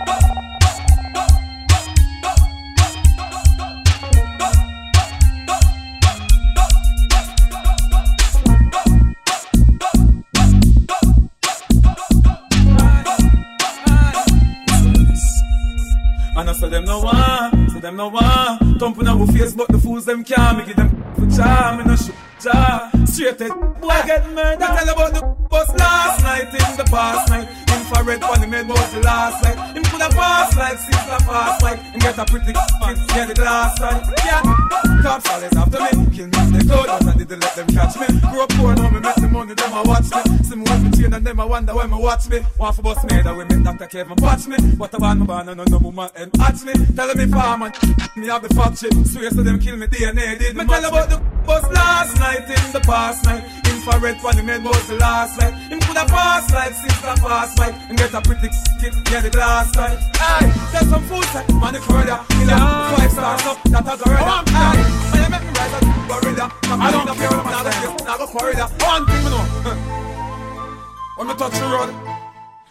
Them 16.69 16.85
no 16.85 17.01
one, 17.01 17.71
say 17.71 17.81
them 17.81 17.97
no 17.97 18.09
one. 18.09 18.79
Thumping 18.79 19.09
our 19.09 19.27
face, 19.29 19.55
but 19.55 19.69
the 19.69 19.79
fools 19.79 20.05
them 20.05 20.23
can't. 20.23 20.59
Me 20.59 20.67
give 20.67 20.77
them 20.77 20.91
for 21.15 21.27
charm, 21.35 21.79
me 21.79 21.85
no 21.85 21.97
shoot 21.97 22.15
jar. 22.43 22.91
Straight 23.07 23.41
head, 23.41 23.53
boy 23.81 24.01
get 24.07 24.29
murdered. 24.31 24.61
Tell 24.61 24.89
about 24.91 25.15
the 25.15 25.23
bus 25.49 25.69
last 25.79 26.23
night 26.23 26.53
in 26.53 26.77
the 26.77 26.85
past 26.91 27.31
night. 27.31 27.68
Infrared 27.89 28.21
one, 28.21 28.41
he 28.43 28.47
made 28.47 28.69
was 28.69 28.93
the 28.93 29.01
last 29.01 29.43
night. 29.43 29.75
Him 29.75 29.83
coulda 29.85 30.09
pass 30.11 30.55
like 30.57 30.79
six 30.79 30.97
a 31.09 31.19
fast 31.25 31.63
like. 31.63 31.81
And 31.95 32.03
get 32.03 32.19
a 32.19 32.25
pretty 32.27 32.53
kiss, 32.53 33.07
get 33.17 33.31
it 33.31 33.39
last 33.39 33.81
night. 33.81 34.05
Yeah, 34.27 34.43
cops 35.01 35.31
always 35.31 35.57
after 35.57 35.81
me. 35.81 36.17
Kill 36.17 36.27
me 36.27 36.39
they 36.53 36.65
could, 36.69 36.85
but 36.85 37.07
I 37.09 37.17
didn't 37.17 37.41
let 37.41 37.57
them 37.57 37.67
catch 37.69 37.97
me. 37.97 38.07
Grew 38.29 38.43
up 38.43 38.51
poor, 38.51 38.75
now 38.77 38.91
me 38.91 39.01
make 39.01 39.15
the 39.15 39.29
money, 39.29 39.55
them 39.55 39.73
a 39.73 39.83
watch 39.89 40.05
me. 40.13 40.21
See 40.45 40.57
me 40.57 40.63
with 40.69 40.83
me 40.85 40.91
chain 41.01 41.15
and 41.15 41.27
them 41.27 41.41
a 41.41 41.47
wonder 41.47 41.75
why 41.75 41.87
me 41.87 41.97
watch 41.97 42.29
me. 42.29 42.39
One 42.59 42.73
for 42.75 42.83
bust 42.83 43.05
me, 43.09 43.23
that 43.23 43.35
women 43.35 43.63
Dr. 43.63 43.87
Kevin 43.87 44.17
watch 44.21 44.47
me. 44.47 44.57
What 44.77 44.93
a 44.93 45.01
man, 45.01 45.21
me 45.21 45.27
born 45.27 45.49
and 45.49 45.71
no 45.71 45.79
woman 45.79 46.11
and 46.15 46.31
watch 46.37 46.63
me. 46.65 46.75
Tell 46.95 47.15
me 47.15 47.27
farmer, 47.27 47.73
me 48.17 48.27
have 48.29 48.43
the 48.43 48.53
fuck 48.55 48.77
shit. 48.77 48.93
Swear 49.07 49.31
so 49.31 49.43
them 49.43 49.59
kill 49.59 49.79
me 49.79 49.87
DNA 49.87 50.39
did 50.39 50.57
me 50.57 50.67
tell 50.67 50.85
about 50.85 51.09
the 51.09 51.17
bus 51.47 51.65
last 51.73 52.21
night 52.21 52.45
in 52.45 52.73
the 52.73 52.81
past 52.85 53.25
night. 53.25 53.45
Infrared 53.65 54.23
one, 54.23 54.37
he 54.37 54.43
made 54.43 54.63
was 54.63 54.87
the 54.89 54.97
last 54.97 55.41
night. 55.41 55.55
Him 55.73 55.81
coulda 55.81 56.05
pass 56.05 56.53
like 56.53 56.75
six 56.75 56.95
a 57.03 57.17
fast 57.17 57.59
like. 57.59 57.78
And 57.89 57.97
get 57.97 58.15
a 58.15 58.21
pretty 58.21 58.49
kick, 58.81 58.95
yeah 59.11 59.21
the 59.21 59.31
last 59.39 59.77
night. 59.77 59.99
Aye, 60.17 60.71
there's 60.73 60.89
some 60.89 61.03
food 61.05 61.25
set, 61.25 61.49
man 61.55 61.75
the 61.75 61.81
further. 61.81 62.19
Killer, 62.29 62.59
five 62.59 63.13
stars 63.13 63.47
up, 63.47 63.63
that 63.71 63.87
a 63.87 63.95
gorilla. 64.03 64.43
Aye, 64.47 65.11
and 65.15 65.23
you 65.23 65.31
make 65.31 65.45
me 65.47 65.53
rise 65.55 65.75
up, 65.75 65.85
gorilla. 66.09 66.47
I 66.69 66.91
don't 66.91 67.07
care, 67.17 67.29
I 67.29 67.63
don't 67.63 67.99
care, 67.99 68.09
I 68.09 68.19
go 68.19 68.27
corridor. 68.27 68.69
One 68.85 69.07
thing 69.07 69.25
me 69.25 69.31
know. 69.31 69.95
When 71.19 71.27
me 71.27 71.35
touch 71.35 71.53
the 71.59 71.67
road, 71.67 71.93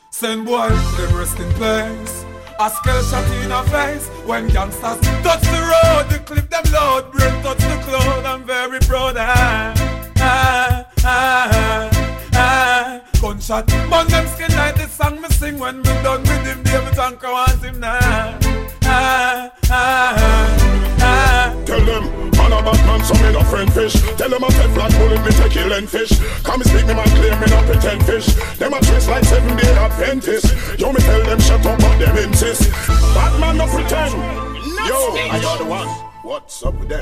send 0.09 0.45
boy 0.45 0.69
them 0.69 1.17
rest 1.17 1.38
in 1.38 1.51
place. 1.53 2.25
A 2.59 2.69
skull 2.71 3.03
shot 3.03 3.29
in 3.43 3.51
a 3.51 3.61
face 3.65 4.07
when 4.25 4.47
gangsters 4.47 4.99
touch 5.21 5.41
the 5.41 5.61
road. 5.71 6.09
The 6.09 6.19
clip 6.25 6.49
them 6.49 6.63
loud, 6.71 7.11
brain 7.11 7.43
touch 7.43 7.59
the 7.59 7.77
cloud. 7.84 8.25
I'm 8.25 8.43
very 8.45 8.79
proud. 8.79 9.15
Ah, 9.17 9.73
ah, 10.17 10.85
ah. 11.03 11.97
Gunshot, 13.22 13.68
burn 13.89 14.07
them 14.07 14.27
skin 14.27 14.56
like 14.56 14.76
the 14.76 14.88
song 14.88 15.19
me 15.22 15.27
sing 15.30 15.57
when 15.57 15.77
me 15.77 15.94
done 16.03 16.22
with 16.22 16.45
him. 16.45 16.61
David 16.64 16.94
Tanker 16.94 17.31
wants 17.31 17.64
him 17.64 17.80
now. 17.80 17.98
Ah, 18.84 19.52
ah, 19.69 20.98
ah. 21.02 21.64
Tell 21.65 21.81
them, 21.84 22.03
man 22.38 22.53
a 22.53 22.61
bad 22.61 22.85
man, 22.85 23.03
so 23.03 23.14
me 23.15 23.34
no 23.34 23.44
friend 23.44 23.73
fish. 23.73 23.94
Tell 24.18 24.30
them 24.30 24.44
I 24.44 24.48
a 24.48 24.52
Teflon 24.52 24.91
bullet, 24.99 25.26
me 25.26 25.31
take 25.31 25.52
kill 25.52 25.73
and 25.73 25.89
fish. 25.89 26.11
Come 26.44 26.61
and 26.61 26.69
speak 26.69 26.85
me 26.85 26.94
man, 26.94 27.07
clear, 27.10 27.35
me 27.39 27.48
no 27.48 27.61
pretend 27.65 28.06
fish. 28.06 28.27
Them 28.57 28.73
a 28.73 28.80
dress 28.81 29.07
like 29.07 29.26
seven 29.26 29.57
day 29.57 29.73
Adventist. 29.73 30.80
Yo, 30.80 30.94
me 30.94 30.99
tell 31.02 31.23
them 31.23 31.39
shut 31.39 31.65
up, 31.65 31.80
but 31.80 31.98
them 31.98 32.18
insist. 32.18 32.72
Bad 33.18 33.39
man 33.39 33.57
no 33.57 33.65
pretend. 33.68 34.14
Yo, 34.88 34.95
I 35.18 35.41
are 35.44 35.57
the 35.57 35.65
one. 35.65 35.88
What's 36.23 36.64
up 36.64 36.76
with 36.80 36.89
them? 36.89 37.02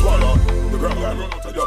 Swallow 0.00 0.36
the 0.70 0.78
ground 0.78 0.98
guy. 0.98 1.52
Yo, 1.54 1.66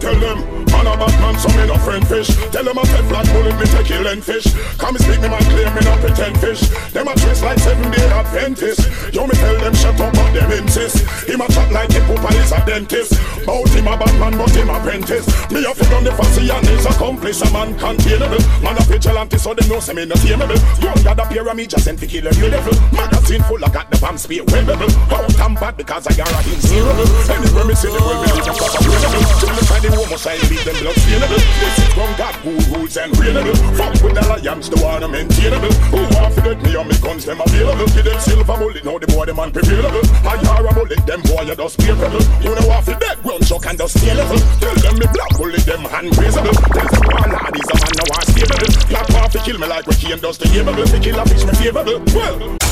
Tell 0.00 0.18
them, 0.18 0.61
man 0.72 0.86
a 0.88 0.96
bad 0.96 1.14
man, 1.20 1.36
so 1.38 1.48
me 1.54 1.66
no 1.66 1.76
friend 1.78 2.06
fish. 2.08 2.28
Tell 2.50 2.64
them 2.64 2.78
a 2.78 2.82
Teflon 2.82 3.26
bullet, 3.32 3.56
me 3.60 3.66
take 3.68 3.86
kill 3.86 4.06
and 4.06 4.24
fish. 4.24 4.48
Come 4.78 4.96
speak 4.98 5.20
me 5.20 5.28
man, 5.28 5.44
claim 5.52 5.70
me 5.74 5.80
no 5.84 5.94
pretend 6.00 6.36
fish. 6.40 6.62
Them 6.90 7.08
a 7.08 7.14
dress 7.14 7.42
like 7.42 7.58
seven 7.58 7.90
day 7.92 8.08
Adventist. 8.10 8.80
Yo, 9.12 9.26
me 9.26 9.34
tell 9.36 9.58
them 9.60 9.74
shut 9.74 10.00
up, 10.00 10.12
but 10.12 10.32
them 10.32 10.50
insist. 10.52 11.04
Him 11.28 11.40
a 11.40 11.46
chat 11.52 11.70
like 11.70 11.90
a 11.90 12.00
pooper 12.08 12.32
is 12.40 12.52
a 12.52 12.58
dentist. 12.64 13.12
Bout 13.46 13.68
him 13.70 13.86
a 13.86 13.96
bad 13.96 14.14
man, 14.18 14.38
but 14.38 14.50
him 14.50 14.70
apprentice. 14.70 15.26
Me 15.50 15.64
a 15.64 15.74
fit 15.74 15.92
on 15.92 16.04
the 16.04 16.12
fussy 16.12 16.48
and 16.50 16.66
his 16.66 16.86
accomplice. 16.86 17.42
A 17.42 17.50
man 17.52 17.76
containable. 17.78 18.40
Man 18.62 18.78
a 18.78 18.82
vigilante, 18.88 19.38
so 19.38 19.54
they 19.54 19.66
know 19.68 19.80
say 19.80 19.94
me 19.94 20.06
no 20.06 20.14
tameable. 20.16 20.58
Young 20.82 21.02
got 21.04 21.20
a 21.20 21.26
pyramid, 21.28 21.70
just 21.70 21.84
sent 21.84 21.98
to 22.00 22.06
kill 22.06 22.26
a 22.26 22.32
level. 22.48 22.74
Magazine 22.92 23.42
full, 23.44 23.62
I 23.64 23.68
got 23.68 23.90
the 23.90 23.98
bomb 23.98 24.18
spear 24.18 24.44
webbable. 24.44 24.90
Out 25.12 25.40
and 25.40 25.54
bad 25.58 25.76
because 25.76 26.06
I 26.06 26.14
are 26.22 26.32
a 26.32 26.40
inseparable. 26.48 27.08
Anywhere 27.28 27.66
me 27.66 27.74
see 27.74 27.90
the 27.90 28.00
world, 28.00 28.22
me 28.24 28.32
live 28.32 28.48
a 28.48 28.52
proper 28.54 28.78
available. 28.78 29.22
Till 29.42 29.54
the 29.54 29.64
Friday 29.66 29.90
homicide, 29.90 30.42
leave 30.50 30.61
them 30.64 30.76
blood 30.78 30.96
stainable. 30.96 31.42
This 31.58 31.78
is 31.78 31.90
from 31.94 32.10
God 32.16 32.34
who 32.42 32.52
rules 32.70 32.96
and 32.96 33.12
reignable. 33.14 33.56
Fuck 33.76 33.94
with 34.02 34.14
the 34.14 34.24
lions, 34.26 34.70
the 34.70 34.78
one 34.78 35.10
maintainable. 35.10 35.72
Who 35.90 36.00
want 36.14 36.34
to 36.34 36.40
get 36.42 36.62
me 36.62 36.76
on 36.76 36.88
me 36.88 36.96
guns, 36.98 37.24
them 37.24 37.40
available. 37.40 37.86
Give 37.90 38.04
them 38.04 38.20
silver 38.20 38.56
bullet, 38.56 38.84
now 38.84 38.98
the 38.98 39.06
boy 39.06 39.26
them 39.26 39.36
unprevailable. 39.36 40.04
I 40.22 40.38
are 40.38 40.66
a 40.66 40.72
bullet, 40.72 41.02
them 41.06 41.22
boy 41.22 41.42
you 41.42 41.56
just 41.56 41.78
bearable. 41.78 42.22
You 42.42 42.54
know 42.54 42.66
what 42.66 42.84
for 42.84 42.96
that, 42.98 43.18
run 43.24 43.42
chuck 43.42 43.66
and 43.66 43.78
just 43.78 43.98
level. 44.06 44.38
Tell 44.62 44.74
them 44.74 44.94
me 44.98 45.06
black 45.10 45.32
bullet, 45.36 45.64
them 45.66 45.82
hand 45.86 46.12
raisable. 46.14 46.54
Tell 46.54 46.88
them 46.88 47.04
one 47.10 47.30
lad 47.32 47.54
is 47.58 47.68
a 47.70 47.76
man 47.82 47.92
now 47.98 48.06
want 48.12 48.26
stable. 48.30 48.60
Clap 48.86 49.10
off 49.18 49.32
to 49.32 49.38
kill 49.42 49.58
me 49.58 49.66
like 49.66 49.86
Ricky 49.86 50.12
and 50.12 50.22
the 50.22 50.30
able. 50.58 50.74
To 50.74 50.98
kill 51.00 51.18
a 51.18 51.24
fish 51.26 51.44
me 51.44 51.52
favorable. 51.58 51.98
Well. 52.14 52.71